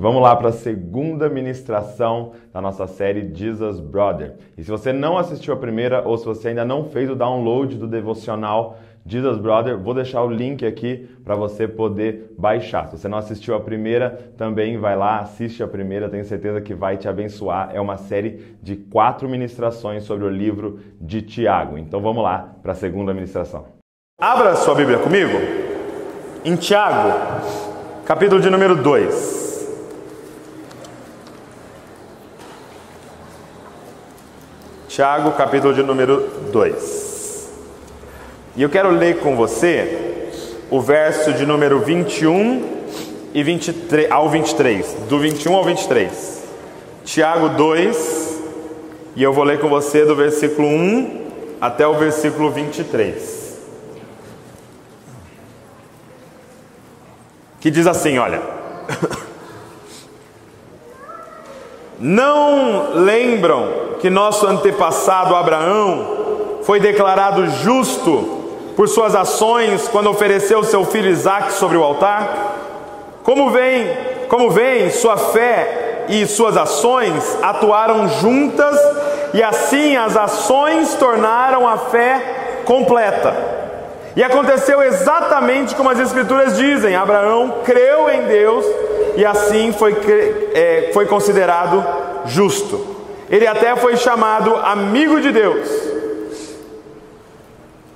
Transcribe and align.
Vamos 0.00 0.22
lá 0.22 0.36
para 0.36 0.50
a 0.50 0.52
segunda 0.52 1.28
ministração 1.28 2.30
da 2.52 2.60
nossa 2.60 2.86
série 2.86 3.34
Jesus 3.34 3.80
Brother. 3.80 4.34
E 4.56 4.62
se 4.62 4.70
você 4.70 4.92
não 4.92 5.18
assistiu 5.18 5.52
a 5.52 5.56
primeira 5.56 6.06
ou 6.06 6.16
se 6.16 6.24
você 6.24 6.50
ainda 6.50 6.64
não 6.64 6.84
fez 6.84 7.10
o 7.10 7.16
download 7.16 7.74
do 7.74 7.88
devocional 7.88 8.78
Jesus 9.04 9.38
Brother, 9.38 9.76
vou 9.76 9.92
deixar 9.92 10.22
o 10.22 10.30
link 10.30 10.64
aqui 10.64 11.08
para 11.24 11.34
você 11.34 11.66
poder 11.66 12.32
baixar. 12.38 12.86
Se 12.86 12.96
você 12.96 13.08
não 13.08 13.18
assistiu 13.18 13.56
a 13.56 13.60
primeira, 13.60 14.32
também 14.36 14.78
vai 14.78 14.94
lá, 14.94 15.18
assiste 15.18 15.64
a 15.64 15.66
primeira, 15.66 16.08
tenho 16.08 16.24
certeza 16.24 16.60
que 16.60 16.74
vai 16.74 16.96
te 16.96 17.08
abençoar. 17.08 17.70
É 17.74 17.80
uma 17.80 17.96
série 17.96 18.56
de 18.62 18.76
quatro 18.76 19.28
ministrações 19.28 20.04
sobre 20.04 20.24
o 20.26 20.30
livro 20.30 20.78
de 21.00 21.22
Tiago. 21.22 21.76
Então 21.76 22.00
vamos 22.00 22.22
lá 22.22 22.54
para 22.62 22.70
a 22.70 22.76
segunda 22.76 23.12
ministração. 23.12 23.64
Abra 24.20 24.54
sua 24.54 24.76
Bíblia 24.76 24.98
comigo 24.98 25.32
em 26.44 26.54
Tiago, 26.54 27.18
capítulo 28.06 28.40
de 28.40 28.48
número 28.48 28.76
2. 28.76 29.37
Tiago, 34.98 35.30
capítulo 35.30 35.72
de 35.72 35.80
número 35.80 36.28
2. 36.50 37.48
E 38.56 38.62
eu 38.64 38.68
quero 38.68 38.90
ler 38.90 39.20
com 39.20 39.36
você 39.36 40.28
o 40.68 40.80
verso 40.80 41.32
de 41.34 41.46
número 41.46 41.78
21 41.78 42.64
e 43.32 43.40
23, 43.44 44.10
ao 44.10 44.28
23, 44.28 44.96
do 45.08 45.20
21 45.20 45.54
ao 45.54 45.64
23. 45.64 46.42
Tiago 47.04 47.50
2, 47.50 48.42
e 49.14 49.22
eu 49.22 49.32
vou 49.32 49.44
ler 49.44 49.60
com 49.60 49.68
você 49.68 50.04
do 50.04 50.16
versículo 50.16 50.66
1 50.66 51.26
até 51.60 51.86
o 51.86 51.94
versículo 51.94 52.50
23. 52.50 53.56
Que 57.60 57.70
diz 57.70 57.86
assim, 57.86 58.18
olha: 58.18 58.42
Não 62.00 62.92
lembram 62.94 63.96
que 64.00 64.08
nosso 64.08 64.46
antepassado 64.46 65.34
Abraão 65.34 66.60
foi 66.62 66.78
declarado 66.78 67.48
justo 67.48 68.38
por 68.76 68.88
suas 68.88 69.16
ações 69.16 69.88
quando 69.88 70.08
ofereceu 70.08 70.62
seu 70.62 70.84
filho 70.84 71.10
Isaque 71.10 71.54
sobre 71.54 71.76
o 71.76 71.82
altar? 71.82 72.56
Como 73.24 73.50
vem, 73.50 73.88
como 74.28 74.48
vem, 74.48 74.90
sua 74.90 75.16
fé 75.16 76.06
e 76.08 76.24
suas 76.24 76.56
ações 76.56 77.36
atuaram 77.42 78.08
juntas 78.08 78.78
e 79.34 79.42
assim 79.42 79.96
as 79.96 80.16
ações 80.16 80.94
tornaram 80.94 81.66
a 81.66 81.78
fé 81.78 82.62
completa. 82.64 83.34
E 84.18 84.22
aconteceu 84.24 84.82
exatamente 84.82 85.76
como 85.76 85.90
as 85.90 86.00
Escrituras 86.00 86.56
dizem: 86.56 86.96
Abraão 86.96 87.60
creu 87.64 88.10
em 88.10 88.22
Deus 88.22 88.66
e 89.16 89.24
assim 89.24 89.70
foi, 89.70 89.96
é, 90.52 90.90
foi 90.92 91.06
considerado 91.06 91.86
justo. 92.26 92.96
Ele 93.30 93.46
até 93.46 93.76
foi 93.76 93.96
chamado 93.96 94.56
amigo 94.56 95.20
de 95.20 95.30
Deus. 95.30 95.68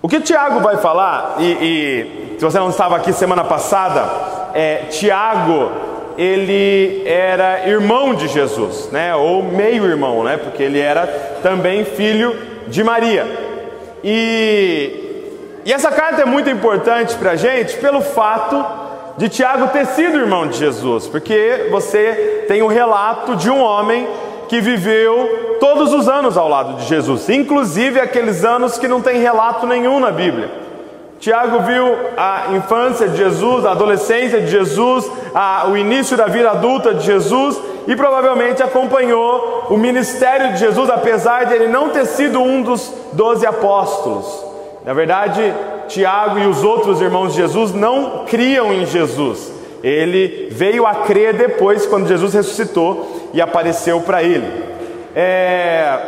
O 0.00 0.08
que 0.08 0.20
Tiago 0.20 0.60
vai 0.60 0.76
falar, 0.76 1.38
e, 1.40 1.44
e 1.44 2.36
se 2.38 2.44
você 2.44 2.60
não 2.60 2.70
estava 2.70 2.94
aqui 2.94 3.12
semana 3.12 3.42
passada, 3.42 4.08
é, 4.54 4.84
Tiago, 4.90 5.72
ele 6.16 7.02
era 7.04 7.68
irmão 7.68 8.14
de 8.14 8.28
Jesus, 8.28 8.88
né? 8.92 9.12
ou 9.16 9.42
meio 9.42 9.86
irmão, 9.86 10.22
né? 10.22 10.36
porque 10.36 10.62
ele 10.62 10.78
era 10.78 11.04
também 11.42 11.84
filho 11.84 12.36
de 12.68 12.84
Maria. 12.84 13.26
E, 14.04 15.02
e 15.64 15.72
essa 15.72 15.90
carta 15.90 16.22
é 16.22 16.24
muito 16.24 16.50
importante 16.50 17.14
para 17.16 17.32
a 17.32 17.36
gente 17.36 17.76
pelo 17.76 18.00
fato 18.00 18.64
de 19.16 19.28
Tiago 19.28 19.68
ter 19.68 19.86
sido 19.86 20.18
irmão 20.18 20.48
de 20.48 20.58
Jesus, 20.58 21.06
porque 21.06 21.68
você 21.70 22.44
tem 22.48 22.62
o 22.62 22.66
relato 22.66 23.36
de 23.36 23.50
um 23.50 23.60
homem 23.60 24.08
que 24.48 24.60
viveu 24.60 25.56
todos 25.60 25.92
os 25.92 26.08
anos 26.08 26.36
ao 26.36 26.48
lado 26.48 26.74
de 26.74 26.86
Jesus, 26.86 27.28
inclusive 27.28 28.00
aqueles 28.00 28.44
anos 28.44 28.78
que 28.78 28.88
não 28.88 29.00
tem 29.00 29.20
relato 29.20 29.66
nenhum 29.66 30.00
na 30.00 30.10
Bíblia. 30.10 30.50
Tiago 31.20 31.60
viu 31.60 31.96
a 32.16 32.46
infância 32.56 33.08
de 33.08 33.16
Jesus, 33.16 33.64
a 33.64 33.70
adolescência 33.70 34.40
de 34.40 34.50
Jesus, 34.50 35.08
a, 35.32 35.68
o 35.68 35.76
início 35.76 36.16
da 36.16 36.26
vida 36.26 36.50
adulta 36.50 36.92
de 36.92 37.06
Jesus 37.06 37.60
e 37.86 37.94
provavelmente 37.94 38.60
acompanhou 38.60 39.68
o 39.70 39.76
ministério 39.76 40.52
de 40.52 40.58
Jesus, 40.58 40.90
apesar 40.90 41.44
de 41.44 41.54
ele 41.54 41.68
não 41.68 41.90
ter 41.90 42.06
sido 42.06 42.40
um 42.40 42.60
dos 42.60 42.92
doze 43.12 43.46
apóstolos. 43.46 44.51
Na 44.84 44.92
verdade, 44.92 45.54
Tiago 45.88 46.38
e 46.38 46.46
os 46.46 46.64
outros 46.64 47.00
irmãos 47.00 47.34
de 47.34 47.40
Jesus 47.40 47.72
não 47.72 48.24
criam 48.26 48.72
em 48.72 48.84
Jesus. 48.86 49.52
Ele 49.82 50.48
veio 50.50 50.86
a 50.86 50.94
crer 50.94 51.34
depois, 51.34 51.86
quando 51.86 52.08
Jesus 52.08 52.34
ressuscitou, 52.34 53.30
e 53.32 53.40
apareceu 53.40 54.00
para 54.00 54.22
ele. 54.22 54.46
É... 55.14 55.98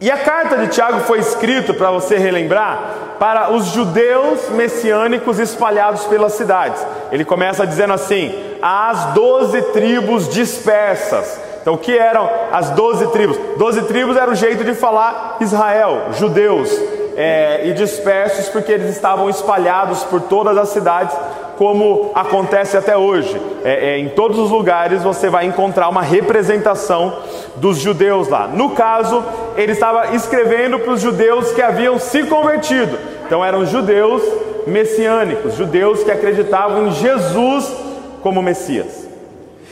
E 0.00 0.10
a 0.10 0.16
carta 0.16 0.56
de 0.56 0.68
Tiago 0.68 1.00
foi 1.00 1.18
escrita, 1.18 1.74
para 1.74 1.90
você 1.90 2.16
relembrar, 2.16 3.16
para 3.18 3.52
os 3.52 3.66
judeus 3.66 4.48
messiânicos 4.50 5.38
espalhados 5.38 6.04
pelas 6.04 6.32
cidades. 6.32 6.84
Ele 7.12 7.24
começa 7.24 7.66
dizendo 7.66 7.92
assim: 7.92 8.34
as 8.62 9.12
doze 9.12 9.60
tribos 9.72 10.28
dispersas. 10.28 11.49
Então, 11.60 11.74
o 11.74 11.78
que 11.78 11.96
eram 11.96 12.28
as 12.52 12.70
doze 12.70 13.06
tribos? 13.08 13.38
Doze 13.56 13.82
tribos 13.82 14.16
era 14.16 14.30
o 14.30 14.34
jeito 14.34 14.64
de 14.64 14.74
falar 14.74 15.36
Israel, 15.40 16.08
judeus, 16.12 16.70
é, 17.16 17.66
e 17.66 17.72
dispersos 17.72 18.48
porque 18.48 18.72
eles 18.72 18.90
estavam 18.90 19.28
espalhados 19.28 20.04
por 20.04 20.22
todas 20.22 20.56
as 20.56 20.70
cidades 20.70 21.14
como 21.58 22.10
acontece 22.14 22.78
até 22.78 22.96
hoje. 22.96 23.38
É, 23.62 23.90
é, 23.90 23.98
em 23.98 24.08
todos 24.08 24.38
os 24.38 24.50
lugares 24.50 25.02
você 25.02 25.28
vai 25.28 25.44
encontrar 25.44 25.90
uma 25.90 26.00
representação 26.00 27.18
dos 27.56 27.76
judeus 27.76 28.28
lá. 28.28 28.48
No 28.48 28.70
caso, 28.70 29.22
ele 29.58 29.72
estava 29.72 30.14
escrevendo 30.14 30.78
para 30.78 30.92
os 30.92 31.02
judeus 31.02 31.52
que 31.52 31.60
haviam 31.60 31.98
se 31.98 32.22
convertido. 32.22 32.98
Então 33.26 33.44
eram 33.44 33.66
judeus 33.66 34.22
messiânicos, 34.66 35.54
judeus 35.54 36.02
que 36.02 36.10
acreditavam 36.10 36.86
em 36.86 36.92
Jesus 36.92 37.70
como 38.22 38.42
Messias. 38.42 39.06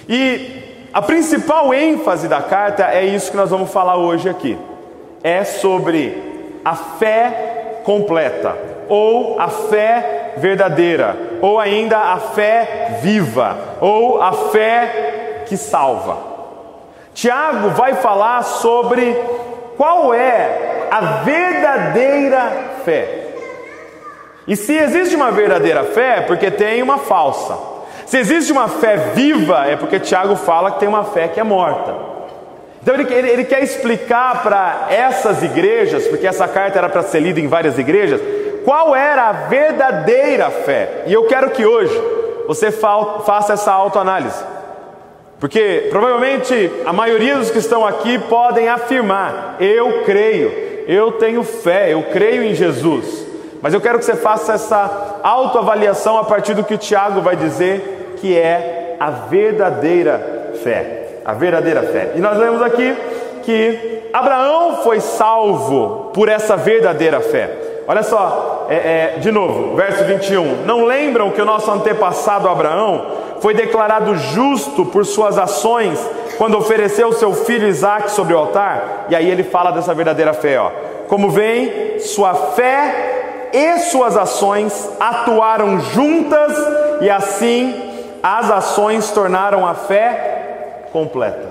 E 0.06 0.68
a 0.99 1.03
principal 1.03 1.73
ênfase 1.73 2.27
da 2.27 2.43
carta 2.43 2.91
é 2.93 3.05
isso 3.05 3.31
que 3.31 3.37
nós 3.37 3.51
vamos 3.51 3.71
falar 3.71 3.97
hoje 3.97 4.29
aqui. 4.29 4.59
É 5.23 5.45
sobre 5.45 6.61
a 6.65 6.75
fé 6.75 7.83
completa 7.85 8.57
ou 8.89 9.39
a 9.39 9.47
fé 9.47 10.33
verdadeira, 10.39 11.17
ou 11.41 11.61
ainda 11.61 11.99
a 11.99 12.17
fé 12.17 12.99
viva, 13.01 13.57
ou 13.81 14.21
a 14.21 14.33
fé 14.33 15.45
que 15.47 15.57
salva. 15.57 16.19
Tiago 17.15 17.69
vai 17.71 17.95
falar 17.95 18.43
sobre 18.43 19.17
qual 19.77 20.13
é 20.13 20.89
a 20.91 21.01
verdadeira 21.23 22.53
fé. 22.85 23.27
E 24.49 24.57
se 24.57 24.77
existe 24.77 25.15
uma 25.15 25.31
verdadeira 25.31 25.85
fé, 25.85 26.17
é 26.17 26.23
porque 26.23 26.51
tem 26.51 26.83
uma 26.83 26.99
falsa. 26.99 27.78
Se 28.09 28.17
existe 28.17 28.51
uma 28.51 28.69
fé 28.69 28.97
viva, 29.15 29.67
é 29.67 29.77
porque 29.77 30.01
Tiago 30.01 30.35
fala 30.35 30.71
que 30.71 30.81
tem 30.81 30.89
uma 30.89 31.05
fé 31.05 31.29
que 31.29 31.39
é 31.39 31.45
morta. 31.45 31.95
Então 32.83 32.95
ele, 32.95 33.13
ele, 33.13 33.29
ele 33.29 33.45
quer 33.45 33.63
explicar 33.63 34.43
para 34.43 34.87
essas 34.89 35.43
igrejas, 35.43 36.07
porque 36.09 36.27
essa 36.27 36.49
carta 36.49 36.79
era 36.79 36.89
para 36.89 37.03
ser 37.03 37.21
lida 37.21 37.39
em 37.39 37.47
várias 37.47 37.79
igrejas, 37.79 38.19
qual 38.65 38.97
era 38.97 39.29
a 39.29 39.33
verdadeira 39.33 40.49
fé. 40.49 41.03
E 41.07 41.13
eu 41.13 41.27
quero 41.27 41.51
que 41.51 41.67
hoje 41.67 41.93
você 42.47 42.71
faça 42.71 43.53
essa 43.53 43.73
autoanálise. 43.73 44.43
Porque 45.39 45.89
provavelmente 45.91 46.73
a 46.87 46.95
maioria 46.95 47.37
dos 47.37 47.51
que 47.51 47.59
estão 47.59 47.87
aqui 47.87 48.19
podem 48.21 48.71
afirmar: 48.71 49.57
eu 49.61 50.05
creio, 50.05 50.51
eu 50.87 51.13
tenho 51.13 51.43
fé, 51.43 51.93
eu 51.93 52.05
creio 52.05 52.43
em 52.43 52.55
Jesus. 52.55 53.27
Mas 53.61 53.75
eu 53.75 53.83
quero 53.83 53.99
que 53.99 54.07
você 54.07 54.17
faça 54.17 54.55
essa 54.55 55.19
autoavaliação 55.23 56.17
a 56.17 56.25
partir 56.25 56.55
do 56.55 56.65
que 56.65 56.73
o 56.73 56.79
Tiago 56.79 57.21
vai 57.21 57.37
dizer 57.37 57.97
que 58.21 58.37
é 58.37 58.97
a 58.99 59.11
verdadeira 59.11 60.53
fé. 60.62 61.20
A 61.25 61.32
verdadeira 61.32 61.82
fé. 61.82 62.12
E 62.15 62.20
nós 62.20 62.37
lemos 62.38 62.62
aqui 62.62 62.97
que 63.43 64.03
Abraão 64.12 64.82
foi 64.82 65.00
salvo 65.00 66.11
por 66.15 66.29
essa 66.29 66.56
verdadeira 66.56 67.20
fé. 67.20 67.50
Olha 67.87 68.03
só, 68.03 68.67
é, 68.69 68.75
é, 68.75 69.19
de 69.19 69.31
novo, 69.31 69.75
verso 69.75 70.05
21. 70.05 70.67
Não 70.67 70.85
lembram 70.85 71.31
que 71.31 71.41
o 71.41 71.44
nosso 71.44 71.70
antepassado 71.70 72.49
Abraão 72.49 73.06
foi 73.41 73.55
declarado 73.55 74.15
justo 74.17 74.85
por 74.85 75.06
suas 75.06 75.38
ações 75.38 75.99
quando 76.37 76.59
ofereceu 76.59 77.12
seu 77.12 77.32
filho 77.32 77.67
Isaac 77.67 78.11
sobre 78.11 78.35
o 78.35 78.38
altar? 78.38 79.06
E 79.09 79.17
aí 79.17 79.31
ele 79.31 79.43
fala 79.43 79.70
dessa 79.70 79.94
verdadeira 79.94 80.35
fé, 80.35 80.61
ó. 80.61 80.70
Como 81.09 81.31
vem, 81.31 81.99
sua 81.99 82.35
fé 82.35 83.50
e 83.53 83.79
suas 83.79 84.17
ações 84.17 84.91
atuaram 85.00 85.81
juntas 85.81 86.53
e 87.00 87.09
assim 87.09 87.88
as 88.37 88.51
ações 88.51 89.11
tornaram 89.11 89.67
a 89.67 89.75
fé 89.75 90.89
completa. 90.93 91.49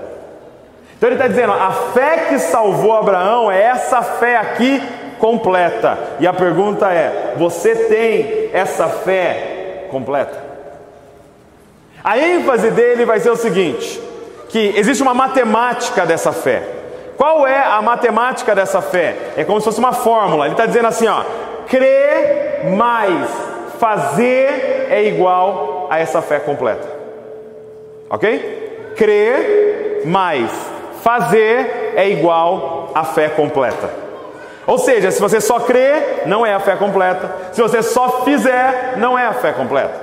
Então 0.96 1.08
ele 1.08 1.16
está 1.16 1.26
dizendo: 1.26 1.52
a 1.52 1.72
fé 1.92 2.26
que 2.28 2.38
salvou 2.38 2.92
Abraão 2.92 3.50
é 3.50 3.62
essa 3.62 4.00
fé 4.02 4.36
aqui 4.36 4.80
completa. 5.18 5.98
E 6.20 6.26
a 6.26 6.32
pergunta 6.32 6.92
é: 6.92 7.34
você 7.36 7.74
tem 7.74 8.50
essa 8.52 8.86
fé 8.86 9.86
completa? 9.90 10.46
A 12.04 12.16
ênfase 12.16 12.70
dele 12.70 13.04
vai 13.04 13.18
ser 13.18 13.30
o 13.30 13.36
seguinte: 13.36 14.00
que 14.48 14.74
existe 14.76 15.02
uma 15.02 15.14
matemática 15.14 16.06
dessa 16.06 16.32
fé. 16.32 16.62
Qual 17.16 17.44
é 17.44 17.58
a 17.58 17.82
matemática 17.82 18.54
dessa 18.54 18.80
fé? 18.80 19.16
É 19.36 19.42
como 19.42 19.60
se 19.60 19.64
fosse 19.64 19.80
uma 19.80 19.92
fórmula. 19.92 20.44
Ele 20.44 20.54
está 20.54 20.66
dizendo 20.66 20.86
assim: 20.86 21.08
ó, 21.08 21.24
crer 21.66 22.66
mais 22.76 23.28
fazer 23.80 24.86
é 24.90 25.04
igual 25.04 25.67
a 25.88 25.98
essa 25.98 26.22
fé 26.22 26.38
completa. 26.38 26.88
Ok? 28.10 28.92
Crer 28.96 30.02
mais 30.04 30.50
fazer 31.02 31.92
é 31.96 32.08
igual 32.08 32.90
a 32.94 33.04
fé 33.04 33.28
completa. 33.28 33.90
Ou 34.66 34.76
seja, 34.78 35.10
se 35.10 35.20
você 35.20 35.40
só 35.40 35.60
crê, 35.60 36.24
não 36.26 36.44
é 36.44 36.52
a 36.52 36.60
fé 36.60 36.76
completa. 36.76 37.34
Se 37.52 37.62
você 37.62 37.82
só 37.82 38.22
fizer, 38.24 38.94
não 38.98 39.18
é 39.18 39.24
a 39.24 39.32
fé 39.32 39.52
completa. 39.52 39.98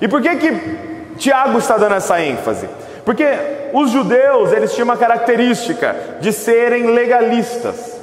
E 0.00 0.08
por 0.08 0.20
que 0.20 0.36
que 0.36 1.14
Tiago 1.16 1.58
está 1.58 1.76
dando 1.76 1.94
essa 1.94 2.20
ênfase? 2.20 2.68
Porque 3.04 3.24
os 3.72 3.90
judeus, 3.90 4.52
eles 4.52 4.72
tinham 4.74 4.84
uma 4.84 4.96
característica 4.96 5.94
de 6.20 6.32
serem 6.32 6.86
legalistas. 6.86 8.00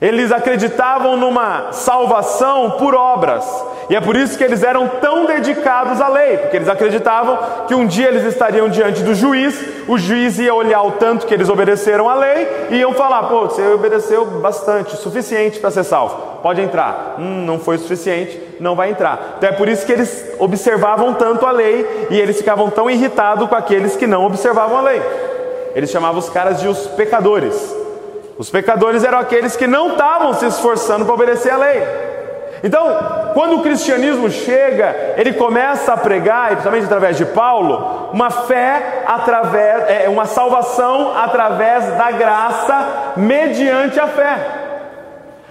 Eles 0.00 0.32
acreditavam 0.32 1.16
numa 1.18 1.72
salvação 1.72 2.72
por 2.72 2.94
obras. 2.94 3.44
E 3.90 3.96
é 3.96 4.00
por 4.00 4.14
isso 4.14 4.38
que 4.38 4.44
eles 4.44 4.62
eram 4.62 4.86
tão 4.86 5.26
dedicados 5.26 6.00
à 6.00 6.06
lei, 6.06 6.36
porque 6.36 6.56
eles 6.56 6.68
acreditavam 6.68 7.36
que 7.66 7.74
um 7.74 7.84
dia 7.84 8.06
eles 8.06 8.22
estariam 8.22 8.68
diante 8.68 9.02
do 9.02 9.16
juiz, 9.16 9.60
o 9.88 9.98
juiz 9.98 10.38
ia 10.38 10.54
olhar 10.54 10.80
o 10.84 10.92
tanto 10.92 11.26
que 11.26 11.34
eles 11.34 11.48
obedeceram 11.48 12.08
à 12.08 12.14
lei 12.14 12.68
e 12.70 12.76
iam 12.76 12.92
falar: 12.94 13.24
pô, 13.24 13.48
você 13.48 13.66
obedeceu 13.66 14.24
bastante, 14.24 14.96
suficiente 14.96 15.58
para 15.58 15.72
ser 15.72 15.82
salvo, 15.82 16.38
pode 16.40 16.60
entrar. 16.60 17.16
Hum, 17.18 17.44
não 17.44 17.58
foi 17.58 17.78
suficiente, 17.78 18.40
não 18.60 18.76
vai 18.76 18.90
entrar. 18.90 19.34
Então 19.38 19.48
é 19.48 19.52
por 19.52 19.68
isso 19.68 19.84
que 19.84 19.90
eles 19.90 20.24
observavam 20.38 21.12
tanto 21.14 21.44
a 21.44 21.50
lei 21.50 22.06
e 22.10 22.20
eles 22.20 22.36
ficavam 22.36 22.70
tão 22.70 22.88
irritados 22.88 23.48
com 23.48 23.56
aqueles 23.56 23.96
que 23.96 24.06
não 24.06 24.24
observavam 24.24 24.78
a 24.78 24.82
lei. 24.82 25.02
Eles 25.74 25.90
chamavam 25.90 26.20
os 26.20 26.28
caras 26.28 26.60
de 26.60 26.68
os 26.68 26.86
pecadores. 26.86 27.74
Os 28.38 28.50
pecadores 28.50 29.02
eram 29.02 29.18
aqueles 29.18 29.56
que 29.56 29.66
não 29.66 29.94
estavam 29.94 30.32
se 30.34 30.46
esforçando 30.46 31.04
para 31.04 31.12
obedecer 31.12 31.50
a 31.50 31.56
lei. 31.56 32.09
Então, 32.62 33.32
quando 33.32 33.56
o 33.56 33.62
cristianismo 33.62 34.30
chega, 34.30 35.14
ele 35.16 35.32
começa 35.32 35.94
a 35.94 35.96
pregar, 35.96 36.48
principalmente 36.48 36.84
através 36.84 37.16
de 37.16 37.24
Paulo, 37.24 38.10
uma 38.12 38.30
fé 38.30 39.02
através, 39.06 39.88
é, 39.88 40.08
uma 40.08 40.26
salvação 40.26 41.16
através 41.16 41.86
da 41.96 42.10
graça, 42.10 43.12
mediante 43.16 43.98
a 43.98 44.06
fé. 44.06 44.36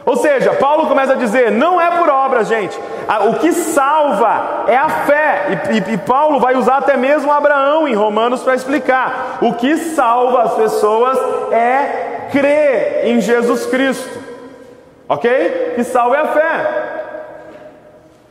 Ou 0.05 0.15
seja, 0.15 0.53
Paulo 0.53 0.87
começa 0.87 1.13
a 1.13 1.15
dizer: 1.15 1.51
não 1.51 1.79
é 1.79 1.91
por 1.91 2.09
obras, 2.09 2.47
gente. 2.47 2.79
O 3.29 3.35
que 3.35 3.51
salva 3.53 4.65
é 4.67 4.77
a 4.77 4.89
fé. 4.89 5.61
E, 5.71 5.91
e, 5.91 5.93
e 5.93 5.97
Paulo 5.97 6.39
vai 6.39 6.55
usar 6.55 6.77
até 6.77 6.95
mesmo 6.95 7.31
Abraão 7.31 7.87
em 7.87 7.95
Romanos 7.95 8.41
para 8.41 8.55
explicar. 8.55 9.37
O 9.41 9.53
que 9.53 9.77
salva 9.77 10.43
as 10.43 10.53
pessoas 10.53 11.17
é 11.51 12.27
crer 12.31 13.01
em 13.05 13.19
Jesus 13.21 13.65
Cristo. 13.65 14.19
Ok? 15.07 15.73
Que 15.75 15.83
salve 15.83 16.17
a 16.17 16.27
fé. 16.27 16.78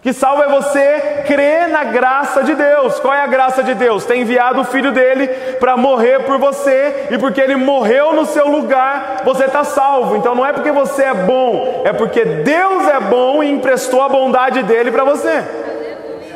Que 0.00 0.12
salve 0.12 0.44
é 0.44 0.48
você 0.48 1.22
crer 1.26 1.68
na 1.68 1.82
graça 1.82 2.44
de 2.44 2.54
Deus. 2.54 3.00
Qual 3.00 3.12
é 3.12 3.20
a 3.20 3.26
graça 3.26 3.64
de 3.64 3.74
Deus? 3.74 4.04
Tem 4.04 4.22
enviado 4.22 4.60
o 4.60 4.64
filho 4.64 4.92
dele 4.92 5.26
para 5.58 5.76
morrer 5.76 6.20
por 6.20 6.38
você, 6.38 7.08
e 7.10 7.18
porque 7.18 7.40
ele 7.40 7.56
morreu 7.56 8.12
no 8.12 8.24
seu 8.24 8.46
lugar, 8.48 9.22
você 9.24 9.46
está 9.46 9.64
salvo. 9.64 10.16
Então 10.16 10.36
não 10.36 10.46
é 10.46 10.52
porque 10.52 10.70
você 10.70 11.02
é 11.02 11.14
bom, 11.14 11.82
é 11.84 11.92
porque 11.92 12.24
Deus 12.24 12.86
é 12.86 13.00
bom 13.00 13.42
e 13.42 13.50
emprestou 13.50 14.00
a 14.00 14.08
bondade 14.08 14.62
dele 14.62 14.92
para 14.92 15.02
você. 15.02 15.42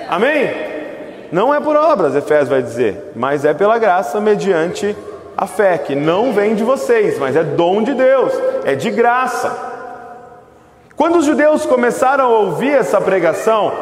Amém? 0.08 0.72
Não 1.30 1.54
é 1.54 1.60
por 1.60 1.76
obras, 1.76 2.16
Efésios 2.16 2.48
vai 2.48 2.60
dizer, 2.60 3.12
mas 3.14 3.44
é 3.44 3.54
pela 3.54 3.78
graça 3.78 4.20
mediante 4.20 4.94
a 5.36 5.46
fé, 5.46 5.78
que 5.78 5.94
não 5.94 6.32
vem 6.32 6.54
de 6.54 6.62
vocês, 6.62 7.18
mas 7.18 7.36
é 7.36 7.42
dom 7.42 7.82
de 7.82 7.94
Deus, 7.94 8.32
é 8.64 8.74
de 8.74 8.90
graça. 8.90 9.71
Quando 11.02 11.18
os 11.18 11.26
judeus 11.26 11.66
começaram 11.66 12.26
a 12.26 12.28
ouvir 12.28 12.70
essa 12.70 13.00
pregação, 13.00 13.72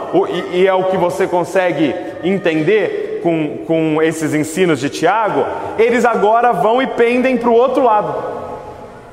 e 0.55 0.67
é 0.67 0.72
o 0.72 0.84
que 0.84 0.96
você 0.96 1.26
consegue 1.26 1.94
entender 2.25 3.20
com, 3.22 3.58
com 3.67 4.00
esses 4.00 4.32
ensinos 4.32 4.81
de 4.81 4.88
Tiago, 4.88 5.44
eles 5.78 6.06
agora 6.06 6.50
vão 6.50 6.81
e 6.81 6.87
pendem 6.87 7.37
para 7.37 7.50
o 7.50 7.52
outro 7.52 7.82
lado. 7.82 8.14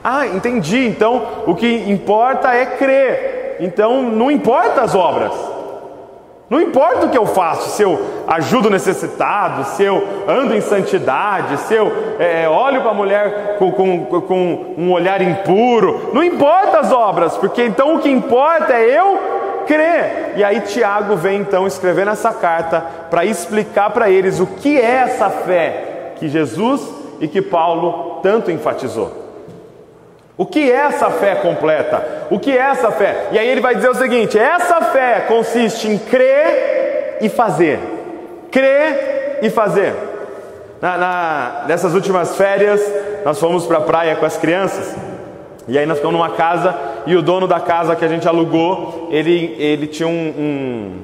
Ah, 0.02 0.26
entendi, 0.26 0.88
então 0.88 1.22
o 1.46 1.54
que 1.54 1.68
importa 1.90 2.54
é 2.54 2.66
crer, 2.66 3.58
então 3.60 4.04
não 4.04 4.32
importa 4.32 4.84
as 4.84 4.96
obras. 4.96 5.34
Não 6.50 6.62
importa 6.62 7.06
o 7.06 7.10
que 7.10 7.18
eu 7.18 7.26
faço, 7.26 7.72
se 7.72 7.84
eu 7.84 8.00
ajudo 8.26 8.68
o 8.68 8.72
necessitado, 8.72 9.66
se 9.66 9.84
eu 9.84 10.02
ando 10.26 10.56
em 10.56 10.62
santidade, 10.62 11.58
se 11.58 11.74
eu 11.74 11.92
é, 12.18 12.48
olho 12.48 12.82
para 12.82 12.92
a 12.92 12.94
mulher 12.94 13.58
com, 13.60 13.70
com, 13.70 14.06
com 14.22 14.76
um 14.78 14.94
olhar 14.94 15.22
impuro, 15.22 16.12
não 16.14 16.24
importa 16.24 16.80
as 16.80 16.92
obras, 16.92 17.36
porque 17.36 17.66
então 17.66 17.96
o 17.96 18.00
que 18.00 18.10
importa 18.10 18.74
é 18.74 18.98
eu 18.98 19.20
crer. 19.68 20.34
E 20.38 20.44
aí 20.44 20.62
Tiago 20.62 21.18
vem 21.18 21.42
então 21.42 21.68
escrevendo 21.68 22.12
essa 22.12 22.34
carta 22.34 22.80
para 23.10 23.26
explicar 23.26 23.90
para 23.90 24.10
eles 24.10 24.40
o 24.40 24.48
que 24.48 24.80
é 24.80 25.02
essa 25.04 25.30
fé 25.30 26.14
que 26.16 26.30
Jesus 26.30 26.82
e 27.20 27.28
que 27.28 27.42
Paulo 27.42 28.22
tanto 28.24 28.50
enfatizou. 28.50 29.27
O 30.38 30.46
que 30.46 30.72
é 30.72 30.76
essa 30.76 31.10
fé 31.10 31.36
completa? 31.36 32.28
O 32.30 32.40
que 32.40 32.52
é 32.52 32.62
essa 32.62 32.92
fé? 32.92 33.30
E 33.32 33.40
aí 33.40 33.48
ele 33.48 33.60
vai 33.60 33.74
dizer 33.74 33.90
o 33.90 33.96
seguinte: 33.96 34.38
essa 34.38 34.82
fé 34.82 35.22
consiste 35.28 35.88
em 35.88 35.98
crer 35.98 37.18
e 37.22 37.28
fazer. 37.28 37.80
Crer 38.52 39.40
e 39.42 39.50
fazer. 39.50 39.96
Na, 40.80 40.96
na, 40.96 41.64
nessas 41.68 41.96
últimas 41.96 42.36
férias, 42.36 42.80
nós 43.26 43.40
fomos 43.40 43.66
para 43.66 43.80
a 43.80 43.82
praia 43.82 44.16
com 44.16 44.26
as 44.26 44.38
crianças. 44.38 44.96
E 45.68 45.78
aí 45.78 45.86
nós 45.88 45.98
ficamos 45.98 46.18
numa 46.18 46.30
casa 46.30 46.78
e 47.08 47.16
o 47.16 47.22
dono 47.22 47.48
da 47.48 47.60
casa 47.60 47.96
que 47.96 48.06
a 48.06 48.08
gente 48.08 48.28
alugou, 48.28 49.10
ele, 49.12 49.56
ele 49.58 49.88
tinha 49.88 50.08
um, 50.08 51.02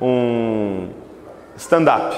um, 0.00 0.06
um 0.06 0.88
stand-up. 1.56 2.16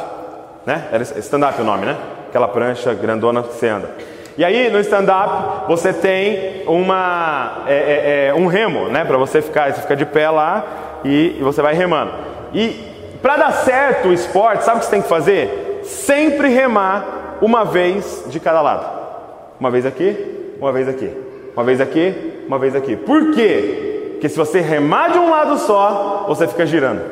Né? 0.64 0.88
Era 0.92 1.02
stand-up 1.02 1.60
o 1.60 1.64
nome, 1.64 1.84
né? 1.84 1.96
Aquela 2.28 2.48
prancha 2.48 2.94
grandona 2.94 3.42
que 3.42 3.52
você 3.52 3.68
anda. 3.68 3.90
E 4.38 4.44
aí 4.44 4.70
no 4.70 4.78
stand-up 4.80 5.66
você 5.66 5.92
tem 5.92 6.62
uma, 6.66 7.64
é, 7.66 7.74
é, 7.74 8.26
é 8.28 8.34
um 8.34 8.46
remo, 8.46 8.88
né? 8.88 9.04
Para 9.04 9.16
você 9.16 9.40
ficar, 9.40 9.72
você 9.72 9.80
fica 9.80 9.96
de 9.96 10.04
pé 10.04 10.28
lá 10.28 10.64
e, 11.04 11.36
e 11.38 11.42
você 11.42 11.62
vai 11.62 11.74
remando. 11.74 12.12
E 12.52 12.94
para 13.22 13.36
dar 13.36 13.52
certo 13.52 14.08
o 14.08 14.12
esporte, 14.12 14.64
sabe 14.64 14.76
o 14.76 14.80
que 14.80 14.86
você 14.86 14.90
tem 14.90 15.02
que 15.02 15.08
fazer? 15.08 15.80
Sempre 15.84 16.48
remar 16.48 17.38
uma 17.40 17.64
vez 17.64 18.24
de 18.28 18.38
cada 18.38 18.60
lado. 18.60 18.86
Uma 19.58 19.70
vez 19.70 19.86
aqui, 19.86 20.54
uma 20.60 20.70
vez 20.70 20.88
aqui, 20.88 21.10
uma 21.54 21.64
vez 21.64 21.80
aqui, 21.80 22.44
uma 22.46 22.58
vez 22.58 22.76
aqui. 22.76 22.96
Por 22.96 23.32
quê? 23.32 24.10
Porque 24.12 24.28
se 24.28 24.36
você 24.36 24.60
remar 24.60 25.12
de 25.12 25.18
um 25.18 25.30
lado 25.30 25.58
só, 25.58 26.24
você 26.28 26.46
fica 26.46 26.66
girando. 26.66 27.02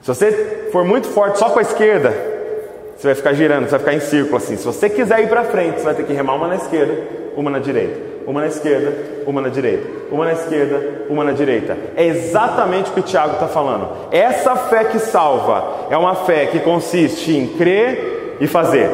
Se 0.00 0.08
você 0.08 0.68
for 0.70 0.84
muito 0.84 1.08
forte 1.08 1.38
só 1.38 1.50
com 1.50 1.58
a 1.58 1.62
esquerda, 1.62 2.14
você 2.96 3.08
vai 3.08 3.14
ficar 3.14 3.32
girando, 3.34 3.64
você 3.64 3.70
vai 3.70 3.78
ficar 3.80 3.94
em 3.94 4.00
círculo 4.00 4.36
assim. 4.36 4.56
Se 4.56 4.64
você 4.64 4.88
quiser 4.88 5.20
ir 5.22 5.28
para 5.28 5.44
frente, 5.44 5.78
você 5.78 5.84
vai 5.84 5.94
ter 5.94 6.04
que 6.04 6.12
remar 6.12 6.34
uma 6.34 6.48
na 6.48 6.56
esquerda, 6.56 6.94
uma 7.36 7.50
na 7.50 7.58
direita, 7.58 8.00
uma 8.26 8.40
na 8.40 8.46
esquerda, 8.46 8.92
uma 9.26 9.42
na 9.42 9.48
direita, 9.48 9.88
uma 10.10 10.24
na 10.24 10.32
esquerda, 10.32 11.04
uma 11.10 11.24
na 11.24 11.32
direita. 11.32 11.76
É 11.94 12.06
exatamente 12.06 12.90
o 12.90 12.94
que 12.94 13.02
Tiago 13.02 13.34
está 13.34 13.48
falando. 13.48 13.88
Essa 14.10 14.56
fé 14.56 14.84
que 14.84 14.98
salva 14.98 15.88
é 15.90 15.96
uma 15.96 16.14
fé 16.14 16.46
que 16.46 16.60
consiste 16.60 17.36
em 17.36 17.46
crer 17.48 18.36
e 18.40 18.46
fazer. 18.46 18.88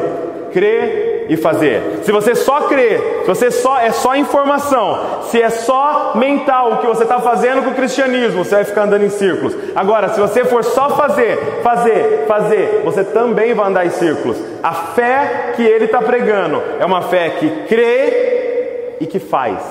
Crer 0.51 1.12
e 1.29 1.37
fazer. 1.37 2.01
Se 2.03 2.11
você 2.11 2.35
só 2.35 2.61
crê, 2.61 2.97
se 3.21 3.27
você 3.27 3.51
só 3.51 3.79
é 3.79 3.91
só 3.91 4.15
informação, 4.15 5.23
se 5.23 5.41
é 5.41 5.49
só 5.49 6.13
mental 6.15 6.73
o 6.73 6.77
que 6.77 6.87
você 6.87 7.03
está 7.03 7.19
fazendo 7.19 7.63
com 7.63 7.71
o 7.71 7.75
cristianismo, 7.75 8.43
você 8.43 8.55
vai 8.55 8.63
ficar 8.63 8.83
andando 8.83 9.03
em 9.03 9.09
círculos. 9.09 9.55
Agora, 9.75 10.09
se 10.09 10.19
você 10.19 10.43
for 10.45 10.63
só 10.63 10.89
fazer, 10.91 11.37
fazer, 11.63 12.25
fazer, 12.27 12.81
você 12.83 13.03
também 13.03 13.53
vai 13.53 13.67
andar 13.67 13.85
em 13.85 13.91
círculos. 13.91 14.37
A 14.61 14.73
fé 14.73 15.53
que 15.55 15.63
ele 15.63 15.85
está 15.85 16.01
pregando 16.01 16.61
é 16.79 16.85
uma 16.85 17.01
fé 17.03 17.31
que 17.31 17.49
crê 17.67 18.97
e 18.99 19.05
que 19.05 19.19
faz. 19.19 19.61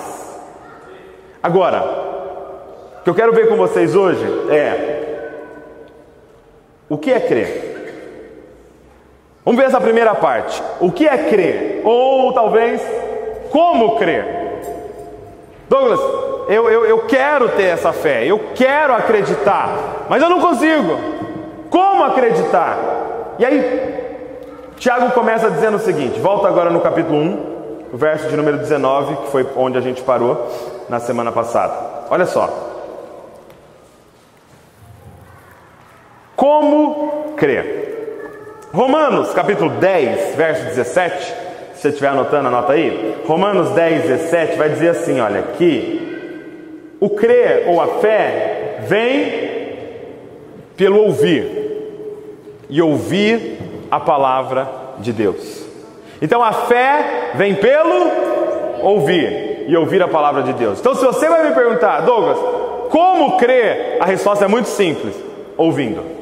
Agora, 1.42 1.82
o 3.00 3.04
que 3.04 3.10
eu 3.10 3.14
quero 3.14 3.32
ver 3.32 3.48
com 3.48 3.56
vocês 3.56 3.96
hoje 3.96 4.24
é 4.50 4.92
o 6.88 6.98
que 6.98 7.10
é 7.10 7.20
crer? 7.20 7.71
Vamos 9.44 9.60
ver 9.60 9.66
essa 9.66 9.80
primeira 9.80 10.14
parte. 10.14 10.62
O 10.80 10.90
que 10.90 11.06
é 11.06 11.28
crer? 11.28 11.82
Ou 11.84 12.32
talvez, 12.32 12.80
como 13.50 13.96
crer? 13.96 14.42
Douglas, 15.68 16.00
eu, 16.48 16.70
eu, 16.70 16.84
eu 16.84 16.98
quero 17.06 17.48
ter 17.50 17.64
essa 17.64 17.92
fé, 17.92 18.24
eu 18.24 18.38
quero 18.54 18.92
acreditar, 18.94 20.04
mas 20.08 20.22
eu 20.22 20.28
não 20.28 20.40
consigo. 20.40 20.98
Como 21.70 22.04
acreditar? 22.04 22.78
E 23.38 23.44
aí, 23.44 24.02
Tiago 24.76 25.12
começa 25.12 25.50
dizendo 25.50 25.76
o 25.76 25.80
seguinte: 25.80 26.20
volta 26.20 26.46
agora 26.46 26.70
no 26.70 26.80
capítulo 26.80 27.16
1, 27.16 27.52
o 27.92 27.96
verso 27.96 28.28
de 28.28 28.36
número 28.36 28.58
19, 28.58 29.16
que 29.16 29.30
foi 29.30 29.48
onde 29.56 29.78
a 29.78 29.80
gente 29.80 30.02
parou 30.02 30.48
na 30.88 31.00
semana 31.00 31.32
passada. 31.32 31.74
Olha 32.10 32.26
só. 32.26 32.48
Como 36.36 37.34
crer. 37.36 37.91
Romanos 38.72 39.34
capítulo 39.34 39.68
10, 39.68 40.34
verso 40.34 40.64
17, 40.64 41.24
se 41.74 41.82
você 41.82 41.88
estiver 41.88 42.08
anotando, 42.08 42.48
anota 42.48 42.72
aí. 42.72 43.16
Romanos 43.26 43.68
10, 43.70 44.04
17 44.04 44.56
vai 44.56 44.70
dizer 44.70 44.88
assim: 44.88 45.20
olha, 45.20 45.42
que 45.58 46.96
o 46.98 47.10
crer 47.10 47.64
ou 47.68 47.82
a 47.82 47.86
fé 48.00 48.78
vem 48.88 49.52
pelo 50.74 51.02
ouvir, 51.02 52.64
e 52.70 52.80
ouvir 52.80 53.58
a 53.90 54.00
palavra 54.00 54.66
de 55.00 55.12
Deus. 55.12 55.66
Então 56.22 56.42
a 56.42 56.52
fé 56.52 57.32
vem 57.34 57.54
pelo 57.54 58.10
ouvir 58.80 59.66
e 59.68 59.76
ouvir 59.76 60.02
a 60.02 60.08
palavra 60.08 60.42
de 60.44 60.54
Deus. 60.54 60.80
Então, 60.80 60.94
se 60.94 61.04
você 61.04 61.28
vai 61.28 61.46
me 61.46 61.54
perguntar, 61.54 62.00
Douglas, 62.00 62.38
como 62.88 63.36
crer? 63.36 63.98
A 64.00 64.06
resposta 64.06 64.46
é 64.46 64.48
muito 64.48 64.68
simples: 64.68 65.14
ouvindo. 65.58 66.21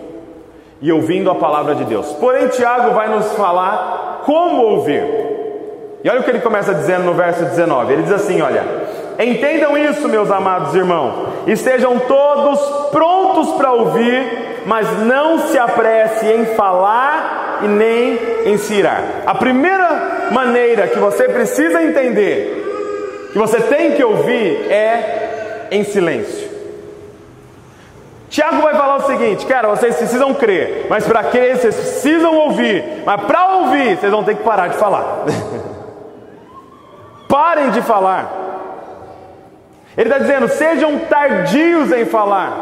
E 0.82 0.90
ouvindo 0.90 1.30
a 1.30 1.34
palavra 1.34 1.75
de 1.75 1.84
Deus. 1.84 2.06
Porém, 2.14 2.49
Tiago 2.49 2.92
vai 2.92 3.08
nos 3.08 3.32
falar 3.32 4.22
como 4.25 4.62
ouvir. 4.62 5.04
E 6.02 6.08
olha 6.08 6.20
o 6.20 6.22
que 6.22 6.30
ele 6.30 6.40
começa 6.40 6.75
dizendo 6.75 7.04
no 7.04 7.14
verso 7.14 7.44
19: 7.44 7.92
ele 7.92 8.02
diz 8.02 8.12
assim: 8.12 8.40
Olha, 8.40 8.64
entendam 9.18 9.76
isso, 9.76 10.08
meus 10.08 10.30
amados 10.30 10.75
irmãos, 10.75 11.28
e 11.46 11.56
sejam 11.56 11.99
todos 11.99 12.60
prontos 12.90 13.52
para 13.56 13.72
ouvir, 13.72 14.62
mas 14.66 14.88
não 15.00 15.49
se 15.49 15.58
apresse 15.58 16.26
em 16.26 16.46
falar 16.56 17.60
e 17.62 17.68
nem 17.68 18.18
em 18.46 18.56
se 18.56 18.75
irar. 18.75 19.02
A 19.26 19.34
primeira 19.34 20.28
maneira 20.30 20.88
que 20.88 20.99
você 20.99 21.28
precisa 21.28 21.82
entender, 21.82 23.28
que 23.32 23.38
você 23.38 23.60
tem 23.60 23.92
que 23.92 24.02
ouvir, 24.02 24.70
é 24.70 25.68
em 25.70 25.84
silêncio. 25.84 26.50
Tiago 28.30 28.62
vai 28.62 28.75
falar 28.75 28.99
o 28.99 29.06
seguinte, 29.06 29.44
cara, 29.44 29.68
vocês 29.68 29.96
precisam 29.96 30.32
crer, 30.32 30.87
mas 30.88 31.04
para 31.04 31.25
crer 31.25 31.58
vocês 31.58 31.75
precisam 31.75 32.32
ouvir, 32.37 33.02
mas 33.04 33.20
para 33.22 33.56
ouvir 33.56 33.96
vocês 33.96 34.12
vão 34.12 34.22
ter 34.22 34.37
que 34.37 34.44
parar 34.44 34.68
de 34.68 34.76
falar. 34.76 35.25
Parem 37.28 37.70
de 37.70 37.82
falar. 37.82 38.30
Ele 39.96 40.08
está 40.08 40.18
dizendo, 40.18 40.49
sejam 40.49 41.00
tardios 41.00 41.90
em 41.90 42.04
falar. 42.04 42.52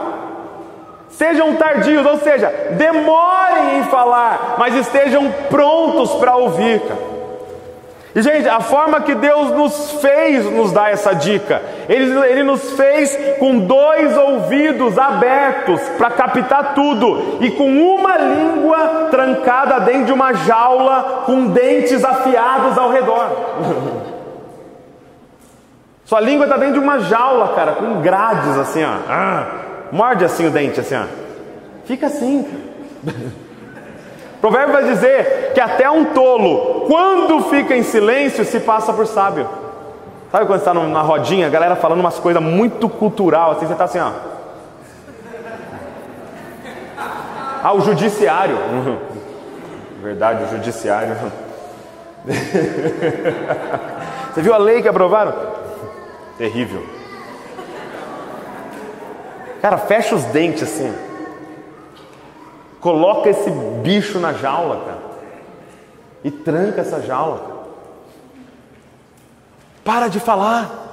Sejam 1.11 1.57
tardios, 1.57 2.07
ou 2.07 2.17
seja, 2.19 2.49
demorem 2.73 3.79
em 3.79 3.85
falar, 3.85 4.57
mas 4.59 4.75
estejam 4.75 5.31
prontos 5.51 6.15
para 6.15 6.35
ouvir, 6.37 6.81
cara. 6.81 7.08
E, 8.19 8.23
gente, 8.23 8.49
a 8.49 8.59
forma 8.59 9.01
que 9.01 9.15
Deus 9.15 9.53
nos 9.53 9.93
fez 10.01 10.45
nos 10.45 10.73
dá 10.73 10.91
essa 10.91 11.15
dica. 11.15 11.63
Ele, 11.89 12.19
ele 12.27 12.43
nos 12.43 12.73
fez 12.73 13.17
com 13.39 13.61
dois 13.61 14.17
ouvidos 14.19 14.99
abertos 14.99 15.81
para 15.97 16.11
captar 16.11 16.75
tudo 16.75 17.39
e 17.41 17.49
com 17.53 17.71
uma 17.71 18.17
língua 18.17 19.07
trancada 19.09 19.79
dentro 19.79 20.07
de 20.07 20.13
uma 20.13 20.33
jaula 20.33 21.23
com 21.27 21.47
dentes 21.47 22.05
afiados 22.05 22.77
ao 22.77 22.91
redor. 22.91 23.31
Sua 26.05 26.19
língua 26.19 26.47
está 26.47 26.57
dentro 26.57 26.75
de 26.75 26.81
uma 26.81 26.99
jaula, 26.99 27.55
cara, 27.55 27.75
com 27.75 28.01
grades 28.01 28.59
assim, 28.59 28.83
ó. 28.83 28.97
Ah, 29.09 29.47
morde 29.93 30.25
assim 30.25 30.45
o 30.45 30.51
dente, 30.51 30.81
assim, 30.81 30.97
ó. 30.97 31.05
Fica 31.85 32.09
assim, 32.09 32.43
cara. 32.43 33.17
Provérbio 34.41 34.73
vai 34.73 34.85
dizer 34.85 35.53
que 35.53 35.61
até 35.61 35.91
um 35.91 36.07
tolo, 36.07 36.87
quando 36.87 37.43
fica 37.45 37.77
em 37.77 37.83
silêncio, 37.83 38.45
se 38.45 38.61
passa 38.61 38.93
por 38.93 39.07
sábio. 39.07 39.49
Sabe 40.31 40.47
quando 40.47 40.61
está 40.61 40.75
na 40.75 41.01
rodinha, 41.01 41.47
a 41.47 41.51
galera 41.51 41.75
falando 41.75 42.01
umas 42.01 42.19
coisas 42.19 42.43
muito 42.43 42.89
cultural, 42.89 43.53
assim, 43.53 43.67
você 43.67 43.73
está 43.73 43.85
assim, 43.85 43.99
ó. 43.99 44.13
Ah, 47.63 47.73
o 47.73 47.81
judiciário. 47.81 48.57
Verdade, 50.01 50.45
o 50.45 50.49
judiciário. 50.49 51.17
Você 54.33 54.43
viu 54.43 54.55
a 54.55 54.59
lei 54.59 54.81
que 54.81 54.89
aprovaram? 54.89 55.35
Terrível. 56.37 56.87
Cara, 59.61 59.79
fecha 59.79 60.15
os 60.15 60.25
dentes 60.27 60.63
assim. 60.63 60.95
Coloca 62.81 63.29
esse 63.29 63.51
bicho 63.51 64.19
na 64.19 64.33
jaula, 64.33 64.77
cara. 64.85 64.99
E 66.23 66.31
tranca 66.31 66.81
essa 66.81 67.01
jaula. 67.01 67.59
Para 69.85 70.09
de 70.09 70.21
falar. 70.21 70.87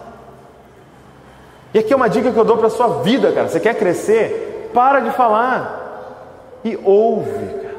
E 1.74 1.80
aqui 1.80 1.94
é 1.94 1.96
uma 1.96 2.10
dica 2.10 2.32
que 2.32 2.38
eu 2.38 2.46
dou 2.46 2.58
para 2.58 2.70
sua 2.70 3.01
vida, 3.04 3.32
cara. 3.32 3.48
Você 3.48 3.60
quer 3.60 3.75
crescer? 3.75 4.72
Para 4.74 5.01
de 5.01 5.12
falar. 5.12 6.60
E 6.63 6.80
ouve, 6.84 7.48
cara. 7.62 7.75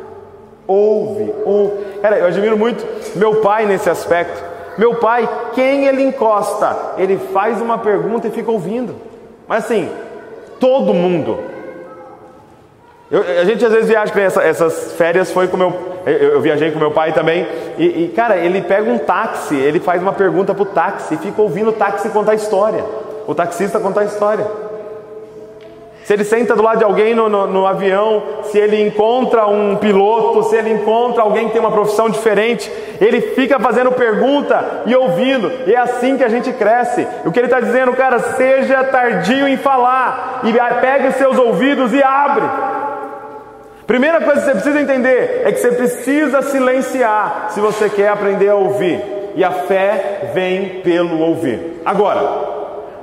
Ouve, 0.67 1.35
ouve. 1.45 1.99
Cara, 2.03 2.19
eu 2.19 2.27
admiro 2.27 2.57
muito 2.57 2.85
meu 3.19 3.37
pai 3.41 3.67
nesse 3.67 3.89
aspecto. 3.89 4.43
Meu 4.79 4.97
pai, 4.97 5.29
quem 5.55 5.87
ele 5.87 6.03
encosta, 6.03 6.95
ele 6.99 7.17
faz 7.17 7.61
uma 7.61 7.79
pergunta 7.79 8.29
e 8.29 8.31
fica 8.31 8.51
ouvindo. 8.51 8.95
Mas 9.49 9.65
assim, 9.65 9.91
todo 10.61 10.93
mundo 10.93 11.56
eu, 13.11 13.23
a 13.23 13.45
gente 13.45 13.65
às 13.65 13.73
vezes 13.73 13.89
viaja, 13.89 14.13
essa, 14.21 14.43
essas 14.43 14.93
férias 14.93 15.31
foi 15.31 15.47
com 15.47 15.57
meu. 15.57 15.73
Eu, 16.05 16.13
eu, 16.13 16.41
viajei 16.41 16.71
com 16.73 16.79
meu 16.79 16.91
pai 16.91 17.13
também. 17.13 17.47
E, 17.79 18.05
e, 18.05 18.13
cara, 18.15 18.37
ele 18.37 18.63
pega 18.63 18.91
um 18.91 18.99
táxi, 18.99 19.55
ele 19.55 19.79
faz 19.79 20.03
uma 20.03 20.13
pergunta 20.13 20.55
pro 20.55 20.65
táxi 20.65 21.15
e 21.15 21.19
fica 21.19 21.41
ouvindo 21.41 21.71
o 21.71 21.73
táxi 21.73 22.09
contar 22.09 22.33
a 22.33 22.37
história. 22.37 22.85
O 23.27 23.35
taxista 23.35 23.79
contar 23.79 24.03
a 24.03 24.05
história. 24.05 24.47
Se 26.05 26.13
ele 26.13 26.23
senta 26.23 26.55
do 26.55 26.63
lado 26.63 26.79
de 26.79 26.85
alguém 26.85 27.17
no, 27.17 27.29
no, 27.29 27.49
no, 27.49 27.67
avião, 27.67 28.23
se 28.45 28.57
ele 28.57 28.81
encontra 28.81 29.49
um 29.49 29.75
piloto, 29.75 30.45
se 30.45 30.55
ele 30.55 30.73
encontra 30.73 31.23
alguém 31.23 31.49
que 31.49 31.53
tem 31.53 31.61
uma 31.61 31.73
profissão 31.73 32.09
diferente, 32.09 32.71
ele 33.01 33.21
fica 33.21 33.59
fazendo 33.59 33.91
pergunta 33.91 34.83
e 34.87 34.95
ouvindo, 34.95 35.51
e 35.67 35.75
é 35.75 35.79
assim 35.79 36.17
que 36.17 36.23
a 36.23 36.29
gente 36.29 36.53
cresce. 36.53 37.05
O 37.25 37.33
que 37.33 37.41
ele 37.41 37.49
está 37.49 37.59
dizendo, 37.59 37.93
cara, 37.93 38.21
seja 38.21 38.85
tardio 38.85 39.49
em 39.49 39.57
falar, 39.57 40.43
e 40.45 40.53
pegue 40.81 41.11
seus 41.11 41.37
ouvidos 41.37 41.93
e 41.93 42.01
abre. 42.01 42.45
Primeira 43.87 44.21
coisa 44.21 44.40
que 44.40 44.47
você 44.47 44.52
precisa 44.52 44.81
entender 44.81 45.43
é 45.45 45.52
que 45.52 45.61
você 45.61 45.71
precisa 45.71 46.43
silenciar 46.43 47.50
se 47.50 47.61
você 47.61 47.88
quer 47.88 48.09
aprender 48.09 48.49
a 48.49 48.57
ouvir. 48.57 49.00
E 49.37 49.45
a 49.45 49.52
fé 49.52 50.33
vem 50.35 50.81
pelo 50.81 51.21
ouvir. 51.21 51.83
Agora, 51.85 52.23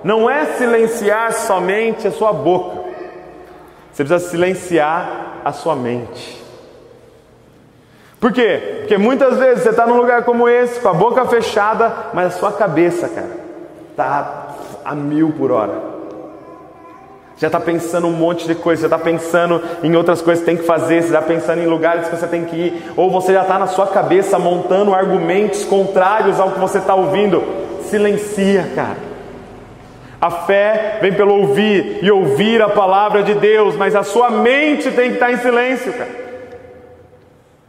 não 0.04 0.30
é 0.30 0.46
silenciar 0.46 1.32
somente 1.32 2.08
a 2.08 2.12
sua 2.12 2.34
boca. 2.34 2.82
Você 3.94 4.04
precisa 4.04 4.30
silenciar 4.30 5.42
a 5.46 5.54
sua 5.54 5.76
mente. 5.76 6.44
Por 8.20 8.34
quê? 8.34 8.80
Porque 8.80 8.98
muitas 8.98 9.38
vezes 9.38 9.64
você 9.64 9.70
está 9.70 9.86
num 9.86 9.98
lugar 9.98 10.24
como 10.24 10.50
esse, 10.50 10.80
com 10.80 10.90
a 10.90 10.94
boca 10.94 11.24
fechada, 11.26 12.10
mas 12.14 12.28
a 12.28 12.38
sua 12.40 12.52
cabeça, 12.52 13.08
cara, 13.08 13.38
está 13.92 14.56
a 14.84 14.96
mil 14.96 15.32
por 15.32 15.52
hora 15.52 15.93
já 17.38 17.48
está 17.48 17.60
pensando 17.60 18.08
um 18.08 18.12
monte 18.12 18.48
de 18.48 18.56
coisa, 18.56 18.82
você 18.82 18.86
está 18.86 18.98
pensando 18.98 19.62
em 19.82 19.96
outras 19.96 20.22
coisas 20.22 20.44
que 20.44 20.50
tem 20.50 20.58
que 20.58 20.66
fazer, 20.66 21.02
você 21.02 21.08
está 21.08 21.22
pensando 21.22 21.62
em 21.62 21.66
lugares 21.66 22.08
que 22.08 22.16
você 22.16 22.28
tem 22.28 22.46
que 22.46 22.56
ir, 22.56 22.92
ou 22.96 23.10
você 23.10 23.34
já 23.34 23.42
está 23.42 23.58
na 23.58 23.68
sua 23.68 23.88
cabeça 23.88 24.38
montando 24.38 24.94
argumentos 24.94 25.66
contrários 25.66 26.40
ao 26.40 26.52
que 26.52 26.60
você 26.60 26.78
está 26.78 26.94
ouvindo. 26.94 27.44
Silencia, 27.90 28.70
cara. 28.76 29.14
A 30.22 30.32
fé 30.32 31.00
vem 31.02 31.12
pelo 31.14 31.34
ouvir 31.34 32.00
e 32.02 32.10
ouvir 32.10 32.62
a 32.62 32.70
palavra 32.70 33.24
de 33.24 33.34
Deus, 33.34 33.76
mas 33.76 33.96
a 33.96 34.04
sua 34.04 34.30
mente 34.30 34.90
tem 34.92 35.10
que 35.10 35.16
estar 35.16 35.32
em 35.32 35.38
silêncio, 35.38 35.92
cara. 35.92 36.24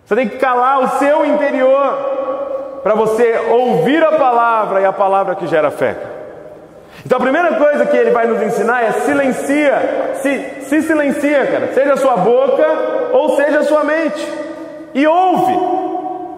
Você 0.04 0.14
tem 0.14 0.28
que 0.28 0.36
calar 0.36 0.80
o 0.80 0.88
seu 0.98 1.24
interior 1.24 2.80
para 2.82 2.94
você 2.94 3.40
ouvir 3.50 4.04
a 4.04 4.12
palavra 4.12 4.82
e 4.82 4.84
a 4.84 4.92
palavra 4.92 5.34
que 5.34 5.46
gera 5.46 5.70
fé. 5.70 6.13
Então 7.04 7.18
a 7.18 7.20
primeira 7.20 7.54
coisa 7.56 7.84
que 7.84 7.96
ele 7.96 8.10
vai 8.10 8.26
nos 8.26 8.42
ensinar 8.42 8.82
é 8.82 8.92
silencia, 8.92 10.14
se, 10.22 10.62
se 10.62 10.82
silencia, 10.82 11.46
cara, 11.46 11.72
seja 11.74 11.92
a 11.92 11.96
sua 11.96 12.16
boca 12.16 12.66
ou 13.12 13.36
seja 13.36 13.60
a 13.60 13.64
sua 13.64 13.84
mente, 13.84 14.26
e 14.94 15.06
ouve, 15.06 15.52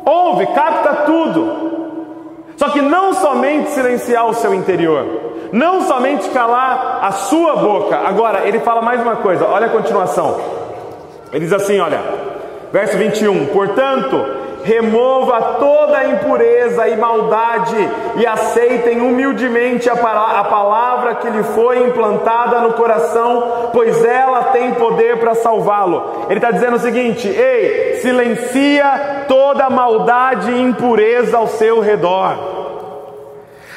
ouve, 0.04 0.46
capta 0.46 1.04
tudo. 1.04 1.66
Só 2.56 2.70
que 2.70 2.80
não 2.80 3.12
somente 3.12 3.70
silenciar 3.70 4.26
o 4.26 4.34
seu 4.34 4.52
interior, 4.54 5.06
não 5.52 5.82
somente 5.82 6.28
calar 6.30 7.00
a 7.02 7.12
sua 7.12 7.56
boca. 7.56 7.96
Agora, 7.96 8.48
ele 8.48 8.58
fala 8.60 8.82
mais 8.82 9.00
uma 9.00 9.16
coisa, 9.16 9.46
olha 9.46 9.66
a 9.66 9.70
continuação. 9.70 10.40
Ele 11.32 11.44
diz 11.44 11.52
assim: 11.52 11.78
olha, 11.78 12.00
verso 12.72 12.96
21, 12.96 13.46
portanto, 13.46 14.24
remova 14.66 15.40
toda 15.60 16.08
impureza 16.08 16.88
e 16.88 16.96
maldade 16.96 17.76
e 18.16 18.26
aceitem 18.26 19.00
humildemente 19.00 19.88
a, 19.88 19.92
a 19.94 20.44
palavra 20.44 21.14
que 21.14 21.30
lhe 21.30 21.44
foi 21.44 21.86
implantada 21.86 22.60
no 22.60 22.72
coração, 22.72 23.70
pois 23.72 24.04
ela 24.04 24.44
tem 24.46 24.74
poder 24.74 25.20
para 25.20 25.36
salvá-lo. 25.36 26.26
Ele 26.28 26.38
está 26.38 26.50
dizendo 26.50 26.76
o 26.76 26.80
seguinte: 26.80 27.28
ei, 27.28 27.94
silencia 28.02 29.24
toda 29.28 29.70
maldade 29.70 30.50
e 30.50 30.60
impureza 30.60 31.36
ao 31.36 31.46
seu 31.46 31.80
redor. 31.80 32.56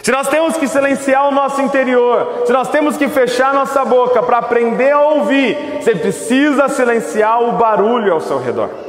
Se 0.02 0.12
nós 0.12 0.28
temos 0.28 0.58
que 0.58 0.68
silenciar 0.68 1.28
o 1.28 1.32
nosso 1.32 1.62
interior, 1.62 2.44
se 2.46 2.52
nós 2.52 2.70
temos 2.70 2.98
que 2.98 3.08
fechar 3.08 3.54
nossa 3.54 3.86
boca 3.86 4.24
para 4.24 4.40
aprender 4.40 4.92
a 4.92 5.02
ouvir, 5.02 5.56
você 5.80 5.94
precisa 5.94 6.68
silenciar 6.68 7.44
o 7.44 7.52
barulho 7.52 8.14
ao 8.14 8.22
seu 8.22 8.40
redor. 8.40 8.89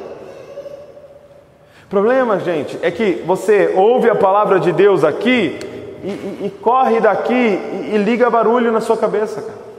Problema, 1.91 2.39
gente, 2.39 2.79
é 2.83 2.91
que 2.93 3.21
você 3.27 3.73
ouve 3.75 4.09
a 4.09 4.15
palavra 4.15 4.61
de 4.61 4.71
Deus 4.71 5.03
aqui 5.03 5.59
e, 6.05 6.09
e, 6.09 6.47
e 6.47 6.51
corre 6.63 7.01
daqui 7.01 7.35
e, 7.35 7.91
e 7.93 7.99
liga 7.99 8.31
barulho 8.31 8.71
na 8.71 8.81
sua 8.81 8.97
cabeça, 8.97 9.43
cara. 9.43 9.70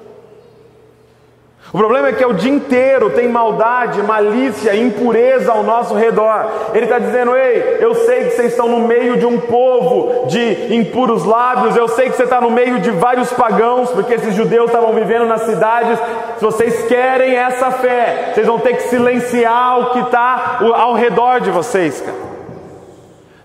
O 1.74 1.78
problema 1.78 2.10
é 2.10 2.14
que 2.14 2.22
é 2.22 2.28
o 2.28 2.34
dia 2.34 2.52
inteiro 2.52 3.12
tem 3.12 3.30
maldade, 3.30 4.04
malícia, 4.04 4.76
impureza 4.76 5.54
ao 5.54 5.64
nosso 5.64 5.96
redor. 5.96 6.52
Ele 6.74 6.84
está 6.84 7.00
dizendo: 7.00 7.34
Ei, 7.34 7.78
eu 7.80 7.96
sei 7.96 8.26
que 8.26 8.32
vocês 8.32 8.52
estão 8.52 8.68
no 8.68 8.86
meio 8.86 9.16
de 9.18 9.26
um 9.26 9.40
povo 9.40 10.28
de 10.28 10.76
impuros 10.76 11.24
lábios, 11.24 11.78
eu 11.78 11.88
sei 11.88 12.10
que 12.10 12.18
você 12.18 12.24
está 12.24 12.42
no 12.42 12.52
meio 12.52 12.80
de 12.80 12.92
vários 12.92 13.32
pagãos, 13.32 13.90
porque 13.90 14.16
esses 14.16 14.36
judeus 14.36 14.66
estavam 14.66 14.94
vivendo 14.94 15.26
nas 15.26 15.44
cidades. 15.44 15.98
Se 16.38 16.44
vocês 16.44 16.86
querem 16.88 17.38
essa 17.38 17.72
fé, 17.72 18.32
vocês 18.34 18.46
vão 18.46 18.60
ter 18.60 18.74
que 18.74 18.84
silenciar 18.84 19.80
o 19.80 19.90
que 19.92 20.00
está 20.00 20.60
ao 20.76 20.94
redor 20.94 21.40
de 21.40 21.52
vocês, 21.52 22.02
cara. 22.02 22.31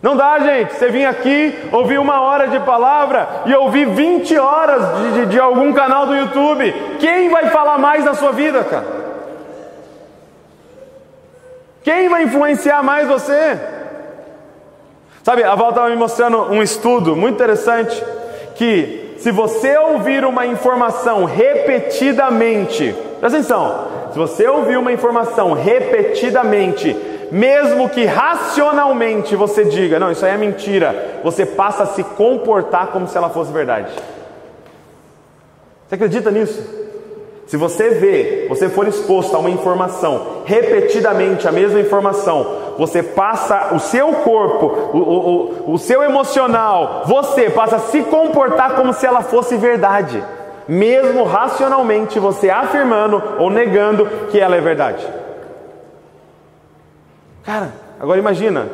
Não 0.07 0.17
dá, 0.17 0.39
gente. 0.39 0.73
Você 0.73 0.89
vir 0.89 1.05
aqui, 1.05 1.53
ouvir 1.73 1.99
uma 1.99 2.21
hora 2.21 2.47
de 2.47 2.61
palavra 2.61 3.29
e 3.45 3.53
ouvir 3.53 3.89
20 3.89 4.39
horas 4.39 4.99
de, 4.99 5.13
de, 5.13 5.27
de, 5.27 5.41
algum 5.41 5.73
canal 5.73 6.07
do 6.07 6.15
YouTube. 6.15 6.73
Quem 7.01 7.29
vai 7.29 7.51
falar 7.51 7.77
mais 7.77 8.05
na 8.05 8.15
sua 8.15 8.31
vida, 8.31 8.63
cara? 8.63 8.87
Quem 11.83 12.09
vai 12.09 12.23
influenciar 12.23 12.85
mais 12.85 13.09
você? 13.09 13.59
Sabe, 15.25 15.43
a 15.43 15.57
Val 15.57 15.71
estava 15.71 15.89
me 15.89 15.97
mostrando 15.97 16.53
um 16.53 16.63
estudo 16.63 17.17
muito 17.17 17.35
interessante 17.35 18.01
que 18.55 19.17
se 19.19 19.33
você 19.33 19.77
ouvir 19.77 20.25
uma 20.25 20.47
informação 20.47 21.25
repetidamente, 21.25 22.95
presta 23.19 23.39
atenção, 23.39 23.89
se 24.13 24.19
você 24.19 24.47
ouvir 24.47 24.77
uma 24.77 24.93
informação 24.93 25.53
repetidamente 25.53 26.95
mesmo 27.31 27.89
que 27.89 28.05
racionalmente 28.05 29.35
você 29.35 29.65
diga, 29.65 29.99
não, 29.99 30.11
isso 30.11 30.25
aí 30.25 30.33
é 30.33 30.37
mentira, 30.37 31.21
você 31.23 31.45
passa 31.45 31.85
a 31.85 31.87
se 31.87 32.03
comportar 32.03 32.89
como 32.89 33.09
se 33.09 33.17
ela 33.17 33.31
fosse 33.31 33.53
verdade. 33.53 33.93
Você 35.87 35.95
acredita 35.95 36.31
nisso? 36.31 36.87
Se 37.47 37.57
você 37.57 37.91
vê, 37.91 38.47
você 38.49 38.69
for 38.69 38.89
exposto 38.89 39.37
a 39.37 39.39
uma 39.39 39.51
informação, 39.51 40.43
repetidamente 40.45 41.47
a 41.47 41.53
mesma 41.53 41.79
informação, 41.79 42.45
você 42.77 43.05
passa 43.05 43.73
o 43.73 43.79
seu 43.79 44.13
corpo, 44.15 44.67
o, 44.67 44.99
o, 44.99 45.75
o 45.75 45.79
seu 45.79 46.03
emocional, 46.03 47.03
você 47.07 47.49
passa 47.49 47.77
a 47.77 47.81
se 47.81 48.03
comportar 48.03 48.75
como 48.75 48.93
se 48.93 49.07
ela 49.07 49.23
fosse 49.23 49.57
verdade, 49.57 50.23
mesmo 50.67 51.23
racionalmente 51.23 52.19
você 52.19 52.51
afirmando 52.51 53.23
ou 53.39 53.49
negando 53.49 54.07
que 54.31 54.41
ela 54.41 54.57
é 54.57 54.61
verdade. 54.61 55.07
Cara, 57.47 57.73
agora 58.01 58.19
imagina, 58.19 58.67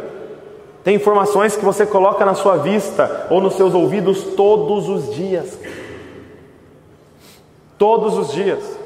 tem 0.83 0.97
informações 0.97 1.55
que 1.55 1.65
você 1.65 1.85
coloca 1.85 2.25
na 2.25 2.33
sua 2.33 2.57
vista 2.57 3.27
ou 3.29 3.39
nos 3.39 3.55
seus 3.55 3.75
ouvidos 3.75 4.25
todos 4.35 4.89
os 4.89 5.15
dias. 5.15 5.59
Todos 7.77 8.17
os 8.17 8.33
dias. 8.33 8.79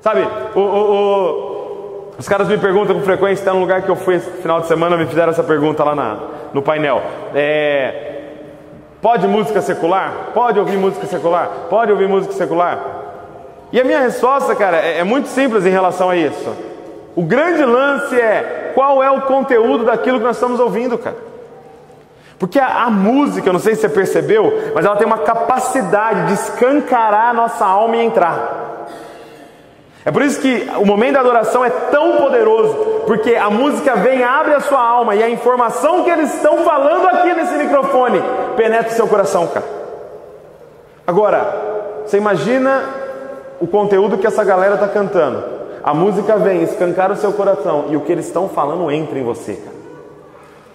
Sabe, 0.00 0.26
o, 0.56 0.60
o, 0.60 0.92
o, 0.92 2.14
os 2.18 2.28
caras 2.28 2.48
me 2.48 2.58
perguntam 2.58 2.96
com 2.96 3.02
frequência, 3.02 3.42
está 3.42 3.54
no 3.54 3.60
lugar 3.60 3.82
que 3.82 3.88
eu 3.88 3.94
fui 3.94 4.16
esse 4.16 4.28
final 4.42 4.60
de 4.60 4.66
semana, 4.66 4.96
me 4.96 5.06
fizeram 5.06 5.30
essa 5.30 5.44
pergunta 5.44 5.84
lá 5.84 5.94
na, 5.94 6.18
no 6.52 6.60
painel. 6.60 7.00
É, 7.32 8.22
pode 9.00 9.28
música 9.28 9.62
secular? 9.62 10.30
Pode 10.34 10.58
ouvir 10.58 10.78
música 10.78 11.06
secular? 11.06 11.48
Pode 11.70 11.92
ouvir 11.92 12.08
música 12.08 12.34
secular? 12.34 12.80
E 13.72 13.80
a 13.80 13.84
minha 13.84 14.00
resposta, 14.00 14.54
cara, 14.56 14.78
é, 14.78 14.98
é 14.98 15.04
muito 15.04 15.28
simples 15.28 15.64
em 15.64 15.70
relação 15.70 16.10
a 16.10 16.16
isso. 16.16 16.56
O 17.14 17.22
grande 17.22 17.64
lance 17.64 18.20
é 18.20 18.65
qual 18.76 19.02
é 19.02 19.10
o 19.10 19.22
conteúdo 19.22 19.86
daquilo 19.86 20.18
que 20.18 20.24
nós 20.24 20.36
estamos 20.36 20.60
ouvindo, 20.60 20.98
cara. 20.98 21.16
Porque 22.38 22.58
a, 22.58 22.82
a, 22.82 22.90
música, 22.90 23.48
eu 23.48 23.54
não 23.54 23.58
sei 23.58 23.74
se 23.74 23.80
você 23.80 23.88
percebeu, 23.88 24.52
mas 24.74 24.84
ela 24.84 24.96
tem 24.96 25.06
uma 25.06 25.16
capacidade 25.16 26.26
de 26.26 26.34
escancarar 26.34 27.30
a 27.30 27.32
nossa 27.32 27.64
alma 27.64 27.96
e 27.96 28.04
entrar. 28.04 28.86
É 30.04 30.12
por 30.12 30.20
isso 30.20 30.38
que 30.42 30.68
o 30.76 30.84
momento 30.84 31.14
da 31.14 31.20
adoração 31.20 31.64
é 31.64 31.70
tão 31.70 32.18
poderoso, 32.18 32.74
porque 33.06 33.34
a 33.34 33.48
música 33.48 33.96
vem, 33.96 34.22
abre 34.22 34.52
a 34.52 34.60
sua 34.60 34.86
alma 34.86 35.14
e 35.14 35.22
a 35.22 35.30
informação 35.30 36.04
que 36.04 36.10
eles 36.10 36.34
estão 36.34 36.58
falando 36.58 37.08
aqui 37.08 37.32
nesse 37.32 37.54
microfone 37.54 38.22
penetra 38.58 38.92
o 38.92 38.94
seu 38.94 39.08
coração, 39.08 39.46
cara. 39.46 39.64
Agora, 41.06 42.02
você 42.04 42.18
imagina 42.18 42.84
o 43.58 43.66
conteúdo 43.66 44.18
que 44.18 44.26
essa 44.26 44.44
galera 44.44 44.74
está 44.74 44.86
cantando. 44.86 45.55
A 45.86 45.94
música 45.94 46.36
vem, 46.36 46.64
escancar 46.64 47.12
o 47.12 47.16
seu 47.16 47.32
coração 47.32 47.84
e 47.90 47.96
o 47.96 48.00
que 48.00 48.10
eles 48.10 48.26
estão 48.26 48.48
falando 48.48 48.90
entra 48.90 49.16
em 49.16 49.22
você. 49.22 49.52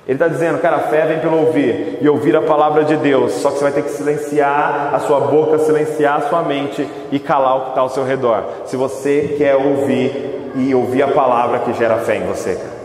Ele 0.08 0.16
está 0.16 0.30
dizendo, 0.30 0.58
cara, 0.60 0.78
a 0.78 0.80
fé 0.88 1.06
vem 1.06 1.20
pelo 1.20 1.38
ouvir 1.48 1.98
e 2.00 2.08
ouvir 2.08 2.34
a 2.34 2.42
palavra 2.42 2.86
de 2.86 2.96
Deus. 2.96 3.34
Só 3.34 3.52
que 3.52 3.58
você 3.58 3.64
vai 3.66 3.74
ter 3.74 3.84
que 3.84 3.90
silenciar 3.90 4.96
a 4.96 5.00
sua 5.00 5.20
boca, 5.20 5.60
silenciar 5.60 6.20
a 6.20 6.30
sua 6.30 6.44
mente 6.44 6.88
e 7.12 7.20
calar 7.20 7.58
o 7.58 7.62
que 7.64 7.70
está 7.70 7.82
ao 7.82 7.90
seu 7.90 8.06
redor. 8.06 8.46
Se 8.66 8.78
você 8.78 9.36
quer 9.38 9.58
ouvir 9.58 10.54
e 10.56 10.74
ouvir 10.74 11.04
a 11.04 11.10
palavra 11.10 11.60
que 11.60 11.74
gera 11.74 11.98
fé 11.98 12.16
em 12.16 12.26
você, 12.26 12.56
cara. 12.56 12.82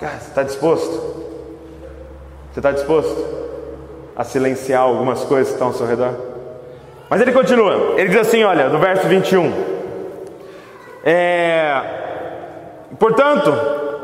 Cara, 0.00 0.18
você 0.18 0.28
está 0.28 0.42
disposto? 0.42 0.90
Você 2.50 2.60
está 2.60 2.72
disposto 2.72 3.26
a 4.16 4.24
silenciar 4.24 4.80
algumas 4.80 5.22
coisas 5.22 5.48
que 5.48 5.52
estão 5.52 5.66
ao 5.66 5.74
seu 5.74 5.86
redor? 5.86 6.14
Mas 7.10 7.20
ele 7.20 7.32
continua, 7.32 7.92
ele 7.98 8.08
diz 8.08 8.20
assim: 8.20 8.42
olha, 8.42 8.70
no 8.70 8.78
verso 8.78 9.06
21. 9.06 9.73
É... 11.04 11.80
Portanto, 12.98 13.52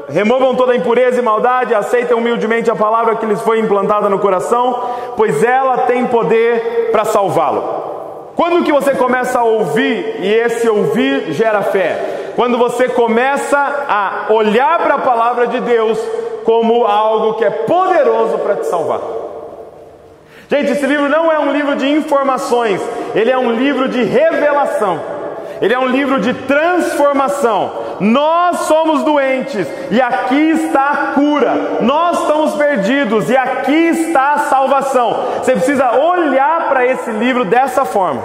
removam 0.08 0.54
toda 0.54 0.76
impureza 0.76 1.20
e 1.20 1.22
maldade, 1.22 1.74
aceitem 1.74 2.16
humildemente 2.16 2.70
a 2.70 2.76
palavra 2.76 3.16
que 3.16 3.24
lhes 3.24 3.40
foi 3.40 3.58
implantada 3.60 4.08
no 4.08 4.18
coração, 4.18 4.90
pois 5.16 5.42
ela 5.42 5.78
tem 5.78 6.06
poder 6.06 6.90
para 6.92 7.04
salvá-lo. 7.04 8.32
Quando 8.36 8.64
que 8.64 8.72
você 8.72 8.94
começa 8.94 9.38
a 9.38 9.44
ouvir 9.44 10.16
e 10.20 10.32
esse 10.32 10.68
ouvir 10.68 11.32
gera 11.32 11.62
fé? 11.62 12.32
Quando 12.36 12.58
você 12.58 12.88
começa 12.88 13.58
a 13.58 14.32
olhar 14.32 14.78
para 14.78 14.94
a 14.94 15.00
palavra 15.00 15.46
de 15.46 15.60
Deus 15.60 15.98
como 16.44 16.86
algo 16.86 17.34
que 17.34 17.44
é 17.44 17.50
poderoso 17.50 18.38
para 18.38 18.56
te 18.56 18.66
salvar. 18.66 19.00
Gente, 20.48 20.72
esse 20.72 20.86
livro 20.86 21.08
não 21.08 21.30
é 21.30 21.38
um 21.38 21.52
livro 21.52 21.76
de 21.76 21.88
informações, 21.88 22.80
ele 23.14 23.30
é 23.30 23.38
um 23.38 23.52
livro 23.52 23.88
de 23.88 24.02
revelação. 24.02 25.19
Ele 25.60 25.74
é 25.74 25.78
um 25.78 25.86
livro 25.86 26.20
de 26.20 26.32
transformação. 26.32 27.72
Nós 28.00 28.60
somos 28.60 29.02
doentes 29.04 29.68
e 29.90 30.00
aqui 30.00 30.50
está 30.52 30.90
a 30.90 30.96
cura. 31.12 31.78
Nós 31.82 32.20
estamos 32.20 32.54
perdidos 32.54 33.28
e 33.28 33.36
aqui 33.36 33.88
está 33.88 34.32
a 34.32 34.38
salvação. 34.38 35.24
Você 35.38 35.52
precisa 35.52 35.92
olhar 35.92 36.68
para 36.68 36.86
esse 36.86 37.10
livro 37.10 37.44
dessa 37.44 37.84
forma. 37.84 38.22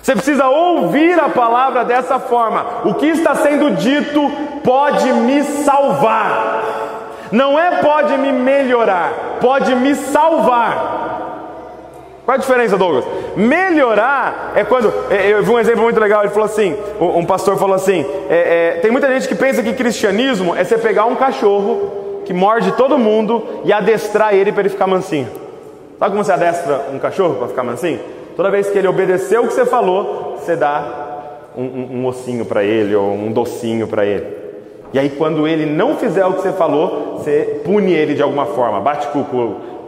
Você 0.00 0.12
precisa 0.12 0.46
ouvir 0.46 1.18
a 1.18 1.28
palavra 1.28 1.84
dessa 1.84 2.20
forma. 2.20 2.64
O 2.84 2.94
que 2.94 3.06
está 3.06 3.34
sendo 3.34 3.72
dito 3.72 4.30
pode 4.62 5.12
me 5.12 5.42
salvar. 5.42 6.62
Não 7.32 7.58
é 7.58 7.82
pode 7.82 8.16
me 8.16 8.30
melhorar, 8.30 9.38
pode 9.40 9.74
me 9.74 9.96
salvar. 9.96 11.05
Qual 12.26 12.34
a 12.34 12.38
diferença, 12.38 12.76
Douglas? 12.76 13.04
Melhorar 13.36 14.52
é 14.56 14.64
quando. 14.64 14.92
É, 15.08 15.32
eu 15.32 15.44
vi 15.44 15.50
um 15.50 15.60
exemplo 15.60 15.84
muito 15.84 16.00
legal. 16.00 16.22
Ele 16.24 16.32
falou 16.32 16.46
assim: 16.46 16.76
um 17.00 17.24
pastor 17.24 17.56
falou 17.56 17.76
assim: 17.76 18.04
é, 18.28 18.74
é, 18.74 18.80
tem 18.80 18.90
muita 18.90 19.06
gente 19.06 19.28
que 19.28 19.34
pensa 19.36 19.62
que 19.62 19.72
cristianismo 19.72 20.54
é 20.56 20.64
você 20.64 20.76
pegar 20.76 21.04
um 21.04 21.14
cachorro 21.14 22.22
que 22.24 22.34
morde 22.34 22.72
todo 22.72 22.98
mundo 22.98 23.60
e 23.64 23.72
adestrar 23.72 24.34
ele 24.34 24.50
para 24.50 24.62
ele 24.62 24.68
ficar 24.68 24.88
mansinho. 24.88 25.28
Sabe 26.00 26.10
como 26.10 26.24
você 26.24 26.32
adestra 26.32 26.86
um 26.92 26.98
cachorro 26.98 27.36
para 27.36 27.46
ficar 27.46 27.62
mansinho? 27.62 28.00
Toda 28.36 28.50
vez 28.50 28.68
que 28.68 28.76
ele 28.76 28.88
obedeceu 28.88 29.44
o 29.44 29.46
que 29.46 29.54
você 29.54 29.64
falou, 29.64 30.36
você 30.36 30.56
dá 30.56 31.06
um, 31.56 31.62
um, 31.62 31.88
um 32.00 32.06
ossinho 32.06 32.44
para 32.44 32.64
ele 32.64 32.94
ou 32.96 33.12
um 33.12 33.30
docinho 33.30 33.86
para 33.86 34.04
ele. 34.04 34.26
E 34.92 34.98
aí, 34.98 35.10
quando 35.10 35.46
ele 35.46 35.64
não 35.64 35.96
fizer 35.96 36.26
o 36.26 36.34
que 36.34 36.42
você 36.42 36.52
falou, 36.52 37.18
você 37.18 37.60
pune 37.64 37.92
ele 37.92 38.14
de 38.14 38.22
alguma 38.22 38.46
forma, 38.46 38.80
bate 38.80 39.06
com, 39.08 39.24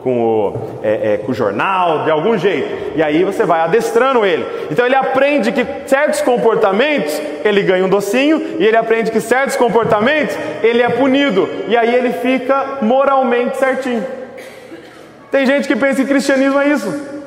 com 0.02 0.20
o, 0.20 0.80
é, 0.82 1.14
é, 1.14 1.18
com 1.18 1.32
o 1.32 1.34
jornal, 1.34 2.04
de 2.04 2.10
algum 2.10 2.36
jeito. 2.38 2.96
E 2.96 3.02
aí 3.02 3.24
você 3.24 3.44
vai 3.44 3.60
adestrando 3.60 4.24
ele. 4.24 4.44
Então 4.70 4.86
ele 4.86 4.94
aprende 4.94 5.52
que 5.52 5.66
certos 5.86 6.20
comportamentos 6.20 7.20
ele 7.44 7.62
ganha 7.62 7.84
um 7.84 7.88
docinho, 7.88 8.56
e 8.58 8.66
ele 8.66 8.76
aprende 8.76 9.10
que 9.10 9.20
certos 9.20 9.56
comportamentos 9.56 10.36
ele 10.62 10.82
é 10.82 10.88
punido. 10.88 11.48
E 11.68 11.76
aí 11.76 11.94
ele 11.94 12.12
fica 12.12 12.78
moralmente 12.82 13.56
certinho. 13.56 14.04
Tem 15.30 15.44
gente 15.44 15.68
que 15.68 15.76
pensa 15.76 16.02
que 16.02 16.08
cristianismo 16.08 16.58
é 16.58 16.68
isso. 16.68 17.18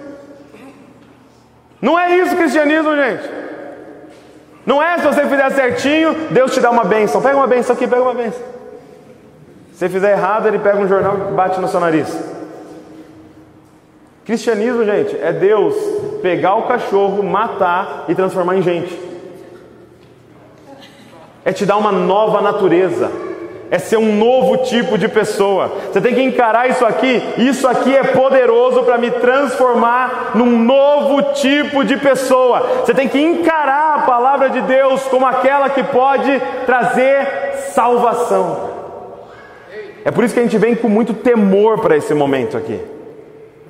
Não 1.81 1.99
é 1.99 2.15
isso 2.17 2.35
cristianismo, 2.35 2.95
gente. 2.95 3.29
Não 4.65 4.81
é 4.81 4.97
se 4.97 5.05
você 5.05 5.25
fizer 5.25 5.49
certinho, 5.51 6.13
Deus 6.29 6.53
te 6.53 6.59
dá 6.59 6.69
uma 6.69 6.83
benção. 6.83 7.21
Pega 7.21 7.35
uma 7.35 7.47
benção 7.47 7.75
aqui, 7.75 7.87
pega 7.87 8.01
uma 8.01 8.13
benção. 8.13 8.41
Se 9.73 9.79
você 9.79 9.89
fizer 9.89 10.11
errado, 10.11 10.47
ele 10.47 10.59
pega 10.59 10.77
um 10.77 10.87
jornal 10.87 11.29
e 11.29 11.33
bate 11.33 11.59
no 11.59 11.67
seu 11.67 11.79
nariz. 11.79 12.40
Cristianismo, 14.25 14.85
gente, 14.85 15.17
é 15.19 15.33
Deus 15.33 15.75
pegar 16.21 16.55
o 16.55 16.63
cachorro, 16.63 17.23
matar 17.23 18.05
e 18.07 18.15
transformar 18.15 18.55
em 18.55 18.61
gente. 18.61 18.97
É 21.43 21.51
te 21.51 21.65
dar 21.65 21.77
uma 21.77 21.91
nova 21.91 22.39
natureza. 22.41 23.11
é 23.71 23.79
ser 23.79 23.95
um 23.95 24.17
novo 24.17 24.57
tipo 24.57 24.97
de 24.97 25.07
pessoa. 25.07 25.71
Você 25.89 26.01
tem 26.01 26.13
que 26.13 26.21
encarar 26.21 26.69
isso 26.69 26.85
aqui. 26.85 27.23
Isso 27.37 27.65
aqui 27.65 27.95
é 27.95 28.03
poderoso 28.03 28.83
para 28.83 28.97
me 28.97 29.09
transformar 29.09 30.31
num 30.35 30.63
novo 30.65 31.33
tipo 31.35 31.81
de 31.85 31.95
pessoa. 31.95 32.81
Você 32.83 32.93
tem 32.93 33.07
que 33.07 33.17
encarar 33.17 33.99
a 33.99 34.01
palavra 34.01 34.49
de 34.49 34.59
Deus 34.59 35.03
como 35.03 35.25
aquela 35.25 35.69
que 35.69 35.83
pode 35.83 36.37
trazer 36.65 37.25
salvação. 37.73 38.71
É 40.03 40.11
por 40.11 40.25
isso 40.25 40.33
que 40.33 40.41
a 40.41 40.43
gente 40.43 40.57
vem 40.57 40.75
com 40.75 40.89
muito 40.89 41.13
temor 41.13 41.79
para 41.79 41.95
esse 41.95 42.13
momento 42.13 42.57
aqui. 42.57 42.77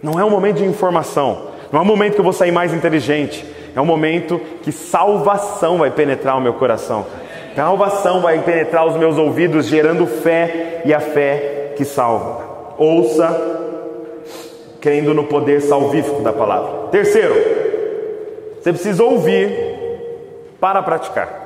Não 0.01 0.19
é 0.19 0.25
um 0.25 0.29
momento 0.29 0.57
de 0.57 0.65
informação, 0.65 1.47
não 1.71 1.79
é 1.79 1.83
um 1.83 1.85
momento 1.85 2.15
que 2.15 2.19
eu 2.19 2.23
vou 2.23 2.33
sair 2.33 2.51
mais 2.51 2.73
inteligente, 2.73 3.45
é 3.75 3.79
um 3.79 3.85
momento 3.85 4.39
que 4.63 4.71
salvação 4.71 5.77
vai 5.77 5.91
penetrar 5.91 6.37
o 6.37 6.41
meu 6.41 6.53
coração. 6.53 7.05
Salvação 7.55 8.21
vai 8.21 8.39
penetrar 8.39 8.85
os 8.85 8.95
meus 8.95 9.17
ouvidos, 9.17 9.67
gerando 9.67 10.07
fé 10.07 10.81
e 10.85 10.93
a 10.93 10.99
fé 10.99 11.73
que 11.75 11.85
salva. 11.85 12.73
Ouça, 12.77 13.59
crendo 14.79 15.13
no 15.13 15.25
poder 15.25 15.61
salvífico 15.61 16.21
da 16.21 16.33
palavra. 16.33 16.87
Terceiro, 16.89 17.35
você 18.59 18.71
precisa 18.71 19.03
ouvir 19.03 19.51
para 20.59 20.81
praticar. 20.81 21.41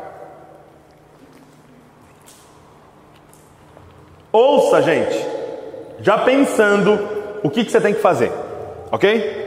Ouça, 4.31 4.81
gente, 4.81 5.25
já 6.01 6.17
pensando 6.17 6.99
o 7.41 7.49
que, 7.49 7.63
que 7.63 7.71
você 7.71 7.79
tem 7.79 7.93
que 7.93 8.01
fazer, 8.01 8.31
ok? 8.91 9.45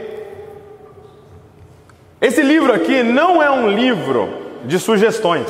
Esse 2.21 2.41
livro 2.41 2.73
aqui 2.73 3.01
não 3.01 3.41
é 3.41 3.49
um 3.49 3.69
livro 3.69 4.29
de 4.65 4.77
sugestões. 4.77 5.47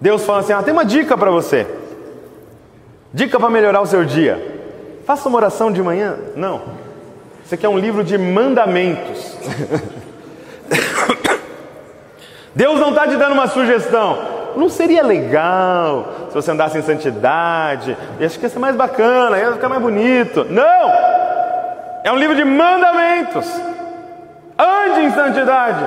Deus 0.00 0.24
fala 0.24 0.40
assim: 0.40 0.52
ah, 0.52 0.62
tem 0.62 0.72
uma 0.72 0.84
dica 0.84 1.16
para 1.16 1.30
você. 1.30 1.66
Dica 3.14 3.38
para 3.38 3.50
melhorar 3.50 3.80
o 3.80 3.86
seu 3.86 4.04
dia. 4.04 4.60
Faça 5.06 5.28
uma 5.28 5.36
oração 5.36 5.70
de 5.70 5.82
manhã? 5.82 6.16
Não. 6.34 6.62
Isso 7.44 7.54
aqui 7.54 7.66
é 7.66 7.68
um 7.68 7.78
livro 7.78 8.02
de 8.02 8.16
mandamentos. 8.18 9.36
Deus 12.54 12.80
não 12.80 12.90
está 12.90 13.06
te 13.06 13.16
dando 13.16 13.32
uma 13.32 13.46
sugestão. 13.46 14.18
Não 14.56 14.68
seria 14.68 15.02
legal 15.02 16.28
se 16.28 16.34
você 16.34 16.50
andasse 16.50 16.78
em 16.78 16.82
santidade? 16.82 17.96
E 18.18 18.24
acho 18.24 18.38
que 18.38 18.44
ia 18.44 18.50
ser 18.50 18.58
mais 18.58 18.74
bacana, 18.76 19.38
ia 19.38 19.52
ficar 19.52 19.68
mais 19.68 19.80
bonito. 19.80 20.44
Não! 20.50 21.31
É 22.04 22.10
um 22.10 22.16
livro 22.16 22.34
de 22.34 22.44
mandamentos. 22.44 23.46
Ande 24.58 25.00
em 25.02 25.10
santidade. 25.10 25.84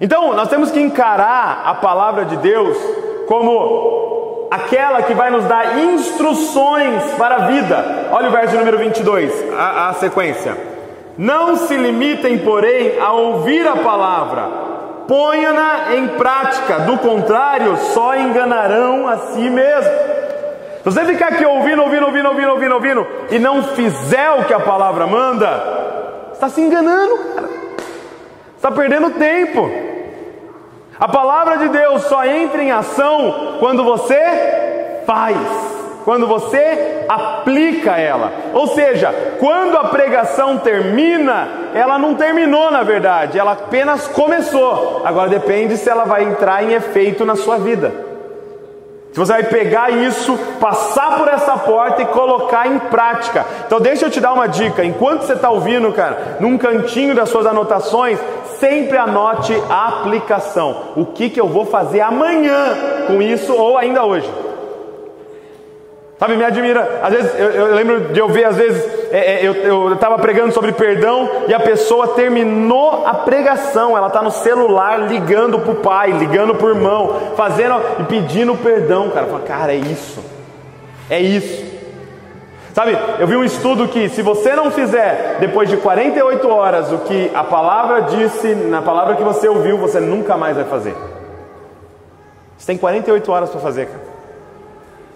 Então, 0.00 0.34
nós 0.34 0.48
temos 0.48 0.70
que 0.70 0.80
encarar 0.80 1.62
a 1.64 1.74
palavra 1.74 2.24
de 2.24 2.36
Deus 2.36 2.76
como 3.26 4.48
aquela 4.50 5.02
que 5.02 5.14
vai 5.14 5.30
nos 5.30 5.44
dar 5.44 5.78
instruções 5.78 7.02
para 7.16 7.36
a 7.36 7.46
vida. 7.46 8.08
Olha 8.12 8.28
o 8.28 8.32
verso 8.32 8.56
número 8.56 8.78
22, 8.78 9.32
a, 9.56 9.88
a 9.88 9.92
sequência. 9.94 10.56
Não 11.16 11.56
se 11.56 11.76
limitem, 11.76 12.38
porém, 12.38 12.98
a 13.00 13.12
ouvir 13.12 13.66
a 13.66 13.76
palavra, 13.76 14.48
ponha-na 15.06 15.94
em 15.94 16.08
prática, 16.08 16.80
do 16.80 16.98
contrário, 16.98 17.76
só 17.76 18.16
enganarão 18.16 19.08
a 19.08 19.16
si 19.18 19.48
mesmo. 19.50 19.92
Se 20.82 20.90
você 20.90 21.04
ficar 21.04 21.28
aqui 21.28 21.44
ouvindo, 21.46 21.80
ouvindo, 21.80 22.06
ouvindo, 22.06 22.28
ouvindo, 22.28 22.50
ouvindo, 22.50 22.74
ouvindo, 22.74 23.06
e 23.30 23.38
não 23.38 23.62
fizer 23.62 24.30
o 24.32 24.44
que 24.44 24.52
a 24.52 24.58
palavra 24.58 25.06
manda, 25.06 26.30
está 26.32 26.48
se 26.48 26.60
enganando, 26.60 27.18
cara. 27.34 27.48
Está 28.56 28.72
perdendo 28.72 29.10
tempo. 29.10 29.70
A 30.98 31.06
palavra 31.06 31.58
de 31.58 31.68
Deus 31.68 32.02
só 32.02 32.24
entra 32.24 32.60
em 32.62 32.72
ação 32.72 33.58
quando 33.60 33.84
você 33.84 35.02
faz, 35.06 35.36
quando 36.04 36.26
você 36.26 37.04
aplica 37.08 37.96
ela. 37.96 38.32
Ou 38.52 38.66
seja, 38.66 39.14
quando 39.38 39.76
a 39.76 39.84
pregação 39.84 40.58
termina, 40.58 41.48
ela 41.74 41.96
não 41.96 42.16
terminou 42.16 42.72
na 42.72 42.82
verdade, 42.82 43.38
ela 43.38 43.52
apenas 43.52 44.08
começou. 44.08 45.02
Agora 45.04 45.28
depende 45.28 45.76
se 45.76 45.88
ela 45.88 46.04
vai 46.04 46.24
entrar 46.24 46.64
em 46.64 46.72
efeito 46.72 47.24
na 47.24 47.36
sua 47.36 47.58
vida. 47.58 48.11
Se 49.12 49.18
você 49.18 49.32
vai 49.32 49.44
pegar 49.44 49.90
isso, 49.90 50.38
passar 50.58 51.18
por 51.18 51.28
essa 51.28 51.54
porta 51.58 52.00
e 52.00 52.06
colocar 52.06 52.66
em 52.66 52.78
prática. 52.78 53.44
Então, 53.66 53.78
deixa 53.78 54.06
eu 54.06 54.10
te 54.10 54.20
dar 54.20 54.32
uma 54.32 54.48
dica. 54.48 54.82
Enquanto 54.82 55.22
você 55.22 55.34
está 55.34 55.50
ouvindo, 55.50 55.92
cara, 55.92 56.38
num 56.40 56.56
cantinho 56.56 57.14
das 57.14 57.28
suas 57.28 57.44
anotações, 57.44 58.18
sempre 58.58 58.96
anote 58.96 59.54
a 59.68 59.88
aplicação. 59.88 60.92
O 60.96 61.04
que, 61.04 61.28
que 61.28 61.38
eu 61.38 61.46
vou 61.46 61.66
fazer 61.66 62.00
amanhã 62.00 62.74
com 63.06 63.20
isso 63.20 63.52
ou 63.52 63.76
ainda 63.76 64.02
hoje. 64.04 64.30
Sabe, 66.22 66.36
me 66.36 66.44
admira, 66.44 67.00
às 67.02 67.12
vezes 67.12 67.36
eu, 67.36 67.50
eu 67.50 67.74
lembro 67.74 68.00
de 68.12 68.20
eu 68.20 68.28
ver, 68.28 68.44
às 68.44 68.56
vezes, 68.56 68.80
é, 69.10 69.44
é, 69.44 69.44
eu 69.44 69.92
estava 69.92 70.16
pregando 70.20 70.52
sobre 70.52 70.70
perdão 70.70 71.28
e 71.48 71.52
a 71.52 71.58
pessoa 71.58 72.14
terminou 72.14 73.04
a 73.04 73.12
pregação, 73.12 73.96
ela 73.96 74.06
está 74.06 74.22
no 74.22 74.30
celular 74.30 75.00
ligando 75.08 75.58
para 75.58 75.72
o 75.72 75.74
pai, 75.74 76.12
ligando 76.12 76.54
para 76.54 76.64
o 76.64 76.70
irmão, 76.70 77.32
fazendo 77.36 77.74
e 77.98 78.04
pedindo 78.04 78.54
perdão, 78.54 79.10
cara. 79.10 79.26
Fala, 79.26 79.40
cara, 79.40 79.72
é 79.72 79.78
isso, 79.78 80.24
é 81.10 81.18
isso. 81.18 81.64
Sabe, 82.72 82.96
eu 83.18 83.26
vi 83.26 83.34
um 83.34 83.42
estudo 83.42 83.88
que 83.88 84.08
se 84.08 84.22
você 84.22 84.54
não 84.54 84.70
fizer 84.70 85.38
depois 85.40 85.68
de 85.68 85.76
48 85.76 86.48
horas 86.48 86.92
o 86.92 86.98
que 86.98 87.32
a 87.34 87.42
palavra 87.42 88.02
disse, 88.02 88.54
na 88.54 88.80
palavra 88.80 89.16
que 89.16 89.24
você 89.24 89.48
ouviu, 89.48 89.76
você 89.76 89.98
nunca 89.98 90.36
mais 90.36 90.54
vai 90.54 90.66
fazer. 90.66 90.94
Você 92.56 92.66
tem 92.66 92.78
48 92.78 93.32
horas 93.32 93.50
para 93.50 93.58
fazer, 93.58 93.86
cara. 93.86 94.01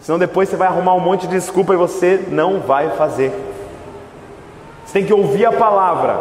Senão 0.06 0.20
depois 0.20 0.48
você 0.48 0.54
vai 0.54 0.68
arrumar 0.68 0.94
um 0.94 1.00
monte 1.00 1.22
de 1.22 1.34
desculpa 1.34 1.74
e 1.74 1.76
você 1.76 2.26
não 2.28 2.60
vai 2.60 2.90
fazer. 2.90 3.32
Você 4.84 4.92
tem 4.92 5.04
que 5.04 5.12
ouvir 5.12 5.44
a 5.44 5.50
palavra. 5.50 6.16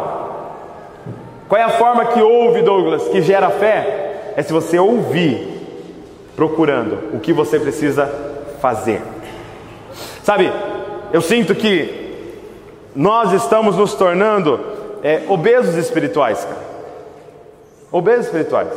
Qual 1.48 1.60
é 1.60 1.62
a 1.62 1.68
forma 1.68 2.06
que 2.06 2.20
ouve, 2.20 2.62
Douglas, 2.62 3.06
que 3.06 3.22
gera 3.22 3.48
fé? 3.48 4.32
É 4.34 4.42
se 4.42 4.52
você 4.52 4.76
ouvir, 4.76 5.94
procurando 6.34 7.14
o 7.14 7.20
que 7.20 7.32
você 7.32 7.60
precisa 7.60 8.12
fazer. 8.60 9.00
Sabe, 10.24 10.52
eu 11.12 11.20
sinto 11.20 11.54
que 11.54 12.32
nós 12.92 13.32
estamos 13.32 13.76
nos 13.76 13.94
tornando 13.94 14.58
é, 15.00 15.22
obesos 15.28 15.76
espirituais, 15.76 16.44
cara. 16.44 16.66
Obesos 17.92 18.26
espirituais. 18.26 18.72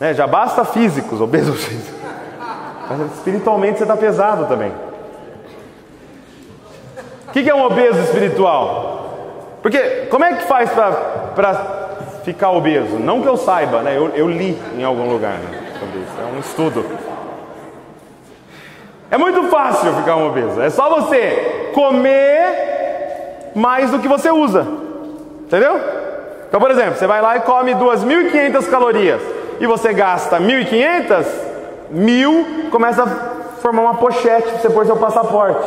Né? 0.00 0.14
Já 0.14 0.26
basta 0.26 0.64
físicos, 0.64 1.20
obesos 1.20 1.62
físicos. 1.62 2.01
Mas 2.98 3.12
espiritualmente 3.12 3.78
você 3.78 3.84
está 3.84 3.96
pesado 3.96 4.46
também. 4.46 4.70
O 7.28 7.32
que, 7.32 7.42
que 7.42 7.48
é 7.48 7.54
um 7.54 7.64
obeso 7.64 7.98
espiritual? 8.00 9.16
Porque 9.62 10.06
como 10.10 10.24
é 10.24 10.34
que 10.34 10.44
faz 10.44 10.70
para 10.70 11.90
ficar 12.22 12.50
obeso? 12.50 12.98
Não 12.98 13.22
que 13.22 13.28
eu 13.28 13.36
saiba, 13.38 13.80
né? 13.80 13.96
Eu, 13.96 14.08
eu 14.10 14.28
li 14.28 14.60
em 14.76 14.84
algum 14.84 15.08
lugar 15.08 15.38
né, 15.38 15.72
sobre 15.80 16.00
isso. 16.00 16.12
É 16.20 16.36
um 16.36 16.38
estudo. 16.40 16.84
É 19.10 19.16
muito 19.16 19.44
fácil 19.44 19.94
ficar 19.94 20.16
um 20.16 20.26
obeso. 20.26 20.60
É 20.60 20.68
só 20.68 20.90
você 20.90 21.70
comer 21.74 23.52
mais 23.54 23.90
do 23.90 24.00
que 24.00 24.08
você 24.08 24.30
usa. 24.30 24.66
Entendeu? 25.46 25.80
Então, 26.46 26.60
por 26.60 26.70
exemplo, 26.70 26.96
você 26.96 27.06
vai 27.06 27.22
lá 27.22 27.38
e 27.38 27.40
come 27.40 27.74
2.500 27.74 28.68
calorias 28.68 29.22
e 29.58 29.66
você 29.66 29.94
gasta 29.94 30.38
1.500, 30.38 31.51
mil 31.90 32.68
começa 32.70 33.02
a 33.02 33.06
formar 33.60 33.82
uma 33.82 33.94
pochete 33.94 34.48
para 34.48 34.58
você 34.58 34.70
pôr 34.70 34.86
seu 34.86 34.96
passaporte. 34.96 35.66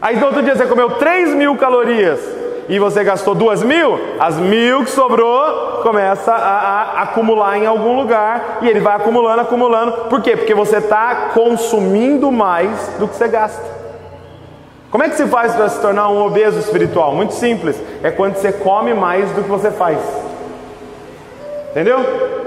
Aí 0.00 0.16
no 0.16 0.26
outro 0.26 0.42
dia 0.42 0.56
você 0.56 0.66
comeu 0.66 0.90
3 0.90 1.34
mil 1.34 1.56
calorias 1.56 2.20
e 2.68 2.78
você 2.78 3.04
gastou 3.04 3.34
2 3.34 3.62
mil, 3.62 3.98
as 4.18 4.36
mil 4.36 4.84
que 4.84 4.90
sobrou 4.90 5.80
começa 5.82 6.32
a, 6.32 6.36
a, 6.36 7.02
acumular 7.02 7.58
em 7.58 7.66
algum 7.66 7.96
lugar 7.96 8.58
e 8.62 8.68
ele 8.68 8.80
vai 8.80 8.96
acumulando, 8.96 9.40
acumulando. 9.40 9.92
Por 10.08 10.20
quê? 10.20 10.36
Porque 10.36 10.54
você 10.54 10.76
está 10.76 11.30
consumindo 11.34 12.30
mais 12.30 12.88
do 12.98 13.08
que 13.08 13.16
você 13.16 13.28
gasta. 13.28 13.62
Como 14.90 15.02
é 15.02 15.08
que 15.08 15.16
se 15.16 15.26
faz 15.26 15.54
para 15.54 15.68
se 15.68 15.80
tornar 15.80 16.08
um 16.10 16.24
obeso 16.24 16.58
espiritual? 16.58 17.14
Muito 17.14 17.34
simples. 17.34 17.80
É 18.02 18.10
quando 18.10 18.36
você 18.36 18.52
come 18.52 18.92
mais 18.92 19.30
do 19.30 19.42
que 19.42 19.48
você 19.48 19.70
faz. 19.70 19.98
Entendeu? 21.70 22.41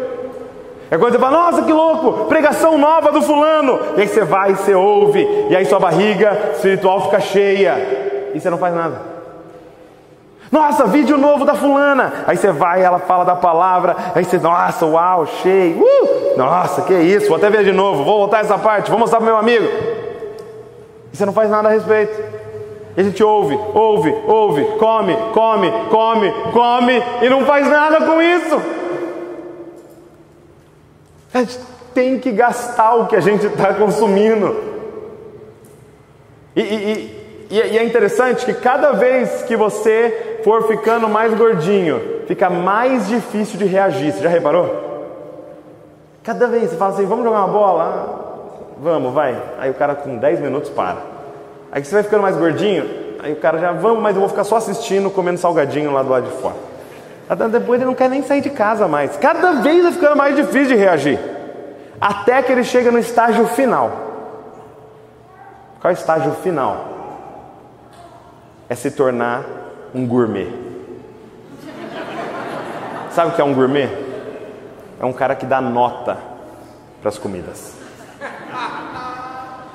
É 0.96 0.98
quando 0.98 1.12
você 1.12 1.20
fala, 1.20 1.38
nossa 1.38 1.62
que 1.64 1.74
louco, 1.74 2.26
pregação 2.26 2.78
nova 2.78 3.12
do 3.12 3.22
fulano. 3.22 3.78
E 3.98 4.02
aí 4.02 4.08
você 4.08 4.24
vai, 4.24 4.56
você 4.56 4.74
ouve, 4.74 5.28
e 5.50 5.54
aí 5.54 5.66
sua 5.66 5.78
barriga 5.78 6.52
espiritual 6.54 7.02
fica 7.02 7.20
cheia. 7.20 8.32
E 8.34 8.40
você 8.40 8.50
não 8.50 8.58
faz 8.58 8.74
nada. 8.74 9.02
Nossa, 10.50 10.86
vídeo 10.86 11.18
novo 11.18 11.44
da 11.44 11.54
fulana. 11.54 12.24
Aí 12.26 12.38
você 12.38 12.50
vai, 12.50 12.82
ela 12.82 13.00
fala 13.00 13.26
da 13.26 13.36
palavra. 13.36 13.94
Aí 14.16 14.24
você, 14.24 14.38
nossa, 14.38 14.86
uau, 14.86 15.26
cheio. 15.26 15.82
Uh, 15.82 16.38
nossa, 16.38 16.84
que 16.84 16.94
isso, 16.94 17.28
vou 17.28 17.36
até 17.36 17.50
ver 17.50 17.66
de 17.66 17.74
novo. 17.74 18.06
Vou 18.06 18.20
voltar 18.20 18.40
essa 18.40 18.58
parte, 18.58 18.90
vou 18.90 18.98
mostrar 18.98 19.18
para 19.18 19.26
meu 19.26 19.36
amigo. 19.36 19.66
E 21.12 21.18
você 21.18 21.26
não 21.26 21.34
faz 21.34 21.50
nada 21.50 21.68
a 21.68 21.72
respeito. 21.72 22.24
E 22.96 23.02
a 23.02 23.04
gente 23.04 23.22
ouve, 23.22 23.60
ouve, 23.74 24.16
ouve, 24.26 24.64
come, 24.80 25.14
come, 25.34 25.74
come, 25.92 26.34
come 26.54 27.04
e 27.22 27.28
não 27.28 27.44
faz 27.44 27.70
nada 27.70 28.06
com 28.06 28.22
isso. 28.22 28.85
Tem 31.94 32.20
que 32.20 32.32
gastar 32.32 32.96
o 32.96 33.08
que 33.08 33.16
a 33.16 33.22
gente 33.22 33.46
está 33.46 33.74
consumindo. 33.74 34.56
E, 36.56 36.62
e, 36.62 37.48
e, 37.50 37.56
e 37.56 37.78
é 37.78 37.84
interessante 37.84 38.46
que 38.46 38.54
cada 38.54 38.92
vez 38.92 39.44
que 39.44 39.56
você 39.56 40.40
for 40.44 40.68
ficando 40.68 41.08
mais 41.08 41.34
gordinho, 41.34 42.22
fica 42.28 42.50
mais 42.50 43.08
difícil 43.08 43.58
de 43.58 43.66
reagir. 43.66 44.12
Você 44.12 44.22
já 44.22 44.30
reparou? 44.30 44.84
Cada 46.24 46.48
vez 46.48 46.70
você 46.70 46.76
fala 46.76 46.94
assim: 46.94 47.06
vamos 47.06 47.24
jogar 47.24 47.40
uma 47.40 47.48
bola? 47.48 47.84
Ah, 47.84 48.76
vamos, 48.80 49.14
vai. 49.14 49.42
Aí 49.60 49.70
o 49.70 49.74
cara 49.74 49.96
com 49.96 50.18
10 50.18 50.40
minutos 50.40 50.70
para. 50.70 50.98
Aí 51.72 51.84
você 51.84 51.94
vai 51.94 52.04
ficando 52.04 52.22
mais 52.22 52.38
gordinho, 52.38 52.86
aí 53.22 53.34
o 53.34 53.36
cara 53.36 53.60
já, 53.60 53.72
vamos, 53.72 54.02
mas 54.02 54.16
eu 54.16 54.22
vou 54.22 54.30
ficar 54.30 54.44
só 54.44 54.56
assistindo, 54.56 55.10
comendo 55.10 55.38
salgadinho 55.38 55.92
lá 55.92 56.02
do 56.02 56.10
lado 56.10 56.30
de 56.30 56.38
fora. 56.42 56.56
Depois 57.52 57.82
ele 57.82 57.90
não 57.90 57.96
quer 57.96 58.10
nem 58.10 58.22
sair 58.22 58.42
de 58.42 58.52
casa 58.52 58.88
mais. 58.88 59.18
Cada 59.18 59.54
vez 59.54 59.84
vai 59.84 59.92
ficando 59.92 60.16
mais 60.16 60.36
difícil 60.36 60.68
de 60.68 60.76
reagir. 60.76 61.20
Até 62.00 62.42
que 62.42 62.52
ele 62.52 62.64
chega 62.64 62.92
no 62.92 63.00
estágio 63.00 63.48
final. 63.48 63.90
Qual 65.82 65.92
é 65.92 65.96
o 65.96 65.98
estágio 65.98 66.32
final? 66.44 66.94
É 68.70 68.76
se 68.76 68.92
tornar 68.92 69.44
um 69.94 70.06
gourmet. 70.06 70.52
Sabe 73.12 73.32
o 73.32 73.34
que 73.34 73.42
é 73.42 73.44
um 73.44 73.54
gourmet? 73.54 73.90
É 75.00 75.06
um 75.06 75.14
cara 75.14 75.36
que 75.36 75.46
dá 75.46 75.62
nota 75.62 76.18
para 77.00 77.10
as 77.10 77.18
comidas. 77.18 77.74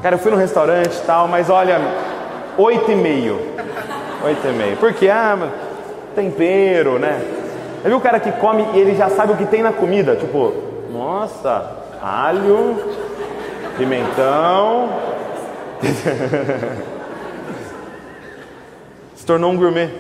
Cara, 0.03 0.15
eu 0.15 0.19
fui 0.19 0.31
no 0.31 0.37
restaurante 0.37 0.95
e 0.95 1.03
tal, 1.03 1.27
mas 1.29 1.51
olha, 1.51 1.79
oito 2.59 2.91
e 2.91 2.97
meio. 2.97 3.39
Oito 4.25 4.47
e 4.47 4.53
meio. 4.53 4.77
Porque, 4.77 5.09
ah, 5.09 5.37
tempero, 6.15 6.99
né? 6.99 7.40
Já 7.83 7.89
viu 7.89 7.97
o 7.99 8.01
cara 8.01 8.21
que 8.21 8.31
come 8.33 8.63
e 8.75 8.79
ele 8.79 8.95
já 8.95 9.09
sabe 9.09 9.33
o 9.33 9.37
que 9.37 9.47
tem 9.47 9.63
na 9.63 9.73
comida? 9.73 10.15
Tipo, 10.15 10.53
nossa, 10.93 11.79
alho, 12.03 12.77
pimentão. 13.79 14.91
Se 19.15 19.25
tornou 19.25 19.51
um 19.51 19.57
gourmet. 19.57 19.91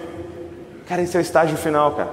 Cara, 0.86 1.00
esse 1.02 1.16
é 1.16 1.20
o 1.20 1.22
estágio 1.22 1.56
final, 1.56 1.92
cara. 1.92 2.10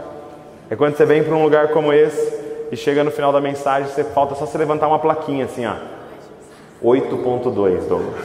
É 0.70 0.76
quando 0.76 0.96
você 0.96 1.06
vem 1.06 1.24
para 1.24 1.36
um 1.36 1.44
lugar 1.44 1.70
como 1.70 1.92
esse 1.92 2.38
e 2.72 2.78
chega 2.78 3.04
no 3.04 3.12
final 3.12 3.34
da 3.34 3.42
mensagem, 3.42 3.90
você 3.90 4.04
falta 4.04 4.36
só 4.36 4.46
você 4.46 4.58
levantar 4.58 4.88
uma 4.88 5.00
plaquinha 5.00 5.46
assim, 5.46 5.66
ó. 5.66 5.74
8.2, 6.84 7.88
Douglas. 7.88 8.16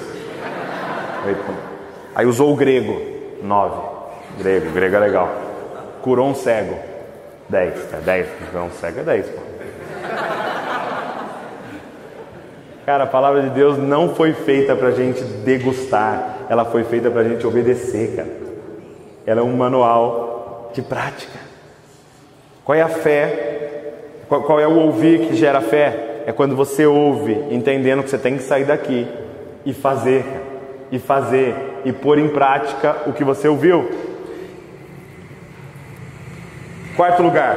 8. 1.26 1.40
Aí 2.14 2.26
usou 2.26 2.52
o 2.52 2.56
grego, 2.56 3.00
9. 3.42 3.80
Grego, 4.38 4.70
grego 4.70 4.96
é 4.96 4.98
legal. 4.98 5.28
Curou 6.02 6.28
um 6.28 6.34
cego. 6.34 6.91
10, 7.52 7.92
é 7.92 7.96
10, 7.98 8.26
então 8.48 8.70
cego 8.70 9.00
é 9.00 9.02
10. 9.02 9.26
Pô. 9.28 9.40
Cara, 12.86 13.04
a 13.04 13.06
palavra 13.06 13.42
de 13.42 13.50
Deus 13.50 13.76
não 13.76 14.14
foi 14.14 14.32
feita 14.32 14.74
para 14.74 14.88
a 14.88 14.92
gente 14.92 15.22
degustar, 15.22 16.38
ela 16.48 16.64
foi 16.64 16.82
feita 16.82 17.10
para 17.10 17.20
a 17.20 17.24
gente 17.24 17.46
obedecer, 17.46 18.16
cara. 18.16 18.28
Ela 19.26 19.40
é 19.40 19.44
um 19.44 19.54
manual 19.54 20.70
de 20.72 20.80
prática. 20.80 21.38
Qual 22.64 22.76
é 22.76 22.80
a 22.80 22.88
fé? 22.88 23.92
Qual, 24.28 24.42
qual 24.44 24.58
é 24.58 24.66
o 24.66 24.78
ouvir 24.78 25.28
que 25.28 25.36
gera 25.36 25.60
fé? 25.60 26.22
É 26.26 26.32
quando 26.32 26.56
você 26.56 26.86
ouve, 26.86 27.34
entendendo 27.50 28.02
que 28.02 28.08
você 28.08 28.18
tem 28.18 28.38
que 28.38 28.42
sair 28.42 28.64
daqui 28.64 29.06
e 29.66 29.74
fazer, 29.74 30.24
e 30.90 30.98
fazer, 30.98 31.54
e 31.84 31.92
pôr 31.92 32.18
em 32.18 32.28
prática 32.28 32.96
o 33.06 33.12
que 33.12 33.22
você 33.22 33.46
ouviu. 33.46 34.11
Quarto 36.96 37.22
lugar, 37.22 37.56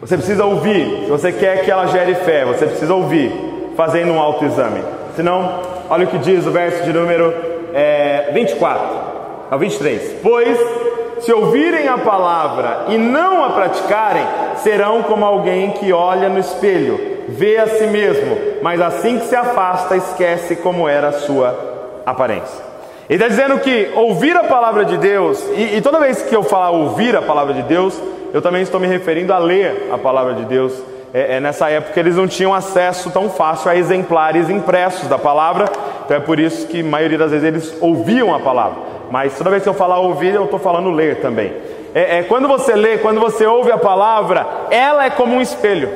você 0.00 0.16
precisa 0.16 0.44
ouvir. 0.44 1.04
Se 1.04 1.10
você 1.10 1.32
quer 1.32 1.64
que 1.64 1.70
ela 1.70 1.86
gere 1.86 2.14
fé, 2.14 2.44
você 2.44 2.66
precisa 2.66 2.94
ouvir, 2.94 3.32
fazendo 3.76 4.12
um 4.12 4.20
autoexame. 4.20 4.82
Senão, 5.16 5.62
olha 5.88 6.04
o 6.04 6.08
que 6.08 6.18
diz 6.18 6.46
o 6.46 6.50
verso 6.50 6.84
de 6.84 6.92
número 6.92 7.34
é, 7.72 8.30
24 8.32 8.86
ao 9.50 9.58
23. 9.58 10.16
Pois, 10.22 10.58
se 11.20 11.32
ouvirem 11.32 11.88
a 11.88 11.98
palavra 11.98 12.84
e 12.88 12.98
não 12.98 13.44
a 13.44 13.50
praticarem, 13.50 14.26
serão 14.56 15.02
como 15.02 15.24
alguém 15.24 15.70
que 15.70 15.92
olha 15.92 16.28
no 16.28 16.38
espelho, 16.38 17.24
vê 17.28 17.56
a 17.56 17.66
si 17.66 17.86
mesmo, 17.86 18.36
mas 18.62 18.80
assim 18.80 19.18
que 19.18 19.26
se 19.26 19.34
afasta, 19.34 19.96
esquece 19.96 20.54
como 20.56 20.88
era 20.88 21.08
a 21.08 21.12
sua 21.12 22.02
aparência. 22.04 22.73
Ele 23.08 23.22
está 23.22 23.28
dizendo 23.28 23.58
que 23.60 23.90
ouvir 23.94 24.34
a 24.34 24.44
palavra 24.44 24.84
de 24.84 24.96
Deus, 24.96 25.42
e, 25.54 25.76
e, 25.76 25.80
toda 25.82 26.00
vez 26.00 26.22
que 26.22 26.34
eu 26.34 26.42
falar 26.42 26.70
ouvir 26.70 27.14
a 27.14 27.20
palavra 27.20 27.52
de 27.52 27.62
Deus, 27.62 28.00
eu 28.32 28.40
também 28.40 28.62
estou 28.62 28.80
me 28.80 28.86
referindo 28.86 29.32
a 29.32 29.38
ler 29.38 29.90
a 29.92 29.98
palavra 29.98 30.32
de 30.34 30.44
Deus. 30.46 30.72
É, 31.12 31.36
é, 31.36 31.40
nessa 31.40 31.68
época 31.68 32.00
eles 32.00 32.16
não 32.16 32.26
tinham 32.26 32.54
acesso 32.54 33.10
tão 33.10 33.28
fácil 33.28 33.70
a 33.70 33.76
exemplares 33.76 34.48
impressos 34.48 35.06
da 35.06 35.18
palavra, 35.18 35.66
então 36.04 36.16
é 36.16 36.20
por 36.20 36.40
isso 36.40 36.66
que 36.66 36.80
a 36.80 36.84
maioria 36.84 37.18
das 37.18 37.30
vezes 37.30 37.46
eles 37.46 37.76
ouviam 37.80 38.34
a 38.34 38.40
palavra. 38.40 38.78
Mas 39.10 39.36
toda 39.36 39.50
vez 39.50 39.62
que 39.62 39.68
eu 39.68 39.74
falar 39.74 40.00
ouvir, 40.00 40.34
eu 40.34 40.44
estou 40.44 40.58
falando 40.58 40.90
ler 40.90 41.20
também. 41.20 41.52
É, 41.94 42.18
é 42.18 42.22
quando 42.22 42.48
você 42.48 42.74
lê, 42.74 42.96
quando 42.98 43.20
você 43.20 43.46
ouve 43.46 43.70
a 43.70 43.78
palavra, 43.78 44.46
ela 44.70 45.04
é 45.04 45.10
como 45.10 45.36
um 45.36 45.42
espelho. 45.42 45.90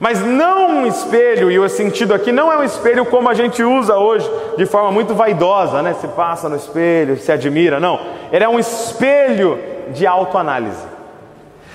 Mas 0.00 0.20
não 0.20 0.68
um 0.68 0.86
espelho, 0.86 1.50
e 1.50 1.58
o 1.58 1.68
sentido 1.68 2.14
aqui 2.14 2.30
não 2.30 2.52
é 2.52 2.58
um 2.58 2.62
espelho 2.62 3.04
como 3.06 3.28
a 3.28 3.34
gente 3.34 3.64
usa 3.64 3.96
hoje, 3.96 4.30
de 4.56 4.64
forma 4.64 4.92
muito 4.92 5.12
vaidosa, 5.12 5.82
né? 5.82 5.94
Se 6.00 6.06
passa 6.08 6.48
no 6.48 6.54
espelho, 6.54 7.16
se 7.16 7.32
admira, 7.32 7.80
não. 7.80 7.98
Ele 8.30 8.44
é 8.44 8.48
um 8.48 8.60
espelho 8.60 9.58
de 9.90 10.06
autoanálise. 10.06 10.86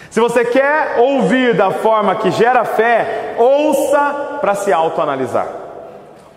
Se 0.09 0.19
você 0.21 0.45
quer 0.45 0.99
ouvir 0.99 1.53
da 1.53 1.71
forma 1.71 2.15
que 2.15 2.31
gera 2.31 2.63
fé, 2.63 3.33
ouça 3.37 4.37
para 4.39 4.55
se 4.55 4.71
autoanalisar. 4.71 5.47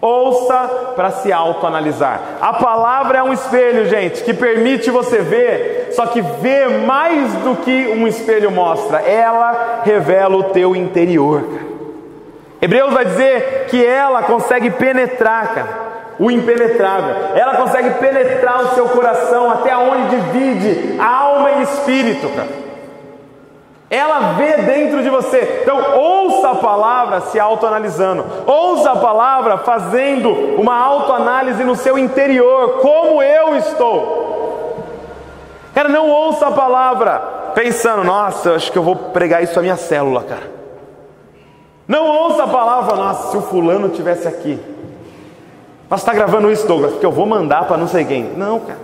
Ouça 0.01 0.92
para 0.96 1.11
se 1.11 1.33
autoanalisar. 1.33 2.20
A 2.40 2.55
palavra 2.55 3.18
é 3.18 3.22
um 3.22 3.33
espelho, 3.33 3.87
gente, 3.87 4.25
que 4.25 4.35
permite 4.35 4.90
você 4.90 5.18
ver, 5.18 5.90
só 5.92 6.07
que 6.07 6.20
ver 6.20 6.68
mais 6.87 7.33
do 7.35 7.57
que 7.57 7.88
um 7.88 8.09
espelho 8.09 8.51
mostra. 8.51 8.99
Ela 8.99 9.83
revela 9.85 10.37
o 10.37 10.44
teu 10.44 10.75
interior, 10.75 11.42
cara. 11.42 11.75
Hebreus 12.60 12.92
vai 12.92 13.04
dizer 13.04 13.66
que 13.68 13.84
ela 13.84 14.22
consegue 14.22 14.70
penetrar, 14.70 15.54
cara, 15.54 15.68
o 16.18 16.30
impenetrável. 16.30 17.14
Ela 17.34 17.56
consegue 17.56 17.90
penetrar 17.90 18.62
o 18.62 18.68
seu 18.74 18.88
coração 18.88 19.50
até 19.50 19.76
onde 19.76 20.16
divide 20.16 20.98
alma 21.00 21.50
e 21.52 21.62
espírito, 21.62 22.28
cara. 22.30 22.66
Ela 23.88 24.32
vê 24.32 24.56
dentro 24.62 25.02
de 25.02 25.08
você. 25.08 25.60
Então, 25.62 25.78
ouça 25.96 26.50
a 26.50 26.54
palavra 26.56 27.20
se 27.20 27.38
autoanalisando. 27.38 28.24
Ouça 28.44 28.92
a 28.92 28.96
palavra 28.96 29.58
fazendo 29.58 30.30
uma 30.58 30.76
autoanálise 30.76 31.62
no 31.62 31.76
seu 31.76 31.96
interior, 31.96 32.80
como 32.80 33.22
eu 33.22 33.54
estou. 33.56 34.82
Cara, 35.72 35.88
não 35.88 36.08
ouça 36.10 36.48
a 36.48 36.52
palavra 36.52 37.18
pensando, 37.54 38.02
nossa, 38.02 38.54
acho 38.54 38.72
que 38.72 38.78
eu 38.78 38.82
vou 38.82 38.96
pregar 38.96 39.42
isso 39.42 39.58
à 39.58 39.62
minha 39.62 39.76
célula, 39.76 40.24
cara. 40.24 40.55
Não 41.87 42.07
ouça 42.07 42.44
a 42.44 42.49
palavra, 42.49 42.96
nossa, 42.96 43.31
se 43.31 43.37
o 43.37 43.42
fulano 43.42 43.88
tivesse 43.90 44.27
aqui. 44.27 44.59
Você 45.88 45.94
está 45.94 46.12
gravando 46.12 46.51
isso, 46.51 46.66
Douglas, 46.66 46.92
porque 46.92 47.07
eu 47.07 47.12
vou 47.12 47.27
mandar 47.27 47.66
para 47.66 47.77
não 47.77 47.87
sei 47.87 48.05
quem. 48.05 48.25
Não, 48.25 48.59
cara. 48.59 48.81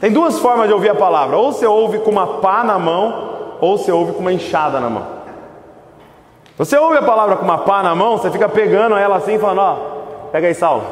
Tem 0.00 0.12
duas 0.12 0.38
formas 0.38 0.68
de 0.68 0.72
ouvir 0.72 0.90
a 0.90 0.94
palavra: 0.94 1.36
ou 1.36 1.52
você 1.52 1.66
ouve 1.66 1.98
com 1.98 2.10
uma 2.10 2.38
pá 2.38 2.62
na 2.62 2.78
mão, 2.78 3.56
ou 3.60 3.76
você 3.76 3.90
ouve 3.90 4.12
com 4.12 4.20
uma 4.20 4.32
enxada 4.32 4.78
na 4.78 4.88
mão. 4.88 5.20
Você 6.56 6.76
ouve 6.78 6.98
a 6.98 7.02
palavra 7.02 7.36
com 7.36 7.44
uma 7.44 7.58
pá 7.58 7.82
na 7.82 7.94
mão, 7.94 8.16
você 8.16 8.30
fica 8.30 8.48
pegando 8.48 8.96
ela 8.96 9.16
assim, 9.16 9.38
falando: 9.38 9.60
Ó, 9.60 9.76
pega 10.30 10.46
aí, 10.46 10.54
Saulo. 10.54 10.84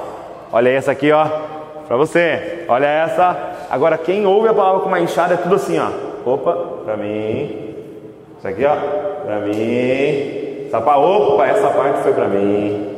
Olha 0.53 0.71
essa 0.71 0.90
aqui, 0.90 1.12
ó, 1.12 1.27
para 1.87 1.97
você. 1.97 2.64
Olha 2.68 2.87
essa. 2.87 3.37
Agora, 3.71 3.97
quem 3.97 4.27
ouve 4.27 4.49
a 4.49 4.55
palavra 4.55 4.81
com 4.81 4.88
uma 4.88 5.01
enxada 5.01 5.35
é 5.35 5.37
tudo 5.37 5.55
assim, 5.55 5.79
ó. 5.79 5.88
Opa, 6.29 6.53
para 6.85 6.97
mim. 6.97 7.75
Isso 8.38 8.49
aqui, 8.49 8.64
ó, 8.64 8.75
para 9.25 9.40
mim. 9.40 10.38
Essa, 10.68 10.78
opa, 10.78 11.46
essa 11.46 11.70
parte 11.70 12.02
foi 12.02 12.12
para 12.12 12.28
mim. 12.28 12.96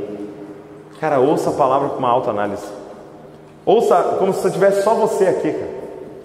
Cara, 1.00 1.20
ouça 1.20 1.50
a 1.50 1.52
palavra 1.52 1.90
com 1.90 1.98
uma 1.98 2.10
autoanálise. 2.10 2.66
Ouça 3.64 4.16
como 4.18 4.34
se 4.34 4.50
tivesse 4.50 4.82
só 4.82 4.94
você 4.94 5.26
aqui, 5.26 5.52
cara. 5.52 5.70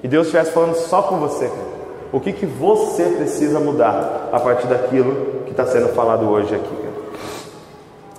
E 0.04 0.08
Deus 0.08 0.28
estivesse 0.28 0.52
falando 0.52 0.76
só 0.76 1.04
com 1.04 1.18
você, 1.18 1.48
cara. 1.48 1.76
O 2.12 2.20
que, 2.20 2.34
que 2.34 2.46
você 2.46 3.04
precisa 3.06 3.60
mudar 3.60 4.30
a 4.32 4.40
partir 4.40 4.68
daquilo 4.68 5.44
que 5.46 5.52
está 5.52 5.66
sendo 5.66 5.90
falado 5.90 6.28
hoje 6.30 6.56
aqui, 6.56 6.76
cara. 6.76 6.96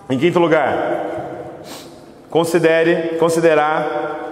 Em 0.09 0.19
quinto 0.19 0.39
lugar, 0.39 1.07
considere, 2.31 3.19
considerar 3.19 4.27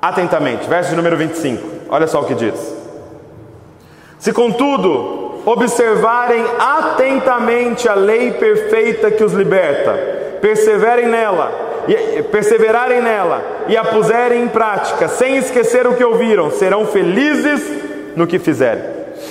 atentamente. 0.00 0.68
Verso 0.68 0.96
número 0.96 1.16
25. 1.16 1.88
Olha 1.88 2.08
só 2.08 2.20
o 2.20 2.24
que 2.24 2.34
diz. 2.34 2.76
Se 4.18 4.32
contudo 4.32 5.21
observarem 5.44 6.44
atentamente 6.58 7.88
a 7.88 7.94
lei 7.94 8.32
perfeita 8.32 9.10
que 9.10 9.24
os 9.24 9.32
liberta, 9.32 9.92
perseverem 10.40 11.06
nela, 11.06 11.50
e, 11.88 12.22
perseverarem 12.24 13.00
nela 13.02 13.42
e 13.68 13.76
a 13.76 13.84
puserem 13.84 14.42
em 14.42 14.48
prática, 14.48 15.08
sem 15.08 15.36
esquecer 15.36 15.86
o 15.86 15.94
que 15.94 16.04
ouviram, 16.04 16.50
serão 16.50 16.86
felizes 16.86 17.62
no 18.14 18.26
que 18.26 18.38
fizerem. 18.38 18.84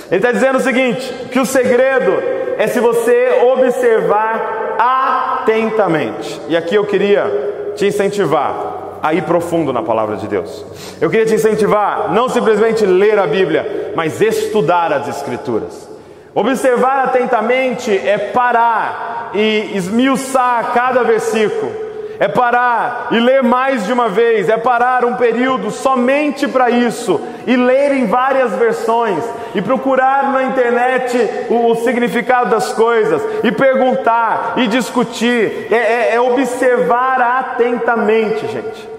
Ele 0.10 0.17
está 0.17 0.32
dizendo 0.32 0.58
o 0.58 0.62
seguinte: 0.62 1.13
que 1.32 1.39
o 1.39 1.45
segredo 1.45 2.12
é 2.58 2.67
se 2.67 2.80
você 2.80 3.41
observar 3.54 4.76
atentamente. 4.78 6.41
E 6.47 6.58
aqui 6.58 6.76
eu 6.76 6.86
queria 6.86 7.74
te 7.76 7.86
incentivar 7.86 9.00
a 9.02 9.13
ir 9.13 9.24
profundo 9.24 9.74
na 9.74 9.82
palavra 9.82 10.15
de 10.15 10.28
Deus. 10.28 10.65
Eu 11.00 11.10
queria 11.10 11.26
te 11.26 11.34
incentivar 11.34 12.13
não 12.13 12.30
simplesmente 12.30 12.86
ler 12.86 13.17
a 13.17 13.26
Bíblia, 13.26 13.93
mas 13.95 14.21
estudar 14.21 14.93
as 14.93 15.08
Escrituras. 15.08 15.90
Observar 16.33 17.05
atentamente 17.05 17.91
é 17.91 18.17
parar 18.17 19.31
e 19.33 19.71
esmiuçar 19.75 20.71
cada 20.73 21.03
versículo 21.03 21.91
é 22.21 22.27
parar 22.27 23.07
e 23.09 23.19
ler 23.19 23.41
mais 23.41 23.87
de 23.87 23.91
uma 23.91 24.07
vez, 24.07 24.47
é 24.47 24.55
parar 24.55 25.03
um 25.03 25.15
período 25.15 25.71
somente 25.71 26.47
para 26.47 26.69
isso 26.69 27.19
e 27.47 27.55
ler 27.55 27.93
em 27.93 28.05
várias 28.05 28.53
versões 28.53 29.27
e 29.55 29.61
procurar 29.61 30.31
na 30.31 30.43
internet 30.43 31.17
o, 31.49 31.71
o 31.71 31.75
significado 31.77 32.51
das 32.51 32.73
coisas 32.73 33.23
e 33.43 33.51
perguntar 33.51 34.53
e 34.57 34.67
discutir, 34.67 35.65
é, 35.71 35.75
é, 35.75 36.13
é 36.13 36.21
observar 36.21 37.19
atentamente, 37.19 38.45
gente. 38.45 38.89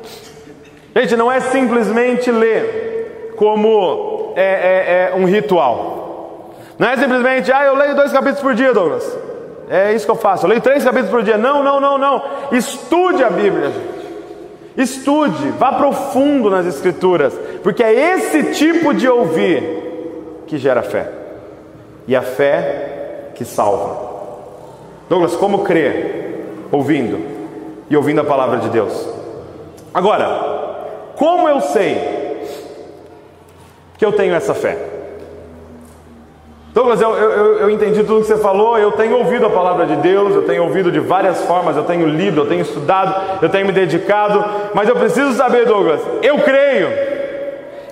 Gente, 0.97 1.17
não 1.17 1.31
é 1.31 1.39
simplesmente 1.39 2.29
ler 2.29 3.35
como 3.37 4.33
é, 4.35 4.43
é, 4.43 5.13
é 5.13 5.17
um 5.17 5.27
ritual. 5.27 6.02
Não 6.79 6.89
é 6.89 6.97
simplesmente, 6.97 7.53
ah, 7.53 7.65
eu 7.65 7.75
leio 7.75 7.95
dois 7.95 8.13
capítulos 8.13 8.41
por 8.41 8.55
dia, 8.55 8.73
Douglas. 8.73 9.19
É 9.69 9.93
isso 9.93 10.05
que 10.05 10.11
eu 10.11 10.17
faço. 10.17 10.45
Eu 10.45 10.51
leio 10.51 10.61
três 10.61 10.85
capítulos 10.85 11.11
por 11.11 11.23
dia. 11.23 11.39
Não, 11.39 11.63
não, 11.63 11.81
não, 11.81 11.97
não. 11.97 12.23
Estude 12.51 13.23
a 13.23 13.31
Bíblia, 13.31 13.71
gente. 13.71 14.03
Estude, 14.77 15.51
vá 15.59 15.73
profundo 15.73 16.49
nas 16.49 16.67
Escrituras, 16.67 17.35
porque 17.63 17.83
é 17.83 18.15
esse 18.15 18.55
tipo 18.55 18.95
de 18.95 19.07
ouvir 19.07 20.45
que 20.47 20.57
gera 20.57 20.83
fé, 20.83 21.11
e 22.07 22.17
a 22.17 22.23
fé 22.23 23.31
que 23.35 23.45
salva. 23.45 24.11
Douglas, 25.09 25.37
como 25.37 25.63
crer? 25.63 26.69
Ouvindo, 26.71 27.21
e 27.91 27.97
ouvindo 27.97 28.23
a 28.23 28.25
palavra 28.25 28.59
de 28.59 28.71
Deus. 28.71 29.09
Agora, 29.93 30.27
como 31.17 31.47
eu 31.49 31.61
sei 31.61 32.41
que 33.99 34.05
eu 34.05 34.13
tenho 34.13 34.35
essa 34.35 34.55
fé? 34.55 34.92
Douglas, 36.73 37.03
eu, 37.03 37.15
eu, 37.15 37.59
eu 37.59 37.71
entendi 37.71 38.03
tudo 38.03 38.23
que 38.23 38.29
você 38.29 38.39
falou, 38.39 38.79
eu 38.79 38.93
tenho 38.93 39.19
ouvido 39.19 39.45
a 39.45 39.51
palavra 39.51 39.85
de 39.85 39.97
Deus, 39.97 40.35
eu 40.35 40.43
tenho 40.43 40.63
ouvido 40.63 40.91
de 40.91 41.01
várias 41.01 41.43
formas, 41.43 41.77
eu 41.77 41.85
tenho 41.85 42.07
lido, 42.07 42.41
eu 42.41 42.47
tenho 42.47 42.63
estudado, 42.63 43.43
eu 43.43 43.49
tenho 43.51 43.67
me 43.67 43.73
dedicado, 43.73 44.43
mas 44.73 44.89
eu 44.89 44.97
preciso 44.97 45.35
saber, 45.35 45.67
Douglas, 45.67 46.01
eu 46.23 46.39
creio, 46.39 46.89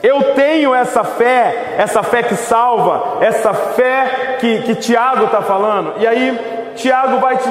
eu 0.02 0.32
tenho 0.34 0.74
essa 0.74 1.04
fé, 1.04 1.74
essa 1.76 2.02
fé 2.02 2.22
que 2.22 2.34
salva, 2.34 3.18
essa 3.20 3.52
fé 3.52 4.38
que, 4.40 4.62
que 4.62 4.74
Tiago 4.74 5.26
está 5.26 5.42
falando, 5.42 5.92
e 5.98 6.06
aí 6.06 6.72
Tiago 6.74 7.18
vai 7.18 7.36
te 7.36 7.50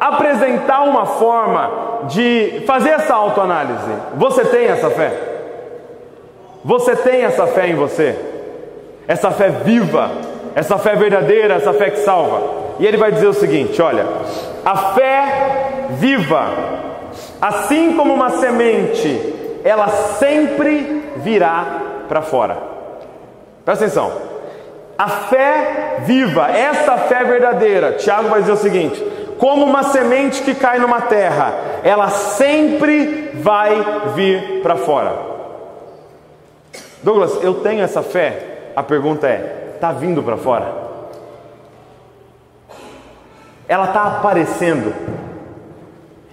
apresentar 0.00 0.82
uma 0.84 1.04
forma 1.04 1.70
de 2.04 2.62
fazer 2.66 2.90
essa 2.90 3.14
autoanálise. 3.14 3.92
Você 4.16 4.44
tem 4.46 4.66
essa 4.66 4.88
fé? 4.88 5.12
Você 6.64 6.96
tem 6.96 7.22
essa 7.22 7.46
fé 7.46 7.68
em 7.68 7.74
você? 7.74 8.18
Essa 9.06 9.30
fé 9.30 9.50
viva? 9.50 10.33
Essa 10.54 10.78
fé 10.78 10.94
verdadeira, 10.94 11.54
essa 11.54 11.72
fé 11.72 11.90
que 11.90 12.00
salva. 12.00 12.64
E 12.78 12.86
ele 12.86 12.96
vai 12.96 13.12
dizer 13.12 13.26
o 13.26 13.34
seguinte: 13.34 13.80
olha, 13.82 14.06
a 14.64 14.76
fé 14.94 15.86
viva, 15.90 16.48
assim 17.40 17.94
como 17.96 18.14
uma 18.14 18.30
semente, 18.30 19.34
ela 19.64 19.88
sempre 19.88 21.04
virá 21.16 21.82
para 22.08 22.22
fora. 22.22 22.56
Presta 23.64 23.84
atenção. 23.84 24.12
A 24.96 25.08
fé 25.08 25.96
viva, 26.04 26.48
essa 26.50 26.96
fé 26.98 27.24
verdadeira, 27.24 27.92
Tiago 27.92 28.28
vai 28.28 28.40
dizer 28.40 28.52
o 28.52 28.56
seguinte: 28.56 29.02
como 29.38 29.64
uma 29.64 29.82
semente 29.82 30.42
que 30.42 30.54
cai 30.54 30.78
numa 30.78 31.00
terra, 31.02 31.52
ela 31.82 32.08
sempre 32.08 33.30
vai 33.34 33.84
vir 34.14 34.60
para 34.62 34.76
fora. 34.76 35.34
Douglas, 37.02 37.42
eu 37.42 37.54
tenho 37.54 37.82
essa 37.82 38.02
fé? 38.02 38.70
A 38.76 38.82
pergunta 38.82 39.26
é: 39.26 39.63
está 39.84 39.92
vindo 39.92 40.22
para 40.22 40.38
fora. 40.38 40.72
Ela 43.68 43.84
está 43.84 44.04
aparecendo. 44.04 44.94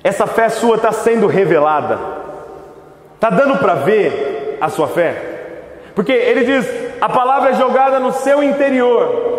Essa 0.01 0.25
fé 0.25 0.47
sua 0.47 0.77
está 0.77 0.93
sendo 0.93 1.27
revelada. 1.27 1.99
Está 3.15 3.29
dando 3.29 3.57
para 3.57 3.75
ver 3.75 4.57
a 4.61 4.69
sua 4.69 4.87
fé. 4.87 5.15
Porque 5.93 6.13
ele 6.13 6.45
diz: 6.45 6.65
a 7.01 7.09
palavra 7.09 7.49
é 7.49 7.53
jogada 7.53 7.99
no 7.99 8.13
seu 8.13 8.41
interior. 8.41 9.29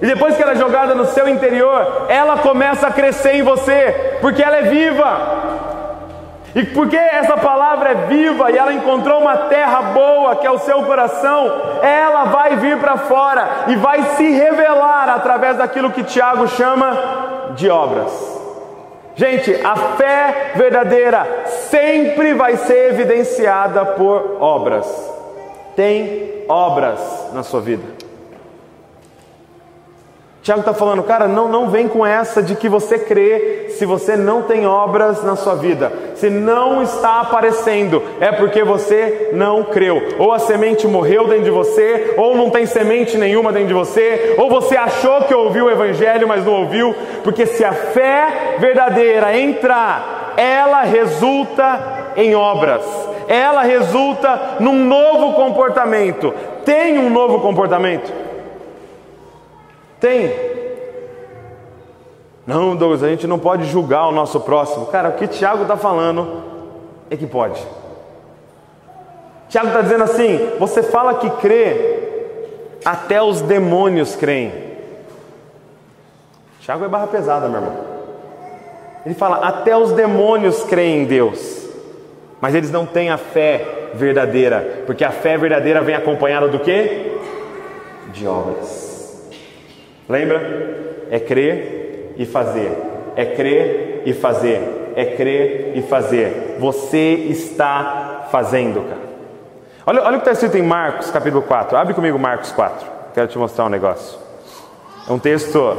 E 0.00 0.06
depois 0.06 0.36
que 0.36 0.42
ela 0.42 0.52
é 0.52 0.56
jogada 0.56 0.94
no 0.94 1.06
seu 1.06 1.28
interior, 1.28 2.06
ela 2.08 2.38
começa 2.38 2.86
a 2.86 2.92
crescer 2.92 3.34
em 3.34 3.42
você, 3.42 4.18
porque 4.20 4.40
ela 4.40 4.58
é 4.58 4.62
viva. 4.62 5.37
E 6.54 6.64
porque 6.64 6.96
essa 6.96 7.36
palavra 7.36 7.90
é 7.90 7.94
viva 8.06 8.50
e 8.50 8.56
ela 8.56 8.72
encontrou 8.72 9.20
uma 9.20 9.36
terra 9.36 9.82
boa, 9.92 10.36
que 10.36 10.46
é 10.46 10.50
o 10.50 10.58
seu 10.58 10.82
coração, 10.84 11.80
ela 11.82 12.24
vai 12.24 12.56
vir 12.56 12.78
para 12.78 12.96
fora 12.96 13.48
e 13.68 13.76
vai 13.76 14.02
se 14.16 14.30
revelar 14.30 15.08
através 15.10 15.56
daquilo 15.58 15.90
que 15.90 16.02
Tiago 16.02 16.48
chama 16.48 17.52
de 17.54 17.68
obras. 17.68 18.38
Gente, 19.14 19.52
a 19.66 19.74
fé 19.74 20.52
verdadeira 20.54 21.26
sempre 21.70 22.34
vai 22.34 22.56
ser 22.56 22.90
evidenciada 22.90 23.84
por 23.84 24.36
obras. 24.40 24.86
Tem 25.74 26.44
obras 26.48 27.30
na 27.32 27.42
sua 27.42 27.60
vida. 27.60 27.97
Tiago 30.48 30.60
está 30.60 30.72
falando, 30.72 31.02
cara, 31.02 31.28
não, 31.28 31.46
não 31.46 31.68
vem 31.68 31.86
com 31.86 32.06
essa 32.06 32.42
de 32.42 32.54
que 32.54 32.70
você 32.70 32.98
crê 32.98 33.66
se 33.68 33.84
você 33.84 34.16
não 34.16 34.40
tem 34.40 34.66
obras 34.66 35.22
na 35.22 35.36
sua 35.36 35.54
vida. 35.54 35.92
Se 36.14 36.30
não 36.30 36.82
está 36.82 37.20
aparecendo, 37.20 38.02
é 38.18 38.32
porque 38.32 38.64
você 38.64 39.28
não 39.34 39.64
creu. 39.64 40.16
Ou 40.18 40.32
a 40.32 40.38
semente 40.38 40.88
morreu 40.88 41.28
dentro 41.28 41.44
de 41.44 41.50
você, 41.50 42.14
ou 42.16 42.34
não 42.34 42.48
tem 42.48 42.64
semente 42.64 43.18
nenhuma 43.18 43.52
dentro 43.52 43.68
de 43.68 43.74
você, 43.74 44.36
ou 44.38 44.48
você 44.48 44.74
achou 44.74 45.20
que 45.24 45.34
ouviu 45.34 45.66
o 45.66 45.70
Evangelho, 45.70 46.26
mas 46.26 46.46
não 46.46 46.54
ouviu. 46.54 46.94
Porque 47.22 47.44
se 47.44 47.62
a 47.62 47.72
fé 47.72 48.56
verdadeira 48.58 49.38
entrar, 49.38 50.32
ela 50.34 50.80
resulta 50.80 52.14
em 52.16 52.34
obras, 52.34 52.82
ela 53.28 53.64
resulta 53.64 54.56
num 54.60 54.82
novo 54.86 55.34
comportamento. 55.34 56.32
Tem 56.64 56.98
um 56.98 57.10
novo 57.10 57.38
comportamento? 57.40 58.27
Tem. 60.00 60.32
Não, 62.46 62.74
Douglas, 62.74 63.02
a 63.02 63.08
gente 63.08 63.26
não 63.26 63.38
pode 63.38 63.64
julgar 63.64 64.08
o 64.08 64.12
nosso 64.12 64.40
próximo. 64.40 64.86
Cara, 64.86 65.10
o 65.10 65.12
que 65.12 65.26
Tiago 65.26 65.62
está 65.62 65.76
falando 65.76 66.42
é 67.10 67.16
que 67.16 67.26
pode. 67.26 67.62
Tiago 69.48 69.68
está 69.68 69.82
dizendo 69.82 70.04
assim: 70.04 70.52
você 70.58 70.82
fala 70.82 71.14
que 71.14 71.28
crê, 71.42 71.98
até 72.84 73.20
os 73.20 73.42
demônios 73.42 74.16
creem. 74.16 74.52
Tiago 76.60 76.84
é 76.84 76.88
barra 76.88 77.06
pesada, 77.06 77.48
meu 77.48 77.60
irmão. 77.60 77.76
Ele 79.04 79.14
fala: 79.14 79.46
até 79.46 79.76
os 79.76 79.92
demônios 79.92 80.62
creem 80.64 81.02
em 81.02 81.04
Deus, 81.04 81.68
mas 82.40 82.54
eles 82.54 82.70
não 82.70 82.86
têm 82.86 83.10
a 83.10 83.18
fé 83.18 83.90
verdadeira, 83.94 84.84
porque 84.86 85.04
a 85.04 85.10
fé 85.10 85.36
verdadeira 85.36 85.80
vem 85.80 85.94
acompanhada 85.94 86.48
do 86.48 86.60
que? 86.60 87.18
De 88.12 88.26
obras. 88.26 88.87
Lembra? 90.08 91.06
É 91.10 91.18
crer 91.18 92.14
e 92.16 92.24
fazer. 92.24 92.72
É 93.14 93.24
crer 93.24 94.02
e 94.06 94.12
fazer. 94.14 94.92
É 94.96 95.04
crer 95.04 95.72
e 95.76 95.82
fazer. 95.82 96.56
Você 96.58 97.26
está 97.30 98.26
fazendo, 98.30 98.82
cara. 98.82 99.08
Olha, 99.86 100.02
olha 100.02 100.18
o 100.18 100.20
que 100.20 100.28
está 100.28 100.32
escrito 100.32 100.56
em 100.56 100.66
Marcos, 100.66 101.10
capítulo 101.10 101.42
4. 101.42 101.76
Abre 101.76 101.94
comigo 101.94 102.18
Marcos 102.18 102.52
4. 102.52 102.86
Quero 103.14 103.28
te 103.28 103.38
mostrar 103.38 103.66
um 103.66 103.68
negócio. 103.68 104.18
É 105.08 105.12
um 105.12 105.18
texto 105.18 105.76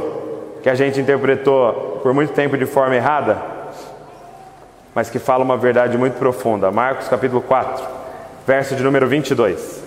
que 0.62 0.68
a 0.68 0.74
gente 0.74 1.00
interpretou 1.00 2.00
por 2.02 2.12
muito 2.12 2.32
tempo 2.32 2.56
de 2.58 2.66
forma 2.66 2.94
errada, 2.94 3.40
mas 4.94 5.08
que 5.08 5.18
fala 5.18 5.44
uma 5.44 5.56
verdade 5.56 5.96
muito 5.96 6.18
profunda. 6.18 6.70
Marcos 6.70 7.08
capítulo 7.08 7.40
4, 7.40 7.86
verso 8.46 8.74
de 8.74 8.82
número 8.82 9.06
22. 9.06 9.84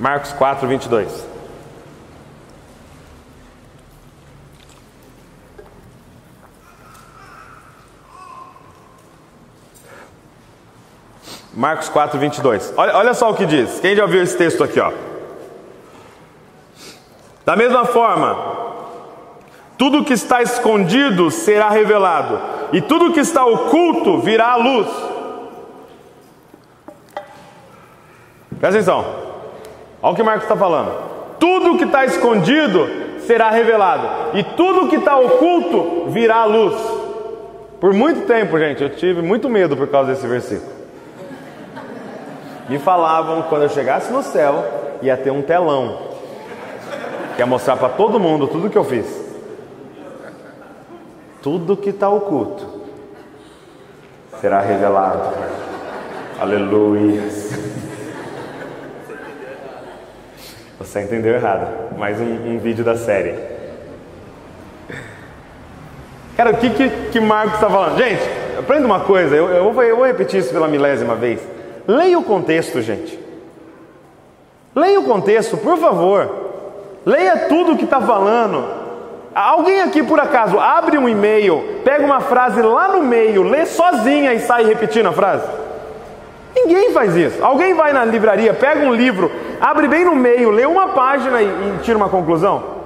Marcos 0.00 0.32
4, 0.32 0.66
22. 0.66 1.27
Marcos 11.58 11.88
4, 11.88 12.20
22. 12.20 12.72
Olha, 12.76 12.96
olha 12.96 13.14
só 13.14 13.30
o 13.30 13.34
que 13.34 13.44
diz. 13.44 13.80
Quem 13.80 13.96
já 13.96 14.04
ouviu 14.04 14.22
esse 14.22 14.38
texto 14.38 14.62
aqui? 14.62 14.78
Ó? 14.78 14.92
Da 17.44 17.56
mesma 17.56 17.84
forma, 17.84 18.38
tudo 19.76 20.04
que 20.04 20.12
está 20.12 20.40
escondido 20.40 21.32
será 21.32 21.68
revelado, 21.68 22.38
e 22.72 22.80
tudo 22.80 23.12
que 23.12 23.18
está 23.18 23.44
oculto 23.44 24.20
virá 24.20 24.52
à 24.52 24.56
luz. 24.56 24.86
Presta 28.60 28.78
atenção. 28.78 29.04
Olha 30.00 30.12
o 30.12 30.14
que 30.14 30.22
Marcos 30.22 30.44
está 30.44 30.56
falando. 30.56 30.92
Tudo 31.40 31.76
que 31.76 31.84
está 31.84 32.04
escondido 32.04 32.88
será 33.26 33.50
revelado, 33.50 34.38
e 34.38 34.44
tudo 34.44 34.86
que 34.86 34.96
está 34.96 35.18
oculto 35.18 36.08
virá 36.10 36.36
à 36.36 36.44
luz. 36.44 36.76
Por 37.80 37.92
muito 37.92 38.28
tempo, 38.28 38.56
gente, 38.60 38.80
eu 38.80 38.90
tive 38.90 39.22
muito 39.22 39.48
medo 39.48 39.76
por 39.76 39.88
causa 39.88 40.12
desse 40.12 40.26
versículo. 40.28 40.77
Me 42.68 42.78
falavam 42.78 43.42
quando 43.42 43.62
eu 43.62 43.68
chegasse 43.68 44.12
no 44.12 44.22
céu 44.22 44.64
ia 45.00 45.16
ter 45.16 45.30
um 45.30 45.42
telão 45.42 46.08
que 47.34 47.40
ia 47.40 47.46
mostrar 47.46 47.76
para 47.76 47.88
todo 47.90 48.18
mundo 48.18 48.46
tudo 48.46 48.68
que 48.68 48.76
eu 48.76 48.84
fiz. 48.84 49.06
Tudo 51.40 51.76
que 51.76 51.90
está 51.90 52.08
oculto 52.08 52.82
será 54.40 54.60
revelado. 54.60 55.34
Aleluia. 56.40 57.22
Você 60.78 61.02
entendeu 61.02 61.34
errado. 61.34 61.96
Mais 61.96 62.20
um, 62.20 62.24
um 62.24 62.58
vídeo 62.58 62.84
da 62.84 62.96
série. 62.96 63.34
Cara, 66.36 66.50
o 66.52 66.56
que, 66.56 66.70
que, 66.70 66.88
que 67.10 67.20
Marcos 67.20 67.54
está 67.54 67.68
falando? 67.68 67.98
Gente, 67.98 68.22
aprenda 68.56 68.86
uma 68.86 69.00
coisa, 69.00 69.34
eu, 69.34 69.48
eu, 69.48 69.72
vou, 69.72 69.82
eu 69.82 69.96
vou 69.96 70.06
repetir 70.06 70.38
isso 70.38 70.52
pela 70.52 70.68
milésima 70.68 71.16
vez. 71.16 71.40
Leia 71.88 72.18
o 72.18 72.22
contexto, 72.22 72.82
gente. 72.82 73.18
Leia 74.76 75.00
o 75.00 75.04
contexto, 75.04 75.56
por 75.56 75.78
favor. 75.78 76.30
Leia 77.06 77.48
tudo 77.48 77.72
o 77.72 77.76
que 77.78 77.84
está 77.84 77.98
falando. 77.98 78.62
Alguém 79.34 79.80
aqui, 79.80 80.02
por 80.02 80.20
acaso, 80.20 80.58
abre 80.58 80.98
um 80.98 81.08
e-mail, 81.08 81.80
pega 81.84 82.04
uma 82.04 82.20
frase 82.20 82.60
lá 82.60 82.88
no 82.88 83.02
meio, 83.02 83.42
lê 83.42 83.64
sozinha 83.64 84.34
e 84.34 84.40
sai 84.40 84.64
repetindo 84.64 85.06
a 85.06 85.12
frase? 85.12 85.48
Ninguém 86.54 86.92
faz 86.92 87.16
isso. 87.16 87.42
Alguém 87.42 87.72
vai 87.72 87.92
na 87.92 88.04
livraria, 88.04 88.52
pega 88.52 88.84
um 88.84 88.92
livro, 88.92 89.30
abre 89.58 89.88
bem 89.88 90.04
no 90.04 90.14
meio, 90.14 90.50
lê 90.50 90.66
uma 90.66 90.88
página 90.88 91.40
e, 91.40 91.46
e 91.46 91.78
tira 91.82 91.96
uma 91.96 92.08
conclusão? 92.10 92.77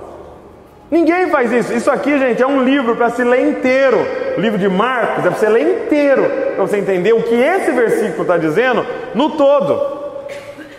Ninguém 0.92 1.30
faz 1.30 1.50
isso. 1.50 1.72
Isso 1.72 1.90
aqui, 1.90 2.18
gente, 2.18 2.42
é 2.42 2.46
um 2.46 2.62
livro 2.62 2.94
para 2.94 3.08
se 3.08 3.24
ler 3.24 3.48
inteiro. 3.48 3.96
O 4.36 4.40
livro 4.42 4.58
de 4.58 4.68
Marcos 4.68 5.24
é 5.24 5.30
para 5.30 5.38
você 5.38 5.48
ler 5.48 5.86
inteiro, 5.86 6.22
para 6.54 6.66
você 6.66 6.76
entender 6.76 7.14
o 7.14 7.22
que 7.22 7.34
esse 7.34 7.70
versículo 7.70 8.20
está 8.20 8.36
dizendo 8.36 8.84
no 9.14 9.30
todo. 9.30 10.02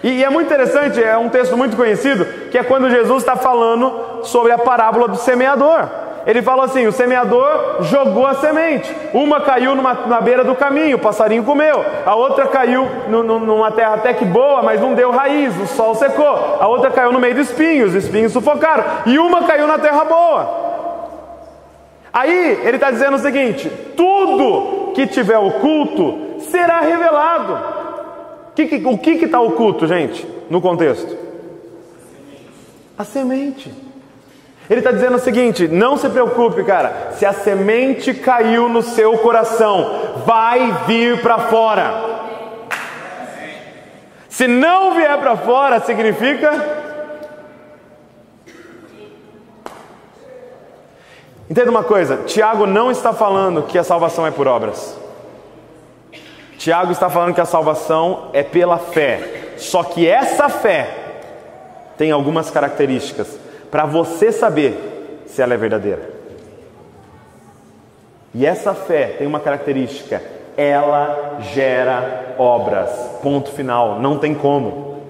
E, 0.03 0.19
e 0.19 0.23
é 0.23 0.29
muito 0.29 0.45
interessante, 0.45 1.03
é 1.03 1.17
um 1.17 1.29
texto 1.29 1.57
muito 1.57 1.75
conhecido, 1.75 2.25
que 2.51 2.59
é 2.59 2.63
quando 2.63 2.91
Jesus 2.91 3.23
está 3.23 3.35
falando 3.35 4.21
sobre 4.21 4.51
a 4.51 4.57
parábola 4.59 5.07
do 5.07 5.15
semeador. 5.15 5.89
Ele 6.25 6.41
falou 6.41 6.63
assim: 6.63 6.87
o 6.87 6.91
semeador 6.91 7.83
jogou 7.83 8.25
a 8.25 8.35
semente. 8.35 8.93
Uma 9.13 9.41
caiu 9.41 9.75
numa, 9.75 9.93
na 9.93 10.21
beira 10.21 10.43
do 10.43 10.55
caminho, 10.55 10.97
o 10.97 10.99
passarinho 10.99 11.43
comeu. 11.43 11.83
A 12.05 12.15
outra 12.15 12.47
caiu 12.47 12.87
no, 13.09 13.23
no, 13.23 13.39
numa 13.39 13.71
terra 13.71 13.95
até 13.95 14.13
que 14.13 14.23
boa, 14.23 14.61
mas 14.61 14.79
não 14.79 14.93
deu 14.93 15.11
raiz, 15.11 15.55
o 15.59 15.67
sol 15.67 15.95
secou. 15.95 16.57
A 16.59 16.67
outra 16.67 16.91
caiu 16.91 17.11
no 17.11 17.19
meio 17.19 17.35
dos 17.35 17.49
espinhos, 17.49 17.89
os 17.89 18.03
espinhos 18.03 18.31
sufocaram. 18.31 18.83
E 19.05 19.19
uma 19.19 19.43
caiu 19.43 19.67
na 19.67 19.77
terra 19.77 20.05
boa. 20.05 20.63
Aí 22.13 22.59
ele 22.63 22.77
está 22.77 22.89
dizendo 22.89 23.15
o 23.15 23.19
seguinte: 23.19 23.69
tudo 23.95 24.93
que 24.93 25.05
tiver 25.07 25.37
oculto 25.37 26.39
será 26.39 26.79
revelado. 26.79 27.83
O 28.85 28.97
que 28.97 29.11
está 29.11 29.41
oculto, 29.41 29.87
gente, 29.87 30.25
no 30.49 30.61
contexto? 30.61 31.17
A 32.97 33.03
semente. 33.03 33.82
Ele 34.69 34.79
está 34.79 34.91
dizendo 34.91 35.15
o 35.15 35.19
seguinte: 35.19 35.67
não 35.67 35.97
se 35.97 36.09
preocupe, 36.09 36.63
cara. 36.63 37.11
Se 37.13 37.25
a 37.25 37.33
semente 37.33 38.13
caiu 38.13 38.69
no 38.69 38.81
seu 38.81 39.17
coração, 39.17 40.13
vai 40.25 40.71
vir 40.87 41.21
para 41.21 41.39
fora. 41.39 42.13
Se 44.29 44.47
não 44.47 44.95
vier 44.95 45.17
para 45.19 45.35
fora, 45.35 45.79
significa. 45.81 46.83
Entenda 51.49 51.69
uma 51.69 51.83
coisa: 51.83 52.17
Tiago 52.25 52.65
não 52.65 52.89
está 52.89 53.11
falando 53.11 53.63
que 53.63 53.77
a 53.77 53.83
salvação 53.83 54.25
é 54.25 54.31
por 54.31 54.47
obras. 54.47 54.97
Tiago 56.57 56.93
está 56.93 57.09
falando 57.09 57.35
que 57.35 57.41
a 57.41 57.45
salvação 57.45 58.29
é 58.31 58.41
pela 58.41 58.77
fé. 58.77 59.55
Só 59.57 59.83
que 59.83 60.07
essa 60.07 60.47
fé 60.47 60.89
tem 61.97 62.11
algumas 62.11 62.49
características 62.49 63.42
para 63.73 63.85
você 63.85 64.31
saber 64.31 65.23
se 65.25 65.41
ela 65.41 65.55
é 65.55 65.57
verdadeira. 65.57 66.07
E 68.31 68.45
essa 68.45 68.75
fé 68.75 69.15
tem 69.17 69.25
uma 69.25 69.39
característica: 69.39 70.21
ela 70.55 71.37
gera 71.39 72.35
obras. 72.37 72.91
Ponto 73.23 73.51
final, 73.51 73.99
não 73.99 74.19
tem 74.19 74.35
como. 74.35 75.01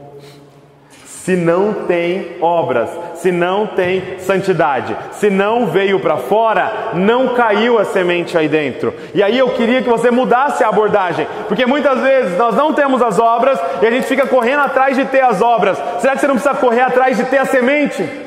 Se 1.04 1.36
não 1.36 1.74
tem 1.88 2.38
obras, 2.42 2.90
se 3.16 3.34
não 3.34 3.68
tem 3.68 4.20
santidade, 4.20 4.96
se 5.12 5.30
não 5.30 5.68
veio 5.68 6.00
para 6.00 6.18
fora, 6.18 6.92
não 6.94 7.34
caiu 7.34 7.80
a 7.80 7.86
semente 7.86 8.38
aí 8.38 8.48
dentro. 8.48 8.94
E 9.14 9.22
aí 9.22 9.38
eu 9.38 9.50
queria 9.52 9.82
que 9.82 9.90
você 9.90 10.10
mudasse 10.10 10.64
a 10.64 10.70
abordagem, 10.70 11.28
porque 11.50 11.66
muitas 11.66 12.00
vezes 12.02 12.38
nós 12.38 12.56
não 12.56 12.74
temos 12.74 13.02
as 13.02 13.20
obras 13.20 13.60
e 13.82 13.86
a 13.86 13.92
gente 13.92 14.08
fica 14.08 14.26
correndo 14.26 14.62
atrás 14.62 14.96
de 14.96 15.04
ter 15.06 15.22
as 15.22 15.42
obras. 15.42 15.78
Será 16.00 16.14
que 16.14 16.20
você 16.20 16.28
não 16.28 16.36
precisa 16.36 16.56
correr 16.56 16.82
atrás 16.82 17.18
de 17.18 17.24
ter 17.26 17.38
a 17.38 17.46
semente? 17.46 18.23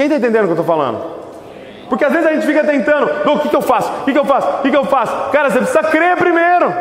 Quem 0.00 0.06
está 0.06 0.16
entendendo 0.16 0.44
o 0.44 0.46
que 0.46 0.52
eu 0.52 0.62
estou 0.62 0.64
falando? 0.64 0.98
Porque 1.90 2.06
às 2.06 2.10
vezes 2.10 2.26
a 2.26 2.32
gente 2.32 2.46
fica 2.46 2.64
tentando, 2.64 3.04
o 3.30 3.38
que, 3.40 3.50
que 3.50 3.56
eu 3.56 3.60
faço? 3.60 3.92
O 4.00 4.04
que, 4.06 4.12
que 4.12 4.18
eu 4.18 4.24
faço? 4.24 4.48
O 4.48 4.62
que, 4.62 4.70
que 4.70 4.76
eu 4.78 4.86
faço? 4.86 5.30
Cara, 5.30 5.50
você 5.50 5.58
precisa 5.58 5.82
crer 5.82 6.16
primeiro. 6.16 6.72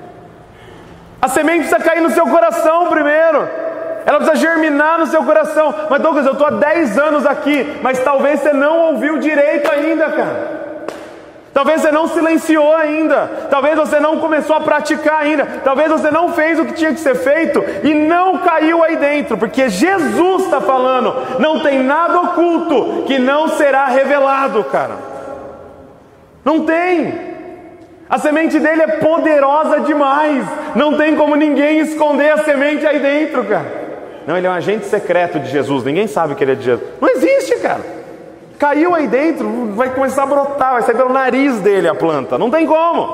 a 1.20 1.28
semente 1.28 1.68
precisa 1.68 1.78
cair 1.78 2.00
no 2.00 2.08
seu 2.08 2.26
coração 2.26 2.86
primeiro. 2.86 3.46
Ela 4.06 4.16
precisa 4.16 4.36
germinar 4.36 4.98
no 4.98 5.08
seu 5.08 5.22
coração. 5.24 5.74
Mas 5.90 6.00
Douglas, 6.00 6.24
eu 6.24 6.32
estou 6.32 6.46
há 6.46 6.52
10 6.52 6.98
anos 6.98 7.26
aqui, 7.26 7.78
mas 7.82 8.02
talvez 8.02 8.40
você 8.40 8.54
não 8.54 8.92
ouviu 8.92 9.18
direito 9.18 9.70
ainda, 9.70 10.08
cara. 10.08 10.61
Talvez 11.52 11.82
você 11.82 11.92
não 11.92 12.08
silenciou 12.08 12.74
ainda, 12.74 13.48
talvez 13.50 13.76
você 13.76 14.00
não 14.00 14.18
começou 14.18 14.56
a 14.56 14.60
praticar 14.60 15.20
ainda, 15.20 15.44
talvez 15.62 15.90
você 15.90 16.10
não 16.10 16.32
fez 16.32 16.58
o 16.58 16.64
que 16.64 16.72
tinha 16.72 16.94
que 16.94 17.00
ser 17.00 17.14
feito 17.14 17.62
e 17.84 17.92
não 17.92 18.38
caiu 18.38 18.82
aí 18.82 18.96
dentro, 18.96 19.36
porque 19.36 19.68
Jesus 19.68 20.44
está 20.44 20.62
falando, 20.62 21.14
não 21.38 21.60
tem 21.60 21.82
nada 21.82 22.20
oculto 22.22 23.04
que 23.06 23.18
não 23.18 23.48
será 23.48 23.86
revelado, 23.86 24.64
cara. 24.64 24.96
Não 26.42 26.64
tem. 26.64 27.32
A 28.08 28.18
semente 28.18 28.58
dele 28.58 28.82
é 28.82 28.86
poderosa 28.86 29.80
demais, 29.80 30.46
não 30.74 30.96
tem 30.96 31.14
como 31.16 31.36
ninguém 31.36 31.80
esconder 31.80 32.32
a 32.32 32.44
semente 32.44 32.86
aí 32.86 32.98
dentro, 32.98 33.44
cara. 33.44 33.82
Não, 34.26 34.38
ele 34.38 34.46
é 34.46 34.50
um 34.50 34.54
agente 34.54 34.86
secreto 34.86 35.38
de 35.38 35.50
Jesus, 35.50 35.84
ninguém 35.84 36.06
sabe 36.06 36.34
que 36.34 36.42
ele 36.42 36.52
é 36.52 36.54
de 36.54 36.62
Jesus. 36.62 36.88
Não 36.98 37.08
existe, 37.10 37.56
cara. 37.56 38.01
Caiu 38.62 38.94
aí 38.94 39.08
dentro, 39.08 39.74
vai 39.74 39.92
começar 39.92 40.22
a 40.22 40.26
brotar, 40.26 40.74
vai 40.74 40.82
sair 40.82 40.94
pelo 40.94 41.12
nariz 41.12 41.60
dele 41.62 41.88
a 41.88 41.96
planta. 41.96 42.38
Não 42.38 42.48
tem 42.48 42.64
como. 42.64 43.12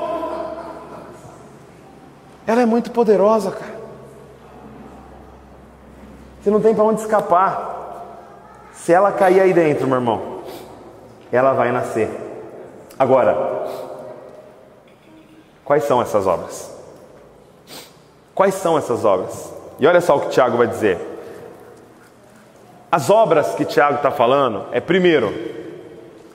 Ela 2.46 2.60
é 2.60 2.66
muito 2.66 2.90
poderosa, 2.90 3.52
cara. 3.52 3.78
Você 6.38 6.50
não 6.50 6.60
tem 6.60 6.74
para 6.74 6.84
onde 6.84 7.00
escapar. 7.00 8.68
Se 8.74 8.92
ela 8.92 9.10
cair 9.10 9.40
aí 9.40 9.54
dentro, 9.54 9.86
meu 9.86 9.96
irmão, 9.96 10.42
ela 11.32 11.54
vai 11.54 11.72
nascer. 11.72 12.10
Agora, 12.98 13.66
quais 15.64 15.84
são 15.84 16.02
essas 16.02 16.26
obras? 16.26 16.70
Quais 18.34 18.52
são 18.52 18.76
essas 18.76 19.02
obras? 19.02 19.50
E 19.78 19.86
olha 19.86 20.02
só 20.02 20.18
o 20.18 20.20
que 20.20 20.28
Tiago 20.28 20.58
vai 20.58 20.66
dizer. 20.66 21.17
As 22.90 23.10
obras 23.10 23.54
que 23.54 23.66
Tiago 23.66 23.96
está 23.96 24.10
falando 24.10 24.64
é, 24.72 24.80
primeiro, 24.80 25.34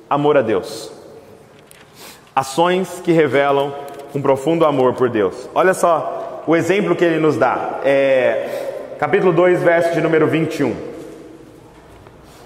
amor 0.08 0.38
a 0.38 0.41
Deus. 0.43 0.91
Ações 2.36 3.01
que 3.04 3.12
revelam 3.12 3.74
um 4.14 4.22
profundo 4.22 4.64
amor 4.64 4.93
por 4.93 5.10
Deus. 5.10 5.49
Olha 5.56 5.74
só 5.74 6.43
o 6.45 6.56
exemplo 6.56 6.95
que 6.95 7.04
ele 7.04 7.20
nos 7.20 7.38
dá. 7.38 7.80
É, 7.84 8.95
capítulo 8.99 9.34
2, 9.34 9.64
verso 9.64 9.93
de 9.93 10.01
número 10.01 10.28
21. 10.28 10.76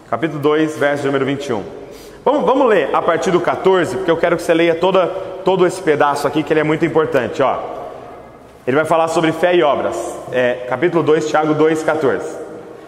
Capítulo 0.09 0.39
2, 0.39 0.77
verso 0.77 1.01
de 1.01 1.07
número 1.07 1.25
21. 1.25 1.61
Vamos, 2.23 2.45
vamos 2.45 2.67
ler 2.67 2.95
a 2.95 3.01
partir 3.01 3.31
do 3.31 3.41
14, 3.41 3.97
porque 3.97 4.11
eu 4.11 4.17
quero 4.17 4.37
que 4.37 4.43
você 4.43 4.53
leia 4.53 4.75
toda, 4.75 5.07
todo 5.43 5.67
esse 5.67 5.81
pedaço 5.81 6.25
aqui, 6.25 6.43
que 6.43 6.53
ele 6.53 6.61
é 6.61 6.63
muito 6.63 6.85
importante. 6.85 7.43
Ó. 7.43 7.57
Ele 8.65 8.77
vai 8.77 8.85
falar 8.85 9.09
sobre 9.09 9.33
fé 9.33 9.53
e 9.53 9.63
obras. 9.63 10.17
É, 10.31 10.65
capítulo 10.69 11.03
2, 11.03 11.27
Tiago 11.27 11.53
2, 11.53 11.83
14. 11.83 12.46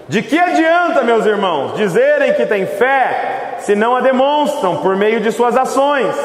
De 0.09 0.23
que 0.23 0.39
adianta, 0.39 1.03
meus 1.03 1.23
irmãos, 1.23 1.75
dizerem 1.75 2.33
que 2.33 2.43
têm 2.43 2.65
fé 2.65 3.57
se 3.59 3.75
não 3.75 3.95
a 3.95 4.01
demonstram 4.01 4.77
por 4.77 4.95
meio 4.95 5.19
de 5.19 5.31
suas 5.31 5.55
ações? 5.55 6.15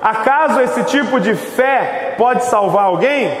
Acaso 0.00 0.60
esse 0.60 0.84
tipo 0.84 1.18
de 1.18 1.34
fé 1.34 2.14
pode 2.16 2.44
salvar 2.44 2.84
alguém? 2.84 3.32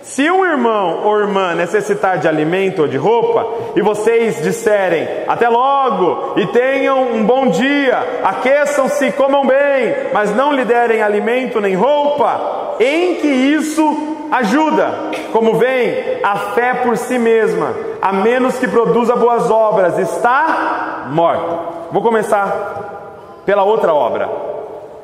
Se 0.00 0.30
um 0.30 0.46
irmão 0.46 1.00
ou 1.02 1.18
irmã 1.18 1.56
necessitar 1.56 2.18
de 2.18 2.28
alimento 2.28 2.82
ou 2.82 2.88
de 2.88 2.96
roupa, 2.96 3.44
e 3.74 3.82
vocês 3.82 4.40
disserem 4.40 5.08
até 5.26 5.48
logo 5.48 6.34
e 6.36 6.46
tenham 6.46 7.12
um 7.12 7.24
bom 7.24 7.48
dia, 7.48 8.20
aqueçam-se, 8.22 9.10
comam 9.10 9.44
bem, 9.44 9.92
mas 10.12 10.32
não 10.36 10.52
lhe 10.52 10.64
derem 10.64 11.02
alimento 11.02 11.60
nem 11.60 11.74
roupa, 11.74 12.76
em 12.78 13.16
que 13.16 13.26
isso 13.26 14.15
ajuda. 14.30 14.90
Como 15.32 15.54
vem, 15.54 16.20
a 16.22 16.36
fé 16.54 16.74
por 16.74 16.96
si 16.96 17.18
mesma, 17.18 17.74
a 18.00 18.12
menos 18.12 18.58
que 18.58 18.68
produza 18.68 19.16
boas 19.16 19.50
obras, 19.50 19.98
está 19.98 21.06
morta. 21.10 21.58
Vou 21.90 22.02
começar 22.02 23.42
pela 23.44 23.62
outra 23.62 23.92
obra. 23.92 24.28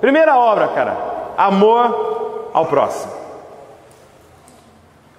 Primeira 0.00 0.36
obra, 0.36 0.68
cara, 0.68 0.96
amor 1.36 2.50
ao 2.52 2.66
próximo. 2.66 3.12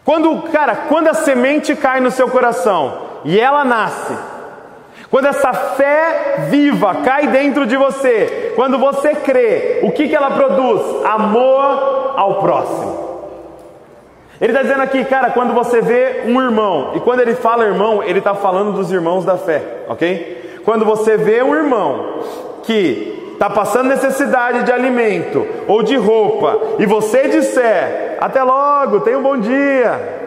Quando, 0.04 0.42
cara, 0.52 0.76
quando 0.90 1.08
a 1.08 1.14
semente 1.14 1.76
cai 1.76 2.02
no 2.02 2.12
seu 2.12 2.30
coração 2.30 2.98
e 3.24 3.40
ela 3.40 3.64
nasce, 3.64 4.18
quando 5.10 5.28
essa 5.28 5.54
fé 5.54 6.48
viva 6.50 6.96
cai 7.06 7.28
dentro 7.28 7.66
de 7.66 7.78
você, 7.78 8.52
quando 8.56 8.78
você 8.78 9.16
crê, 9.16 9.80
o 9.84 9.92
que, 9.92 10.10
que 10.10 10.16
ela 10.16 10.32
produz? 10.32 11.06
Amor 11.06 12.14
ao 12.18 12.42
próximo. 12.42 13.13
Ele 14.42 14.52
está 14.52 14.64
dizendo 14.64 14.82
aqui, 14.82 15.06
cara, 15.06 15.30
quando 15.30 15.54
você 15.54 15.82
vê 15.82 16.24
um 16.26 16.42
irmão, 16.42 16.92
e 16.96 17.00
quando 17.00 17.20
ele 17.20 17.36
fala 17.36 17.66
irmão, 17.66 18.04
ele 18.04 18.20
está 18.20 18.34
falando 18.34 18.74
dos 18.74 18.92
irmãos 18.92 19.24
da 19.24 19.38
fé, 19.38 19.62
ok? 19.88 20.62
Quando 20.66 20.86
você 20.86 21.18
vê 21.18 21.44
um 21.44 21.56
irmão 21.56 22.20
que 22.64 23.32
está 23.34 23.50
passando 23.50 23.90
necessidade 23.90 24.64
de 24.64 24.72
alimento 24.72 25.46
ou 25.68 25.84
de 25.84 25.96
roupa, 25.96 26.60
e 26.80 26.86
você 26.86 27.28
disser, 27.28 28.18
até 28.20 28.44
logo, 28.44 29.02
tenha 29.02 29.20
um 29.20 29.24
bom 29.24 29.38
dia. 29.38 30.22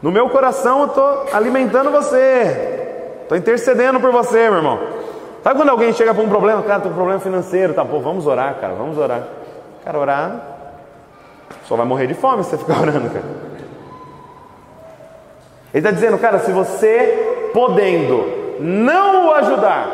No 0.00 0.10
meu 0.10 0.28
coração 0.30 0.80
eu 0.80 0.86
estou 0.86 1.26
alimentando 1.32 1.90
você, 1.90 2.86
estou 3.22 3.36
intercedendo 3.36 4.00
por 4.00 4.12
você, 4.12 4.48
meu 4.48 4.56
irmão. 4.56 4.78
Sabe 5.42 5.58
quando 5.58 5.70
alguém 5.70 5.92
chega 5.92 6.14
para 6.14 6.22
um 6.22 6.28
problema, 6.28 6.62
cara, 6.62 6.80
tem 6.80 6.92
um 6.92 6.94
problema 6.94 7.18
financeiro, 7.18 7.74
tá, 7.74 7.84
pô, 7.84 7.98
vamos 7.98 8.26
orar, 8.26 8.54
cara, 8.60 8.74
vamos 8.74 8.96
orar. 8.98 9.22
Cara, 9.84 9.98
orar 9.98 10.59
só 11.70 11.76
vai 11.76 11.86
morrer 11.86 12.08
de 12.08 12.14
fome 12.14 12.42
se 12.42 12.50
você 12.50 12.58
ficar 12.58 12.80
orando, 12.82 13.08
cara. 13.10 13.24
Ele 15.72 15.78
está 15.78 15.92
dizendo, 15.92 16.18
cara, 16.18 16.40
se 16.40 16.50
você 16.50 17.50
podendo 17.54 18.58
não 18.58 19.28
o 19.28 19.32
ajudar, 19.34 19.88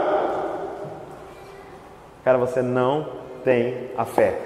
cara, 2.24 2.39
você 2.39 2.62
não 2.62 3.07
tem 3.45 3.91
a 3.95 4.07
fé. 4.07 4.39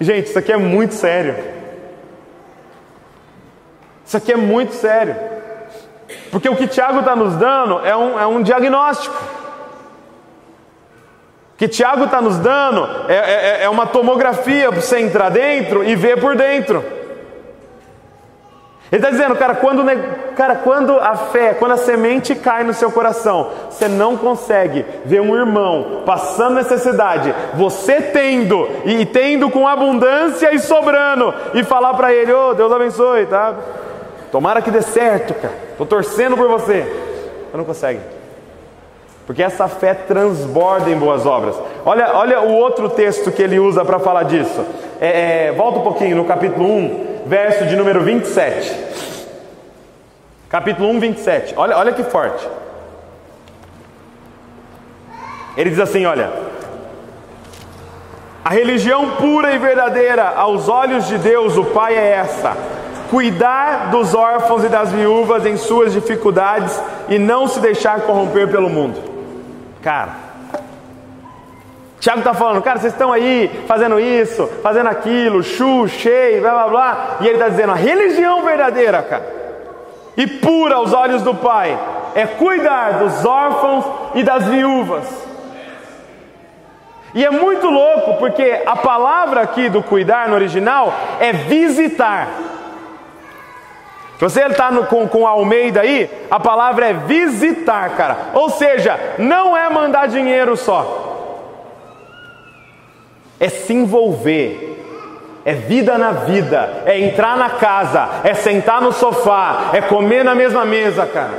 Gente, 0.00 0.28
isso 0.28 0.38
aqui 0.38 0.50
é 0.50 0.56
muito 0.56 0.94
sério. 0.94 1.36
Isso 4.02 4.16
aqui 4.16 4.32
é 4.32 4.36
muito 4.36 4.72
sério. 4.72 5.14
Porque 6.30 6.48
o 6.48 6.56
que 6.56 6.66
Tiago 6.66 7.00
está 7.00 7.14
nos 7.14 7.36
dando 7.36 7.80
é 7.84 7.94
um, 7.94 8.18
é 8.18 8.26
um 8.26 8.42
diagnóstico. 8.42 9.14
Que 11.56 11.68
Tiago 11.68 12.04
está 12.04 12.20
nos 12.20 12.38
dando 12.38 12.88
é, 13.08 13.14
é, 13.14 13.64
é 13.64 13.68
uma 13.68 13.86
tomografia 13.86 14.70
para 14.70 14.80
você 14.80 14.98
entrar 14.98 15.30
dentro 15.30 15.84
e 15.84 15.94
ver 15.94 16.20
por 16.20 16.36
dentro. 16.36 16.84
Ele 18.92 19.00
está 19.00 19.10
dizendo, 19.10 19.34
cara 19.34 19.54
quando, 19.56 19.84
cara, 20.36 20.56
quando 20.56 20.98
a 20.98 21.16
fé, 21.16 21.54
quando 21.54 21.72
a 21.72 21.76
semente 21.76 22.34
cai 22.34 22.62
no 22.62 22.74
seu 22.74 22.92
coração, 22.92 23.50
você 23.68 23.88
não 23.88 24.16
consegue 24.16 24.84
ver 25.04 25.20
um 25.20 25.34
irmão 25.34 26.02
passando 26.04 26.54
necessidade, 26.54 27.34
você 27.54 28.00
tendo 28.00 28.68
e 28.84 29.04
tendo 29.06 29.50
com 29.50 29.66
abundância 29.66 30.54
e 30.54 30.60
sobrando, 30.60 31.34
e 31.54 31.64
falar 31.64 31.94
para 31.94 32.12
ele: 32.12 32.32
Ô 32.32 32.50
oh, 32.50 32.54
Deus 32.54 32.72
abençoe, 32.72 33.26
tá? 33.26 33.54
Tomara 34.30 34.62
que 34.62 34.70
dê 34.70 34.82
certo, 34.82 35.34
cara. 35.34 35.54
Estou 35.72 35.86
torcendo 35.86 36.36
por 36.36 36.46
você. 36.46 36.82
Você 37.50 37.56
não 37.56 37.64
consegue. 37.64 38.00
Porque 39.26 39.42
essa 39.42 39.66
fé 39.68 39.94
transborda 39.94 40.90
em 40.90 40.98
boas 40.98 41.24
obras. 41.24 41.56
Olha, 41.84 42.14
olha 42.14 42.40
o 42.42 42.52
outro 42.52 42.90
texto 42.90 43.32
que 43.32 43.42
ele 43.42 43.58
usa 43.58 43.84
para 43.84 43.98
falar 43.98 44.24
disso. 44.24 44.64
É, 45.00 45.46
é, 45.46 45.52
volta 45.52 45.78
um 45.78 45.82
pouquinho 45.82 46.16
no 46.16 46.24
capítulo 46.24 46.66
1, 46.66 47.22
verso 47.26 47.64
de 47.66 47.74
número 47.74 48.02
27. 48.02 48.84
Capítulo 50.48 50.88
1, 50.90 51.00
27. 51.00 51.54
Olha, 51.56 51.76
olha 51.78 51.92
que 51.92 52.02
forte. 52.02 52.46
Ele 55.56 55.70
diz 55.70 55.80
assim: 55.80 56.04
Olha, 56.04 56.30
a 58.44 58.50
religião 58.50 59.12
pura 59.12 59.54
e 59.54 59.58
verdadeira 59.58 60.34
aos 60.36 60.68
olhos 60.68 61.08
de 61.08 61.16
Deus, 61.16 61.56
o 61.56 61.64
Pai, 61.64 61.96
é 61.96 62.10
essa: 62.10 62.56
cuidar 63.10 63.90
dos 63.90 64.14
órfãos 64.14 64.64
e 64.64 64.68
das 64.68 64.92
viúvas 64.92 65.46
em 65.46 65.56
suas 65.56 65.92
dificuldades 65.94 66.78
e 67.08 67.18
não 67.18 67.48
se 67.48 67.58
deixar 67.60 68.02
corromper 68.02 68.48
pelo 68.48 68.68
mundo. 68.68 69.13
Cara, 69.84 70.12
Tiago 72.00 72.20
está 72.20 72.32
falando, 72.32 72.62
cara, 72.62 72.78
vocês 72.78 72.94
estão 72.94 73.12
aí 73.12 73.64
fazendo 73.68 74.00
isso, 74.00 74.46
fazendo 74.62 74.88
aquilo, 74.88 75.42
chu, 75.42 75.86
cheio, 75.88 76.40
blá 76.40 76.52
blá 76.52 76.68
blá, 76.68 77.16
e 77.20 77.26
ele 77.26 77.34
está 77.34 77.50
dizendo: 77.50 77.72
a 77.72 77.76
religião 77.76 78.42
verdadeira, 78.42 79.02
cara, 79.02 79.26
e 80.16 80.26
pura 80.26 80.76
aos 80.76 80.94
olhos 80.94 81.20
do 81.20 81.34
Pai, 81.34 81.78
é 82.14 82.26
cuidar 82.26 82.92
dos 82.92 83.26
órfãos 83.26 83.84
e 84.14 84.22
das 84.22 84.44
viúvas. 84.44 85.04
E 87.14 87.22
é 87.22 87.30
muito 87.30 87.68
louco, 87.68 88.14
porque 88.14 88.62
a 88.64 88.76
palavra 88.76 89.42
aqui 89.42 89.68
do 89.68 89.82
cuidar 89.82 90.28
no 90.28 90.34
original 90.34 90.94
é 91.20 91.30
visitar. 91.34 92.28
Você 94.24 94.40
está 94.40 94.72
com, 94.86 95.06
com 95.06 95.26
Almeida 95.26 95.82
aí, 95.82 96.10
a 96.30 96.40
palavra 96.40 96.86
é 96.88 96.94
visitar, 96.94 97.94
cara. 97.94 98.16
Ou 98.32 98.48
seja, 98.48 98.98
não 99.18 99.54
é 99.54 99.68
mandar 99.68 100.08
dinheiro 100.08 100.56
só, 100.56 101.60
é 103.38 103.50
se 103.50 103.74
envolver. 103.74 104.70
É 105.44 105.52
vida 105.52 105.98
na 105.98 106.12
vida, 106.12 106.84
é 106.86 106.98
entrar 106.98 107.36
na 107.36 107.50
casa, 107.50 108.22
é 108.24 108.32
sentar 108.32 108.80
no 108.80 108.92
sofá, 108.92 109.72
é 109.74 109.82
comer 109.82 110.24
na 110.24 110.34
mesma 110.34 110.64
mesa, 110.64 111.04
cara. 111.04 111.34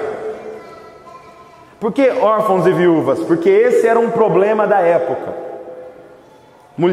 Por 1.80 1.92
que 1.92 2.08
órfãos 2.08 2.68
e 2.68 2.72
viúvas? 2.72 3.20
Porque 3.22 3.50
esse 3.50 3.88
era 3.88 4.00
um 4.00 4.12
problema 4.12 4.68
da 4.68 4.80
época. 4.80 5.45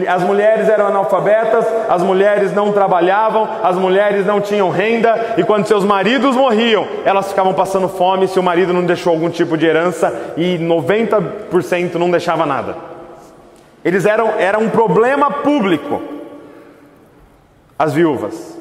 As 0.09 0.23
mulheres 0.23 0.69
eram 0.69 0.87
analfabetas, 0.87 1.67
as 1.89 2.03
mulheres 2.03 2.55
não 2.55 2.73
trabalhavam, 2.73 3.49
as 3.65 3.77
mulheres 3.77 4.25
não 4.25 4.41
tinham 4.41 4.71
renda, 4.71 5.35
e 5.37 5.43
quando 5.43 5.67
seus 5.67 5.85
maridos 5.85 6.37
morriam, 6.37 6.87
elas 7.05 7.31
ficavam 7.31 7.53
passando 7.53 7.89
fome 7.89 8.29
se 8.29 8.39
o 8.39 8.43
marido 8.45 8.73
não 8.73 8.87
deixou 8.87 9.13
algum 9.13 9.29
tipo 9.29 9.57
de 9.57 9.67
herança, 9.67 10.35
e 10.37 10.57
90% 10.57 11.95
não 11.95 12.09
deixava 12.09 12.47
nada. 12.47 12.77
Eles 13.85 14.07
eram, 14.07 14.35
era 14.39 14.57
um 14.57 14.71
problema 14.71 15.29
público, 15.33 16.01
as 17.77 17.93
viúvas. 17.93 18.57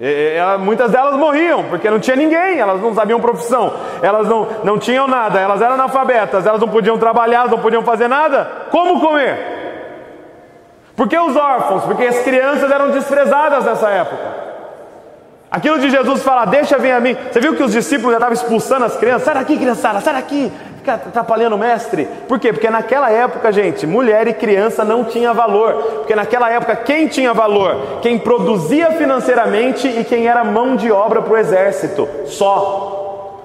E, 0.00 0.38
muitas 0.60 0.90
delas 0.90 1.16
morriam, 1.16 1.64
porque 1.64 1.90
não 1.90 2.00
tinha 2.00 2.16
ninguém, 2.16 2.58
elas 2.58 2.80
não 2.80 2.94
sabiam 2.94 3.20
profissão, 3.20 3.74
elas 4.00 4.26
não, 4.26 4.48
não 4.64 4.78
tinham 4.78 5.06
nada, 5.06 5.38
elas 5.38 5.60
eram 5.60 5.74
analfabetas, 5.74 6.46
elas 6.46 6.62
não 6.62 6.68
podiam 6.68 6.96
trabalhar, 6.96 7.40
elas 7.40 7.50
não 7.50 7.58
podiam 7.60 7.82
fazer 7.82 8.08
nada. 8.08 8.50
Como 8.70 8.98
comer? 8.98 9.59
Por 11.00 11.08
que 11.08 11.18
os 11.18 11.34
órfãos? 11.34 11.84
Porque 11.84 12.04
as 12.04 12.18
crianças 12.18 12.70
eram 12.70 12.90
desprezadas 12.90 13.64
nessa 13.64 13.88
época. 13.88 14.22
Aquilo 15.50 15.78
de 15.78 15.88
Jesus 15.88 16.22
falar, 16.22 16.44
deixa 16.44 16.76
vir 16.76 16.90
a 16.90 17.00
mim. 17.00 17.16
Você 17.32 17.40
viu 17.40 17.56
que 17.56 17.62
os 17.62 17.72
discípulos 17.72 18.10
já 18.10 18.18
estavam 18.18 18.34
expulsando 18.34 18.84
as 18.84 18.98
crianças? 18.98 19.22
Sai 19.22 19.32
daqui, 19.32 19.56
criançada, 19.56 20.02
sai 20.02 20.12
daqui. 20.12 20.52
Fica 20.76 20.96
atrapalhando 20.96 21.56
o 21.56 21.58
mestre. 21.58 22.06
Por 22.28 22.38
quê? 22.38 22.52
Porque 22.52 22.68
naquela 22.68 23.10
época, 23.10 23.50
gente, 23.50 23.86
mulher 23.86 24.28
e 24.28 24.34
criança 24.34 24.84
não 24.84 25.02
tinha 25.02 25.32
valor. 25.32 25.72
Porque 26.00 26.14
naquela 26.14 26.50
época, 26.50 26.76
quem 26.76 27.08
tinha 27.08 27.32
valor? 27.32 28.00
Quem 28.02 28.18
produzia 28.18 28.90
financeiramente 28.90 29.88
e 29.88 30.04
quem 30.04 30.28
era 30.28 30.44
mão 30.44 30.76
de 30.76 30.92
obra 30.92 31.22
para 31.22 31.32
o 31.32 31.38
exército. 31.38 32.06
Só. 32.26 33.38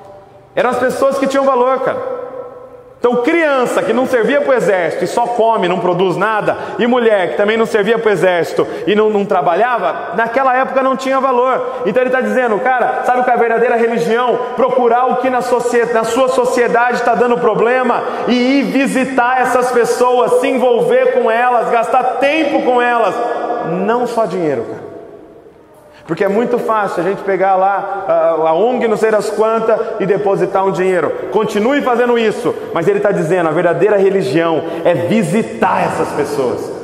Eram 0.53 0.71
as 0.71 0.77
pessoas 0.79 1.17
que 1.17 1.25
tinham 1.25 1.45
valor, 1.45 1.79
cara. 1.79 2.24
Então, 3.05 3.21
criança 3.21 3.83
que 3.83 3.93
não 3.93 4.07
servia 4.07 4.41
para 4.41 4.49
o 4.49 4.53
exército 4.55 5.03
e 5.03 5.07
só 5.07 5.27
come, 5.27 5.67
não 5.67 5.79
produz 5.79 6.17
nada, 6.17 6.57
e 6.79 6.87
mulher 6.87 7.29
que 7.29 7.37
também 7.37 7.55
não 7.55 7.67
servia 7.67 7.99
para 7.99 8.09
o 8.09 8.11
exército 8.11 8.67
e 8.87 8.95
não, 8.95 9.11
não, 9.11 9.23
trabalhava, 9.23 10.15
naquela 10.15 10.57
época 10.57 10.81
não 10.81 10.97
tinha 10.97 11.19
valor. 11.19 11.83
Então, 11.85 12.01
ele 12.01 12.09
está 12.09 12.19
dizendo, 12.19 12.59
cara, 12.61 13.03
sabe 13.05 13.19
o 13.19 13.23
que 13.23 13.29
é 13.29 13.33
a 13.33 13.37
verdadeira 13.37 13.75
religião? 13.75 14.39
Procurar 14.55 15.05
o 15.05 15.17
que 15.17 15.29
na, 15.29 15.37
na 15.93 16.03
sua 16.03 16.29
sociedade 16.29 16.97
está 16.97 17.13
dando 17.13 17.37
problema 17.37 18.01
e 18.27 18.33
ir 18.33 18.63
visitar 18.63 19.39
essas 19.39 19.69
pessoas, 19.69 20.41
se 20.41 20.47
envolver 20.47 21.13
com 21.13 21.29
elas, 21.29 21.69
gastar 21.69 22.03
tempo 22.15 22.63
com 22.63 22.81
elas, 22.81 23.13
não 23.83 24.07
só 24.07 24.25
dinheiro, 24.25 24.63
cara. 24.63 24.84
Porque 26.07 26.23
é 26.23 26.27
muito 26.27 26.59
fácil 26.59 27.01
a 27.01 27.05
gente 27.05 27.23
pegar 27.23 27.55
lá 27.55 28.05
a, 28.07 28.49
a 28.49 28.53
ONG, 28.53 28.87
não 28.87 28.97
sei 28.97 29.09
das 29.09 29.29
quantas, 29.29 29.79
e 29.99 30.05
depositar 30.05 30.65
um 30.65 30.71
dinheiro. 30.71 31.11
Continue 31.31 31.81
fazendo 31.81 32.17
isso, 32.17 32.53
mas 32.73 32.87
ele 32.87 32.97
está 32.99 33.11
dizendo: 33.11 33.49
a 33.49 33.51
verdadeira 33.51 33.97
religião 33.97 34.61
é 34.83 34.93
visitar 34.93 35.83
essas 35.83 36.09
pessoas. 36.09 36.74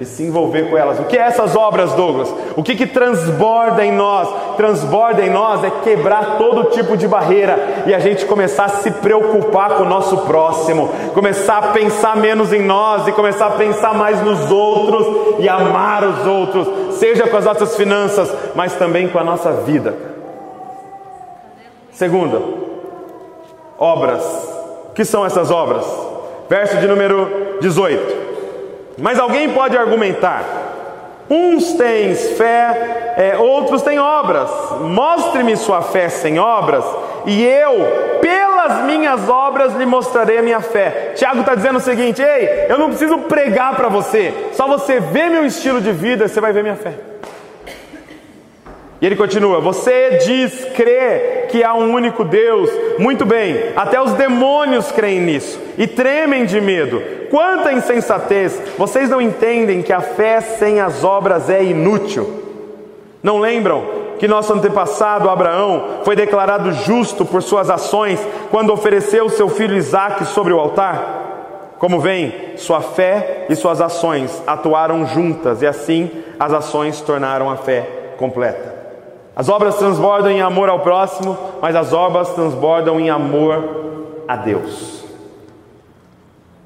E 0.00 0.04
se 0.04 0.22
envolver 0.22 0.70
com 0.70 0.76
elas. 0.76 1.00
O 1.00 1.04
que 1.04 1.16
é 1.16 1.22
essas 1.22 1.56
obras, 1.56 1.92
Douglas? 1.92 2.32
O 2.56 2.62
que, 2.62 2.76
que 2.76 2.86
transborda 2.86 3.84
em 3.84 3.90
nós? 3.90 4.28
Transborda 4.56 5.22
em 5.22 5.30
nós 5.30 5.64
é 5.64 5.70
quebrar 5.82 6.38
todo 6.38 6.70
tipo 6.70 6.96
de 6.96 7.08
barreira 7.08 7.84
e 7.86 7.94
a 7.94 7.98
gente 7.98 8.24
começar 8.24 8.66
a 8.66 8.68
se 8.68 8.90
preocupar 8.90 9.70
com 9.70 9.82
o 9.82 9.88
nosso 9.88 10.18
próximo, 10.18 10.88
começar 11.14 11.58
a 11.58 11.68
pensar 11.72 12.16
menos 12.16 12.52
em 12.52 12.62
nós 12.62 13.08
e 13.08 13.12
começar 13.12 13.46
a 13.46 13.50
pensar 13.50 13.92
mais 13.92 14.22
nos 14.22 14.50
outros 14.50 15.40
e 15.40 15.48
amar 15.48 16.04
os 16.04 16.26
outros, 16.26 16.94
seja 16.94 17.26
com 17.26 17.36
as 17.36 17.44
nossas 17.44 17.76
finanças, 17.76 18.32
mas 18.54 18.74
também 18.74 19.08
com 19.08 19.18
a 19.18 19.24
nossa 19.24 19.50
vida. 19.52 19.96
Segunda, 21.92 22.40
obras. 23.76 24.24
O 24.90 24.94
que 24.94 25.04
são 25.04 25.26
essas 25.26 25.50
obras? 25.50 25.84
Verso 26.48 26.76
de 26.76 26.86
número 26.86 27.58
18. 27.60 28.27
Mas 28.98 29.18
alguém 29.18 29.50
pode 29.50 29.76
argumentar: 29.76 30.44
uns 31.30 31.72
têm 31.74 32.14
fé, 32.14 33.14
é, 33.16 33.38
outros 33.38 33.82
têm 33.82 33.98
obras. 33.98 34.50
Mostre-me 34.80 35.56
sua 35.56 35.82
fé 35.82 36.08
sem 36.08 36.38
obras, 36.38 36.84
e 37.26 37.44
eu, 37.44 38.18
pelas 38.20 38.84
minhas 38.84 39.28
obras, 39.28 39.74
lhe 39.74 39.86
mostrarei 39.86 40.38
a 40.38 40.42
minha 40.42 40.60
fé. 40.60 41.12
Tiago 41.14 41.40
está 41.40 41.54
dizendo 41.54 41.76
o 41.76 41.80
seguinte: 41.80 42.20
ei, 42.20 42.66
eu 42.68 42.78
não 42.78 42.88
preciso 42.88 43.18
pregar 43.18 43.76
para 43.76 43.88
você, 43.88 44.34
só 44.52 44.66
você 44.66 44.98
vê 44.98 45.28
meu 45.28 45.44
estilo 45.44 45.80
de 45.80 45.92
vida, 45.92 46.26
você 46.26 46.40
vai 46.40 46.52
ver 46.52 46.62
minha 46.62 46.76
fé. 46.76 46.94
E 49.00 49.06
ele 49.06 49.16
continua: 49.16 49.60
Você 49.60 50.18
diz 50.24 50.64
crer 50.74 51.46
que 51.48 51.62
há 51.62 51.74
um 51.74 51.92
único 51.92 52.24
Deus. 52.24 52.70
Muito 52.98 53.24
bem, 53.24 53.72
até 53.76 54.00
os 54.00 54.12
demônios 54.12 54.90
creem 54.92 55.20
nisso 55.20 55.60
e 55.76 55.86
tremem 55.86 56.44
de 56.44 56.60
medo. 56.60 57.02
Quanta 57.30 57.72
insensatez! 57.72 58.60
Vocês 58.76 59.10
não 59.10 59.20
entendem 59.20 59.82
que 59.82 59.92
a 59.92 60.00
fé 60.00 60.40
sem 60.40 60.80
as 60.80 61.04
obras 61.04 61.48
é 61.48 61.62
inútil. 61.62 62.44
Não 63.22 63.38
lembram 63.38 63.98
que 64.18 64.28
nosso 64.28 64.52
antepassado 64.52 65.30
Abraão 65.30 66.00
foi 66.04 66.16
declarado 66.16 66.72
justo 66.72 67.24
por 67.24 67.42
suas 67.42 67.70
ações 67.70 68.20
quando 68.50 68.72
ofereceu 68.72 69.28
seu 69.28 69.48
filho 69.48 69.76
Isaque 69.76 70.24
sobre 70.24 70.52
o 70.52 70.58
altar? 70.58 71.76
Como 71.78 72.00
vem, 72.00 72.34
sua 72.56 72.80
fé 72.80 73.46
e 73.48 73.54
suas 73.54 73.80
ações 73.80 74.42
atuaram 74.46 75.06
juntas 75.06 75.62
e 75.62 75.66
assim 75.66 76.10
as 76.38 76.52
ações 76.52 77.00
tornaram 77.00 77.48
a 77.48 77.56
fé 77.56 77.86
completa. 78.16 78.67
As 79.38 79.48
obras 79.48 79.76
transbordam 79.76 80.32
em 80.32 80.40
amor 80.40 80.68
ao 80.68 80.80
próximo, 80.80 81.38
mas 81.62 81.76
as 81.76 81.92
obras 81.92 82.34
transbordam 82.34 82.98
em 82.98 83.08
amor 83.08 84.24
a 84.26 84.34
Deus. 84.34 85.04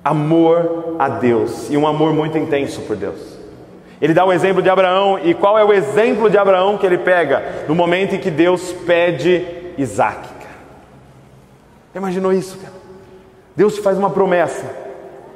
Amor 0.03 0.97
a 0.99 1.07
Deus 1.07 1.69
e 1.69 1.77
um 1.77 1.87
amor 1.87 2.15
muito 2.15 2.39
intenso 2.39 2.81
por 2.81 2.97
Deus. 2.97 3.39
Ele 4.01 4.15
dá 4.15 4.25
o 4.25 4.33
exemplo 4.33 4.63
de 4.63 4.71
Abraão, 4.71 5.19
e 5.23 5.35
qual 5.35 5.59
é 5.59 5.63
o 5.63 5.71
exemplo 5.71 6.31
de 6.31 6.39
Abraão 6.39 6.79
que 6.79 6.87
ele 6.87 6.97
pega? 6.97 7.67
No 7.69 7.75
momento 7.75 8.15
em 8.15 8.19
que 8.19 8.31
Deus 8.31 8.73
pede 8.87 9.45
Isaac. 9.77 10.27
Cara. 10.27 10.55
Imaginou 11.95 12.33
isso, 12.33 12.57
cara? 12.57 12.73
Deus 13.55 13.75
te 13.75 13.83
faz 13.83 13.99
uma 13.99 14.09
promessa: 14.09 14.65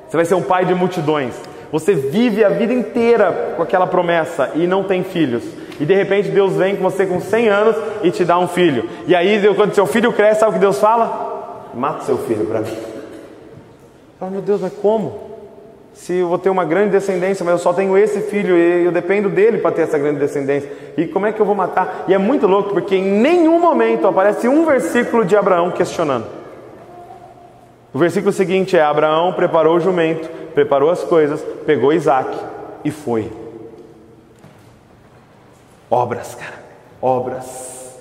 você 0.09 0.17
vai 0.17 0.25
ser 0.25 0.37
um 0.37 0.43
pai 0.43 0.65
de 0.65 0.75
multidões. 0.75 1.35
Você 1.71 1.93
vive 1.93 2.43
a 2.43 2.49
vida 2.49 2.73
inteira 2.73 3.53
com 3.59 3.63
aquela 3.63 3.87
promessa 3.87 4.53
e 4.55 4.67
não 4.67 4.85
tem 4.85 5.05
filhos. 5.05 5.45
E 5.79 5.85
de 5.85 5.95
repente 5.95 6.31
Deus 6.31 6.55
vem 6.55 6.77
com 6.77 6.83
você 6.83 7.07
com 7.07 7.21
100 7.21 7.49
anos 7.49 7.77
e 8.03 8.11
te 8.11 8.25
dá 8.25 8.39
um 8.39 8.49
filho. 8.49 8.89
E 9.07 9.15
aí, 9.15 9.43
quando 9.55 9.75
seu 9.75 9.87
filho 9.87 10.13
cresce, 10.13 10.41
sabe 10.41 10.53
o 10.53 10.55
que 10.55 10.61
Deus 10.61 10.79
fala? 10.79 11.71
Mata 11.75 12.05
seu 12.05 12.17
filho 12.19 12.47
para 12.47 12.61
mim. 12.61 12.77
Fala, 14.19 14.31
meu 14.31 14.41
Deus, 14.41 14.61
mas 14.61 14.73
como? 14.73 15.27
Se 15.93 16.15
eu 16.15 16.29
vou 16.29 16.39
ter 16.39 16.51
uma 16.51 16.65
grande 16.65 16.91
descendência, 16.91 17.45
mas 17.45 17.53
eu 17.53 17.59
só 17.59 17.73
tenho 17.73 17.97
esse 17.97 18.21
filho 18.21 18.57
e 18.57 18.85
eu 18.85 18.93
dependo 18.93 19.29
dele 19.29 19.59
para 19.59 19.73
ter 19.73 19.83
essa 19.83 19.99
grande 19.99 20.19
descendência. 20.19 20.71
E 20.97 21.07
como 21.07 21.27
é 21.27 21.33
que 21.33 21.41
eu 21.41 21.47
vou 21.47 21.55
matar? 21.55 22.05
E 22.09 22.15
é 22.15 22.19
muito 22.19 22.47
louco, 22.47 22.71
porque 22.71 22.97
em 22.97 23.05
nenhum 23.05 23.59
momento 23.59 24.07
aparece 24.07 24.47
um 24.49 24.65
versículo 24.65 25.25
de 25.25 25.37
Abraão 25.37 25.71
questionando. 25.71 26.27
O 27.93 27.99
versículo 27.99 28.33
seguinte 28.33 28.77
é: 28.77 28.83
Abraão 28.83 29.33
preparou 29.33 29.77
o 29.77 29.81
jumento, 29.81 30.29
preparou 30.55 30.91
as 30.91 31.03
coisas, 31.03 31.43
pegou 31.65 31.93
Isaac 31.93 32.37
e 32.85 32.91
foi. 32.91 33.31
Obras, 35.91 36.35
cara, 36.35 36.63
obras. 37.01 37.97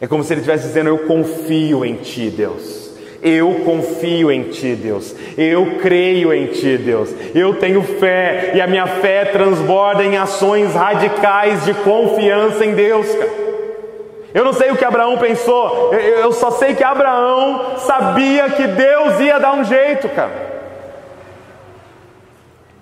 É 0.00 0.06
como 0.06 0.22
se 0.22 0.32
ele 0.32 0.40
estivesse 0.40 0.66
dizendo: 0.66 0.88
Eu 0.88 0.98
confio 1.06 1.84
em 1.84 1.96
ti, 1.96 2.30
Deus. 2.30 2.88
Eu 3.22 3.62
confio 3.64 4.30
em 4.30 4.44
Ti, 4.44 4.76
Deus. 4.76 5.14
Eu 5.36 5.78
creio 5.82 6.32
em 6.32 6.46
Ti, 6.46 6.76
Deus. 6.76 7.12
Eu 7.34 7.54
tenho 7.54 7.82
fé 7.82 8.52
e 8.54 8.60
a 8.60 8.66
minha 8.66 8.86
fé 8.86 9.24
transborda 9.24 10.04
em 10.04 10.16
ações 10.16 10.74
radicais 10.74 11.64
de 11.64 11.74
confiança 11.74 12.64
em 12.64 12.74
Deus, 12.74 13.12
cara. 13.12 13.48
Eu 14.32 14.44
não 14.44 14.52
sei 14.52 14.70
o 14.70 14.76
que 14.76 14.84
Abraão 14.84 15.16
pensou, 15.16 15.92
eu 15.94 16.30
só 16.32 16.50
sei 16.50 16.74
que 16.74 16.84
Abraão 16.84 17.78
sabia 17.78 18.50
que 18.50 18.66
Deus 18.66 19.18
ia 19.18 19.38
dar 19.38 19.54
um 19.54 19.64
jeito, 19.64 20.08
cara. 20.10 20.48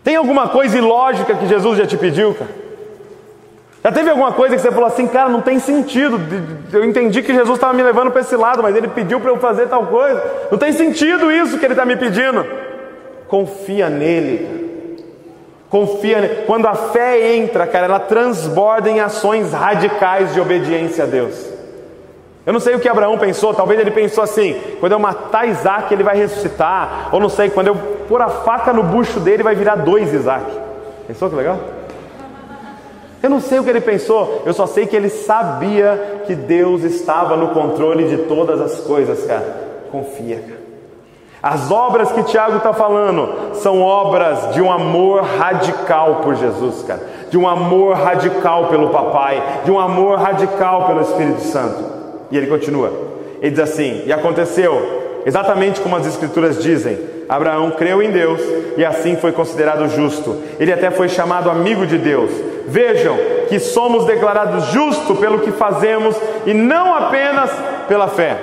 Tem 0.03 0.16
alguma 0.16 0.49
coisa 0.49 0.77
ilógica 0.77 1.35
que 1.35 1.47
Jesus 1.47 1.79
já 1.79 1.87
te 1.87 1.97
pediu, 1.97 2.35
cara? 2.35 2.65
Já 3.87 3.93
teve 3.93 4.11
alguma 4.11 4.32
coisa 4.32 4.57
que 4.57 4.61
você 4.61 4.72
falou 4.72 4.89
assim, 4.89 5.07
cara, 5.07 5.28
não 5.28 5.41
tem 5.41 5.61
sentido. 5.61 6.18
Eu 6.72 6.84
entendi 6.84 7.22
que 7.22 7.32
Jesus 7.32 7.57
estava 7.57 7.72
me 7.72 7.84
levando 7.84 8.11
para 8.11 8.20
esse 8.20 8.34
lado, 8.34 8.61
mas 8.61 8.74
ele 8.74 8.89
pediu 8.89 9.20
para 9.20 9.30
eu 9.30 9.37
fazer 9.37 9.68
tal 9.68 9.87
coisa. 9.87 10.20
Não 10.51 10.59
tem 10.59 10.72
sentido 10.72 11.30
isso 11.30 11.57
que 11.57 11.64
ele 11.64 11.72
está 11.72 11.84
me 11.84 11.95
pedindo. 11.95 12.45
Confia 13.28 13.89
nele. 13.89 14.99
Confia 15.70 16.20
nele. 16.20 16.43
Quando 16.49 16.66
a 16.66 16.74
fé 16.74 17.37
entra, 17.37 17.64
cara, 17.64 17.84
ela 17.84 18.01
transborda 18.01 18.91
em 18.91 18.99
ações 18.99 19.53
radicais 19.53 20.34
de 20.34 20.41
obediência 20.41 21.05
a 21.05 21.07
Deus. 21.07 21.49
Eu 22.45 22.53
não 22.53 22.59
sei 22.59 22.74
o 22.74 22.80
que 22.80 22.89
Abraão 22.89 23.16
pensou, 23.18 23.55
talvez 23.55 23.78
ele 23.78 23.93
pensou 23.93 24.24
assim: 24.24 24.61
quando 24.80 24.91
eu 24.91 24.99
matar 24.99 25.47
Isaac, 25.47 25.95
ele 25.95 26.03
vai 26.03 26.16
ressuscitar. 26.16 27.11
Ou 27.12 27.20
não 27.20 27.28
sei, 27.28 27.51
quando 27.51 27.68
eu 27.68 27.76
pôr 28.09 28.20
a 28.20 28.28
faca 28.28 28.72
no 28.72 28.82
bucho 28.82 29.20
dele, 29.20 29.45
vai 29.45 29.55
virar 29.55 29.76
dois 29.76 30.12
Isaac. 30.12 30.45
Pensou 31.07 31.30
que 31.30 31.37
legal? 31.37 31.76
Eu 33.27 33.31
não 33.31 33.41
sei 33.41 33.59
o 33.59 33.64
que 33.64 33.70
ele 33.70 33.81
pensou, 33.81 34.43
eu 34.47 34.55
só 34.55 34.68
sei 34.68 34.87
que 34.87 34.95
ele 34.95 35.09
sabia 35.09 36.22
que 36.29 36.35
Deus 36.37 36.85
estava 36.85 37.37
no 37.37 37.49
controle 37.49 38.05
de 38.05 38.18
todas 38.18 38.61
as 38.61 38.79
coisas, 38.83 39.27
cara. 39.27 39.89
Confia, 39.91 40.37
cara. 40.37 40.61
As 41.43 41.68
obras 41.72 42.12
que 42.12 42.22
Tiago 42.22 42.59
está 42.59 42.72
falando 42.72 43.57
são 43.57 43.83
obras 43.83 44.55
de 44.55 44.62
um 44.62 44.70
amor 44.70 45.24
radical 45.24 46.20
por 46.22 46.37
Jesus, 46.37 46.85
cara. 46.85 47.03
De 47.29 47.37
um 47.37 47.49
amor 47.49 47.97
radical 47.97 48.68
pelo 48.68 48.91
Papai, 48.91 49.43
de 49.64 49.72
um 49.72 49.81
amor 49.81 50.20
radical 50.20 50.87
pelo 50.87 51.01
Espírito 51.01 51.41
Santo. 51.41 51.85
E 52.31 52.37
ele 52.37 52.47
continua. 52.47 52.93
Ele 53.43 53.51
diz 53.51 53.59
assim: 53.59 54.05
E 54.07 54.12
aconteceu, 54.12 55.22
exatamente 55.27 55.81
como 55.81 55.97
as 55.97 56.07
Escrituras 56.07 56.62
dizem, 56.62 56.97
Abraão 57.29 57.72
creu 57.72 58.03
em 58.03 58.11
Deus 58.11 58.41
e 58.77 58.85
assim 58.85 59.16
foi 59.16 59.33
considerado 59.33 59.89
justo. 59.89 60.43
Ele 60.59 60.72
até 60.72 60.91
foi 60.91 61.09
chamado 61.09 61.51
amigo 61.51 61.87
de 61.87 61.99
Deus. 61.99 62.31
Vejam 62.66 63.16
que 63.49 63.59
somos 63.59 64.05
declarados 64.05 64.66
justos 64.66 65.18
pelo 65.18 65.41
que 65.41 65.53
fazemos 65.53 66.16
e 66.45 66.53
não 66.53 66.95
apenas 66.95 67.51
pela 67.89 68.09
fé. 68.09 68.37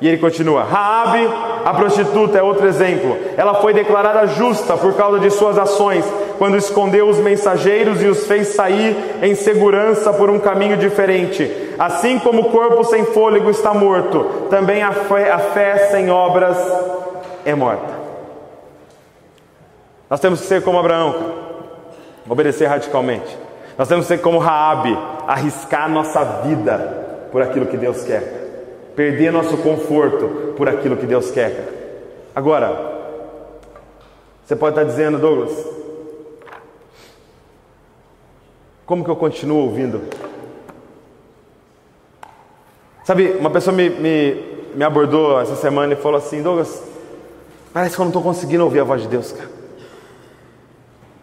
E 0.00 0.08
ele 0.08 0.18
continua: 0.18 0.64
Raabe, 0.64 1.28
a 1.64 1.72
prostituta 1.74 2.36
é 2.36 2.42
outro 2.42 2.66
exemplo. 2.66 3.16
Ela 3.36 3.54
foi 3.54 3.72
declarada 3.72 4.26
justa 4.26 4.76
por 4.76 4.94
causa 4.94 5.20
de 5.20 5.30
suas 5.30 5.56
ações, 5.56 6.04
quando 6.38 6.56
escondeu 6.56 7.08
os 7.08 7.18
mensageiros 7.18 8.02
e 8.02 8.06
os 8.06 8.26
fez 8.26 8.48
sair 8.48 8.96
em 9.22 9.36
segurança 9.36 10.12
por 10.12 10.28
um 10.28 10.40
caminho 10.40 10.76
diferente. 10.76 11.48
Assim 11.78 12.18
como 12.18 12.42
o 12.42 12.50
corpo 12.50 12.82
sem 12.82 13.04
fôlego 13.04 13.48
está 13.48 13.72
morto, 13.72 14.24
também 14.50 14.82
a 14.82 14.92
fé, 14.92 15.30
a 15.30 15.38
fé 15.38 15.88
sem 15.92 16.10
obras 16.10 16.56
é 17.44 17.54
morta. 17.54 18.01
Nós 20.12 20.20
temos 20.20 20.42
que 20.42 20.46
ser 20.46 20.62
como 20.62 20.78
Abraão, 20.78 21.14
obedecer 22.28 22.66
radicalmente. 22.66 23.34
Nós 23.78 23.88
temos 23.88 24.04
que 24.04 24.14
ser 24.14 24.20
como 24.20 24.36
Raabe, 24.36 24.94
arriscar 25.26 25.88
nossa 25.88 26.22
vida 26.42 27.28
por 27.32 27.40
aquilo 27.40 27.64
que 27.64 27.78
Deus 27.78 28.04
quer, 28.04 28.92
perder 28.94 29.32
nosso 29.32 29.56
conforto 29.56 30.52
por 30.54 30.68
aquilo 30.68 30.98
que 30.98 31.06
Deus 31.06 31.30
quer. 31.30 32.28
Agora, 32.34 32.92
você 34.44 34.54
pode 34.54 34.78
estar 34.78 34.84
dizendo, 34.84 35.16
Douglas, 35.16 35.66
como 38.84 39.04
que 39.04 39.10
eu 39.10 39.16
continuo 39.16 39.62
ouvindo? 39.62 40.02
Sabe, 43.02 43.30
uma 43.40 43.48
pessoa 43.48 43.74
me, 43.74 43.88
me, 43.88 44.44
me 44.74 44.84
abordou 44.84 45.40
essa 45.40 45.56
semana 45.56 45.94
e 45.94 45.96
falou 45.96 46.18
assim, 46.18 46.42
Douglas, 46.42 46.82
parece 47.72 47.94
que 47.94 48.00
eu 48.02 48.04
não 48.04 48.10
estou 48.10 48.22
conseguindo 48.22 48.62
ouvir 48.62 48.80
a 48.80 48.84
voz 48.84 49.00
de 49.00 49.08
Deus, 49.08 49.32
cara. 49.32 49.61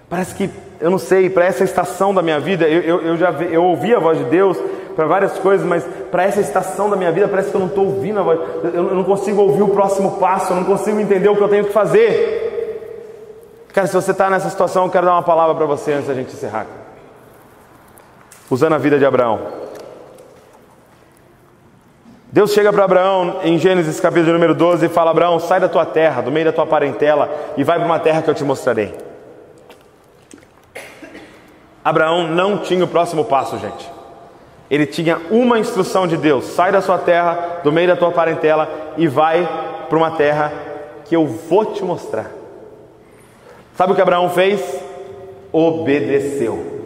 Parece 0.09 0.33
que, 0.33 0.49
eu 0.81 0.89
não 0.89 0.97
sei, 0.97 1.29
para 1.29 1.45
essa 1.45 1.63
estação 1.63 2.13
da 2.13 2.21
minha 2.21 2.39
vida, 2.39 2.67
eu, 2.67 2.81
eu, 2.81 3.01
eu 3.01 3.17
já 3.17 3.31
eu 3.31 3.63
ouvi 3.63 3.93
a 3.93 3.99
voz 3.99 4.17
de 4.17 4.23
Deus 4.25 4.57
para 4.95 5.05
várias 5.05 5.37
coisas, 5.37 5.65
mas 5.65 5.85
para 6.09 6.23
essa 6.23 6.41
estação 6.41 6.89
da 6.89 6.95
minha 6.95 7.11
vida 7.11 7.27
parece 7.27 7.51
que 7.51 7.55
eu 7.55 7.59
não 7.59 7.67
estou 7.67 7.85
ouvindo 7.85 8.19
a 8.19 8.23
voz, 8.23 8.39
eu, 8.63 8.89
eu 8.89 8.95
não 8.95 9.03
consigo 9.03 9.41
ouvir 9.41 9.61
o 9.61 9.69
próximo 9.69 10.17
passo, 10.19 10.51
eu 10.51 10.57
não 10.57 10.63
consigo 10.63 10.99
entender 10.99 11.29
o 11.29 11.35
que 11.35 11.43
eu 11.43 11.47
tenho 11.47 11.65
que 11.65 11.71
fazer. 11.71 12.47
Cara, 13.71 13.85
se 13.85 13.93
você 13.93 14.11
está 14.11 14.31
nessa 14.31 14.49
situação, 14.49 14.85
eu 14.85 14.91
quero 14.91 15.05
dar 15.05 15.13
uma 15.13 15.23
palavra 15.23 15.53
para 15.53 15.65
você 15.67 15.93
antes 15.93 16.07
da 16.07 16.15
gente 16.15 16.33
encerrar. 16.33 16.65
Usando 18.49 18.73
a 18.73 18.79
vida 18.79 18.97
de 18.97 19.05
Abraão. 19.05 19.39
Deus 22.31 22.51
chega 22.51 22.73
para 22.73 22.83
Abraão 22.83 23.39
em 23.43 23.57
Gênesis 23.59 23.99
capítulo 23.99 24.33
número 24.33 24.55
12 24.55 24.87
e 24.87 24.89
fala: 24.89 25.11
Abraão, 25.11 25.39
sai 25.39 25.59
da 25.59 25.69
tua 25.69 25.85
terra, 25.85 26.21
do 26.21 26.31
meio 26.31 26.47
da 26.47 26.51
tua 26.51 26.65
parentela 26.65 27.29
e 27.55 27.63
vai 27.63 27.77
para 27.77 27.85
uma 27.85 27.99
terra 27.99 28.23
que 28.23 28.29
eu 28.29 28.35
te 28.35 28.43
mostrarei. 28.43 29.08
Abraão 31.83 32.27
não 32.27 32.57
tinha 32.57 32.83
o 32.83 32.87
próximo 32.87 33.25
passo, 33.25 33.57
gente. 33.57 33.89
Ele 34.69 34.85
tinha 34.85 35.19
uma 35.31 35.57
instrução 35.57 36.07
de 36.07 36.17
Deus: 36.17 36.45
sai 36.45 36.71
da 36.71 36.81
sua 36.81 36.97
terra, 36.97 37.61
do 37.63 37.71
meio 37.71 37.87
da 37.87 37.95
tua 37.95 38.11
parentela 38.11 38.69
e 38.97 39.07
vai 39.07 39.47
para 39.87 39.97
uma 39.97 40.11
terra 40.11 40.51
que 41.05 41.15
eu 41.15 41.25
vou 41.25 41.65
te 41.65 41.83
mostrar. 41.83 42.31
Sabe 43.75 43.93
o 43.93 43.95
que 43.95 44.01
Abraão 44.01 44.29
fez? 44.29 44.61
Obedeceu. 45.51 46.79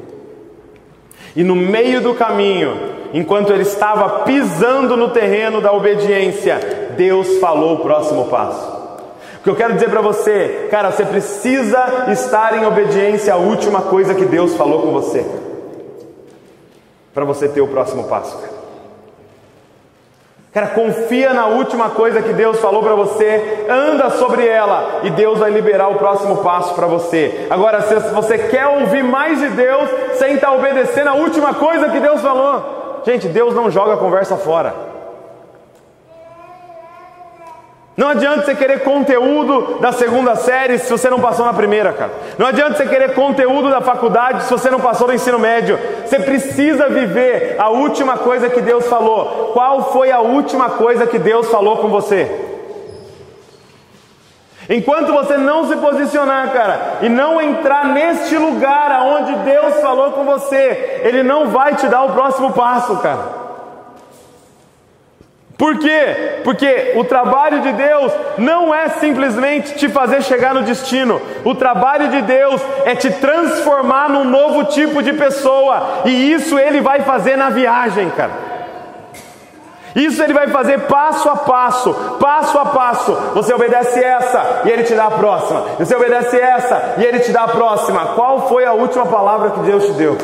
E 1.36 1.44
no 1.44 1.56
meio 1.56 2.00
do 2.00 2.14
caminho, 2.14 2.78
enquanto 3.14 3.52
ele 3.52 3.64
estava 3.64 4.24
pisando 4.24 4.96
no 4.96 5.10
terreno 5.10 5.60
da 5.60 5.74
obediência, 5.74 6.60
Deus 6.96 7.40
falou 7.40 7.76
o 7.76 7.80
próximo 7.80 8.26
passo. 8.26 8.83
O 9.44 9.46
que 9.46 9.50
eu 9.50 9.56
quero 9.58 9.74
dizer 9.74 9.90
para 9.90 10.00
você, 10.00 10.70
cara, 10.72 10.90
você 10.90 11.04
precisa 11.04 12.06
estar 12.14 12.58
em 12.58 12.66
obediência 12.66 13.34
à 13.34 13.36
última 13.36 13.82
coisa 13.82 14.16
que 14.16 14.24
Deus 14.24 14.56
falou 14.56 14.84
com 14.84 14.94
você, 14.94 15.26
para 17.14 17.26
você 17.26 17.50
ter 17.50 17.60
o 17.60 17.68
próximo 17.68 18.06
passo. 18.06 18.38
Cara. 18.38 18.54
Cara, 20.54 20.68
confia 20.68 21.34
na 21.34 21.48
última 21.48 21.90
coisa 21.90 22.22
que 22.22 22.32
Deus 22.32 22.58
falou 22.62 22.82
para 22.82 22.96
você, 22.96 23.66
anda 23.68 24.12
sobre 24.12 24.48
ela 24.48 25.02
e 25.04 25.10
Deus 25.10 25.40
vai 25.40 25.52
liberar 25.52 25.90
o 25.90 25.96
próximo 25.96 26.38
passo 26.38 26.74
para 26.74 26.88
você. 26.88 27.46
Agora, 27.50 27.82
se 27.82 27.96
você 28.14 28.38
quer 28.38 28.68
ouvir 28.68 29.04
mais 29.04 29.40
de 29.40 29.50
Deus 29.50 29.90
sem 30.14 30.36
estar 30.36 30.52
tá 30.52 30.54
obedecendo 30.54 31.10
a 31.10 31.16
última 31.16 31.54
coisa 31.54 31.90
que 31.90 32.00
Deus 32.00 32.22
falou, 32.22 33.02
gente, 33.06 33.28
Deus 33.28 33.54
não 33.54 33.70
joga 33.70 33.96
a 33.96 33.98
conversa 33.98 34.38
fora. 34.38 34.93
Não 37.96 38.10
adianta 38.10 38.44
você 38.44 38.56
querer 38.56 38.80
conteúdo 38.84 39.78
da 39.80 39.92
segunda 39.92 40.36
série 40.36 40.80
se 40.80 40.90
você 40.90 41.12
não 41.12 41.20
passou 41.20 41.46
na 41.46 41.54
primeira, 41.54 41.94
cara. 41.94 42.12
Não 42.40 42.48
adianta 42.48 42.76
você 42.76 42.88
querer 42.88 43.14
conteúdo 43.14 43.70
da 43.70 43.82
faculdade 43.82 44.44
se 44.44 44.52
você 44.52 44.72
não 44.72 44.80
passou 44.80 45.08
no 45.08 45.14
ensino 45.14 45.38
médio. 45.38 45.80
Você 46.04 46.20
precisa 46.20 46.90
viver 46.90 47.56
a 47.60 47.70
última 47.70 48.18
coisa 48.18 48.50
que 48.50 48.62
Deus 48.62 48.88
falou. 48.88 49.52
Qual 49.54 49.92
foi 49.94 50.12
a 50.12 50.22
última 50.22 50.72
coisa 50.72 51.06
que 51.06 51.20
Deus 51.20 51.48
falou 51.50 51.78
com 51.78 51.90
você? 51.90 52.50
Enquanto 54.68 55.12
você 55.12 55.38
não 55.38 55.68
se 55.68 55.76
posicionar, 55.76 56.52
cara, 56.52 56.98
e 57.02 57.10
não 57.10 57.40
entrar 57.40 57.86
neste 57.86 58.38
lugar 58.38 58.92
aonde 58.92 59.36
Deus 59.36 59.82
falou 59.82 60.12
com 60.12 60.24
você, 60.24 61.02
Ele 61.04 61.22
não 61.22 61.50
vai 61.50 61.76
te 61.76 61.88
dar 61.88 62.04
o 62.04 62.14
próximo 62.14 62.54
passo, 62.54 62.98
cara. 62.98 63.43
Por 65.58 65.78
quê? 65.78 66.42
Porque 66.44 66.94
o 66.96 67.04
trabalho 67.04 67.62
de 67.62 67.72
Deus 67.74 68.12
não 68.38 68.74
é 68.74 68.90
simplesmente 68.90 69.76
te 69.76 69.88
fazer 69.88 70.24
chegar 70.24 70.54
no 70.54 70.64
destino. 70.64 71.22
O 71.46 71.54
trabalho 71.54 72.10
de 72.10 72.22
Deus 72.24 72.62
é 72.86 72.96
te 72.96 73.12
transformar 73.12 74.10
num 74.10 74.24
novo 74.26 74.66
tipo 74.66 75.02
de 75.04 75.14
pessoa. 75.14 76.02
E 76.06 76.34
isso 76.34 76.58
ele 76.58 76.82
vai 76.82 77.02
fazer 77.02 77.38
na 77.38 77.50
viagem, 77.50 78.10
cara. 78.10 78.54
Isso 79.96 80.24
ele 80.24 80.34
vai 80.34 80.48
fazer 80.48 80.82
passo 80.82 81.30
a 81.30 81.36
passo, 81.36 81.94
passo 82.20 82.58
a 82.58 82.66
passo. 82.66 83.14
Você 83.36 83.54
obedece 83.54 84.04
essa 84.04 84.64
e 84.66 84.70
ele 84.70 84.84
te 84.84 84.96
dá 84.96 85.06
a 85.06 85.12
próxima. 85.12 85.62
Você 85.78 85.96
obedece 85.96 86.40
essa 86.40 86.96
e 86.98 87.04
ele 87.04 87.20
te 87.20 87.32
dá 87.32 87.44
a 87.44 87.48
próxima. 87.48 88.08
Qual 88.16 88.48
foi 88.48 88.66
a 88.66 88.74
última 88.74 89.06
palavra 89.06 89.52
que 89.52 89.60
Deus 89.60 89.86
te 89.86 89.92
deu? 89.92 90.18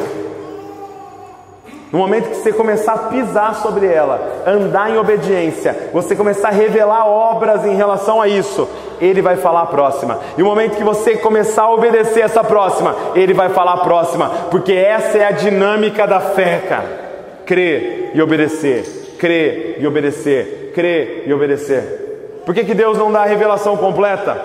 No 1.92 1.98
momento 1.98 2.30
que 2.30 2.36
você 2.36 2.54
começar 2.54 2.94
a 2.94 2.98
pisar 3.10 3.56
sobre 3.56 3.88
ela, 3.88 4.44
andar 4.46 4.92
em 4.92 4.98
obediência, 4.98 5.90
você 5.92 6.16
começar 6.16 6.50
a 6.50 6.52
revelar 6.52 7.08
obras 7.08 7.66
em 7.66 7.76
relação 7.76 8.22
a 8.22 8.28
isso, 8.28 8.70
ele 9.02 9.24
vai 9.24 9.38
falar 9.38 9.64
a 9.64 9.66
próxima. 9.66 10.20
E 10.38 10.42
no 10.42 10.50
momento 10.50 10.78
que 10.78 10.84
você 10.84 11.18
começar 11.18 11.64
a 11.64 11.74
obedecer 11.74 12.22
essa 12.22 12.44
próxima, 12.44 12.96
ele 13.16 13.34
vai 13.34 13.50
falar 13.50 13.74
a 13.74 13.78
próxima, 13.78 14.30
porque 14.52 14.72
essa 14.72 15.18
é 15.18 15.26
a 15.26 15.32
dinâmica 15.32 16.06
da 16.06 16.20
fé, 16.20 16.64
cara. 16.70 17.10
Crer 17.44 18.12
e 18.14 18.22
obedecer, 18.22 19.16
crer 19.18 19.78
e 19.80 19.88
obedecer, 19.88 20.72
crer 20.76 21.24
e 21.26 21.34
obedecer. 21.34 22.42
Por 22.46 22.54
que, 22.54 22.66
que 22.66 22.76
Deus 22.76 23.00
não 23.00 23.12
dá 23.12 23.22
a 23.22 23.26
revelação 23.26 23.76
completa? 23.76 24.40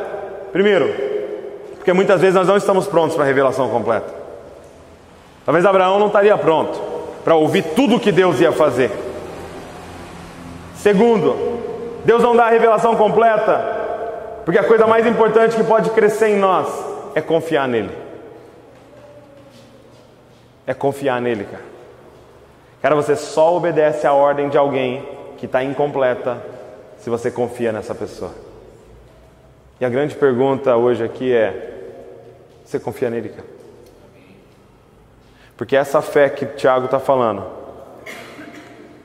Primeiro, 0.51 0.91
porque 1.77 1.93
muitas 1.93 2.23
vezes 2.23 2.37
nós 2.37 2.49
não 2.49 2.57
estamos 2.57 2.87
prontos 2.87 3.15
para 3.15 3.25
a 3.25 3.29
revelação 3.29 3.69
completa. 3.69 4.25
Talvez 5.45 5.67
Abraão 5.67 5.99
não 5.99 6.07
estaria 6.07 6.39
pronto 6.39 6.94
para 7.25 7.35
ouvir 7.35 7.63
tudo 7.75 7.97
o 7.97 8.01
que 8.01 8.13
Deus 8.13 8.39
ia 8.39 8.53
fazer. 8.53 8.91
Segundo, 10.77 11.35
Deus 12.05 12.23
não 12.23 12.37
dá 12.37 12.45
a 12.45 12.51
revelação 12.51 12.95
completa, 12.95 14.43
porque 14.45 14.59
a 14.59 14.65
coisa 14.65 14.87
mais 14.87 15.07
importante 15.07 15.57
que 15.57 15.65
pode 15.65 15.89
crescer 15.91 16.29
em 16.29 16.37
nós 16.37 16.69
é 17.15 17.23
confiar 17.23 17.67
nele. 17.67 17.91
É 20.67 20.75
confiar 20.75 21.21
nele, 21.21 21.45
cara. 21.45 21.65
Cara, 22.83 22.95
você 22.95 23.17
só 23.17 23.57
obedece 23.57 24.07
a 24.07 24.13
ordem 24.13 24.51
de 24.51 24.59
alguém 24.59 25.09
que 25.39 25.47
está 25.47 25.65
incompleta 25.65 26.43
se 26.99 27.09
você 27.09 27.31
confia 27.31 27.73
nessa 27.73 27.95
pessoa. 27.95 28.33
E 29.81 29.85
a 29.85 29.89
grande 29.89 30.15
pergunta 30.15 30.77
hoje 30.77 31.03
aqui 31.03 31.33
é: 31.33 31.73
você 32.65 32.79
confia 32.79 33.09
nele, 33.09 33.31
cara? 33.31 33.54
Porque 35.57 35.77
essa 35.77 36.03
fé 36.03 36.29
que 36.29 36.47
Tiago 36.47 36.87
está 36.87 36.99
falando 36.99 37.45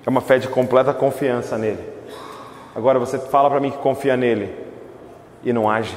é 0.06 0.10
uma 0.10 0.22
fé 0.22 0.40
de 0.40 0.48
completa 0.48 0.94
confiança 0.94 1.58
nele. 1.58 1.84
Agora 2.76 2.98
você 2.98 3.20
fala 3.20 3.50
para 3.50 3.60
mim 3.60 3.72
que 3.72 3.78
confia 3.78 4.18
nele 4.18 4.56
e 5.44 5.54
não 5.54 5.70
age. 5.70 5.96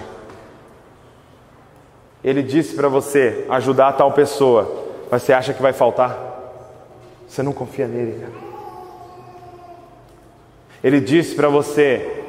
Ele 2.23 2.43
disse 2.43 2.75
para 2.75 2.89
você 2.89 3.47
ajudar 3.49 3.89
a 3.89 3.93
tal 3.93 4.13
pessoa, 4.13 4.87
mas 5.11 5.23
você 5.23 5.33
acha 5.33 5.53
que 5.53 5.63
vai 5.63 5.73
faltar? 5.73 6.19
Você 7.27 7.43
não 7.43 7.53
confia 7.53 7.89
nele, 7.89 8.21
cara. 8.21 8.33
Ele 10.85 11.01
disse 11.01 11.35
para 11.35 11.49
você 11.49 12.23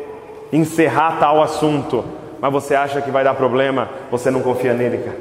encerrar 0.51 1.19
tal 1.19 1.41
assunto, 1.41 2.05
mas 2.39 2.51
você 2.51 2.75
acha 2.75 3.01
que 3.01 3.11
vai 3.11 3.23
dar 3.23 3.33
problema? 3.33 3.89
Você 4.09 4.31
não 4.31 4.41
confia 4.41 4.73
nele, 4.73 4.99
cara. 4.99 5.17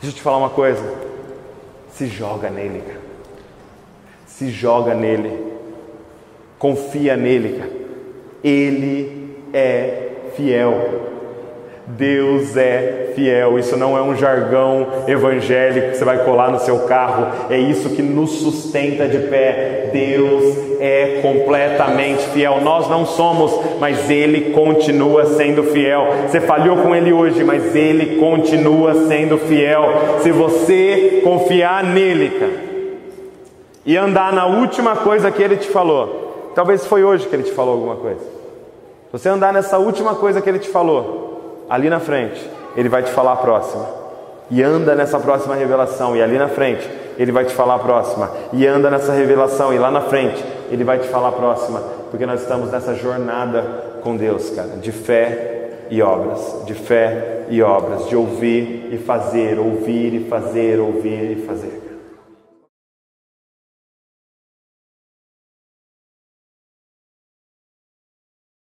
Deixa 0.00 0.14
eu 0.14 0.18
te 0.18 0.22
falar 0.22 0.36
uma 0.36 0.50
coisa. 0.50 1.07
Se 1.98 2.06
joga 2.06 2.48
nele, 2.48 2.80
cara. 2.86 3.00
Se 4.24 4.50
joga 4.50 4.94
nele. 4.94 5.36
Confia 6.56 7.16
nele, 7.16 7.58
cara. 7.58 7.72
Ele 8.44 9.36
é 9.52 10.12
fiel. 10.36 11.17
Deus 11.96 12.56
é 12.56 13.12
fiel. 13.14 13.58
Isso 13.58 13.76
não 13.76 13.96
é 13.96 14.02
um 14.02 14.16
jargão 14.16 14.86
evangélico 15.06 15.90
que 15.90 15.96
você 15.96 16.04
vai 16.04 16.24
colar 16.24 16.50
no 16.50 16.60
seu 16.60 16.80
carro. 16.80 17.48
É 17.50 17.58
isso 17.58 17.90
que 17.90 18.02
nos 18.02 18.30
sustenta 18.40 19.08
de 19.08 19.18
pé. 19.28 19.90
Deus 19.92 20.56
é 20.80 21.20
completamente 21.22 22.22
fiel. 22.28 22.60
Nós 22.60 22.88
não 22.88 23.06
somos, 23.06 23.52
mas 23.80 24.10
Ele 24.10 24.52
continua 24.52 25.26
sendo 25.26 25.64
fiel. 25.64 26.06
Você 26.28 26.40
falhou 26.40 26.76
com 26.78 26.94
Ele 26.94 27.12
hoje, 27.12 27.42
mas 27.42 27.74
Ele 27.74 28.16
continua 28.16 29.06
sendo 29.06 29.38
fiel. 29.38 30.18
Se 30.20 30.30
você 30.30 31.20
confiar 31.24 31.82
nele, 31.84 32.66
e 33.88 33.96
andar 33.96 34.34
na 34.34 34.44
última 34.44 34.96
coisa 34.96 35.30
que 35.30 35.42
Ele 35.42 35.56
te 35.56 35.68
falou, 35.70 36.52
talvez 36.54 36.84
foi 36.84 37.02
hoje 37.02 37.26
que 37.26 37.34
Ele 37.34 37.44
te 37.44 37.52
falou 37.52 37.72
alguma 37.72 37.96
coisa. 37.96 38.20
Se 38.20 39.12
você 39.12 39.30
andar 39.30 39.50
nessa 39.50 39.78
última 39.78 40.14
coisa 40.14 40.42
que 40.42 40.48
Ele 40.50 40.58
te 40.58 40.68
falou, 40.68 41.27
ali 41.68 41.90
na 41.90 42.00
frente, 42.00 42.48
ele 42.76 42.88
vai 42.88 43.02
te 43.02 43.10
falar 43.10 43.32
a 43.32 43.36
próxima. 43.36 43.86
E 44.50 44.62
anda 44.62 44.94
nessa 44.94 45.18
próxima 45.18 45.54
revelação, 45.54 46.16
e 46.16 46.22
ali 46.22 46.38
na 46.38 46.48
frente, 46.48 46.88
ele 47.18 47.32
vai 47.32 47.44
te 47.44 47.52
falar 47.52 47.74
a 47.74 47.78
próxima. 47.78 48.30
E 48.52 48.66
anda 48.66 48.90
nessa 48.90 49.12
revelação, 49.12 49.74
e 49.74 49.78
lá 49.78 49.90
na 49.90 50.02
frente, 50.02 50.42
ele 50.70 50.84
vai 50.84 50.98
te 50.98 51.08
falar 51.08 51.28
a 51.28 51.32
próxima. 51.32 51.82
Porque 52.10 52.24
nós 52.24 52.40
estamos 52.40 52.70
nessa 52.70 52.94
jornada 52.94 53.62
com 54.02 54.16
Deus, 54.16 54.50
cara, 54.50 54.76
de 54.80 54.92
fé 54.92 55.58
e 55.90 56.00
obras, 56.00 56.64
de 56.64 56.74
fé 56.74 57.44
e 57.50 57.62
obras, 57.62 58.08
de 58.08 58.16
ouvir 58.16 58.88
e 58.92 58.98
fazer, 58.98 59.58
ouvir 59.58 60.14
e 60.14 60.28
fazer, 60.28 60.80
ouvir 60.80 61.38
e 61.38 61.46
fazer. 61.46 61.77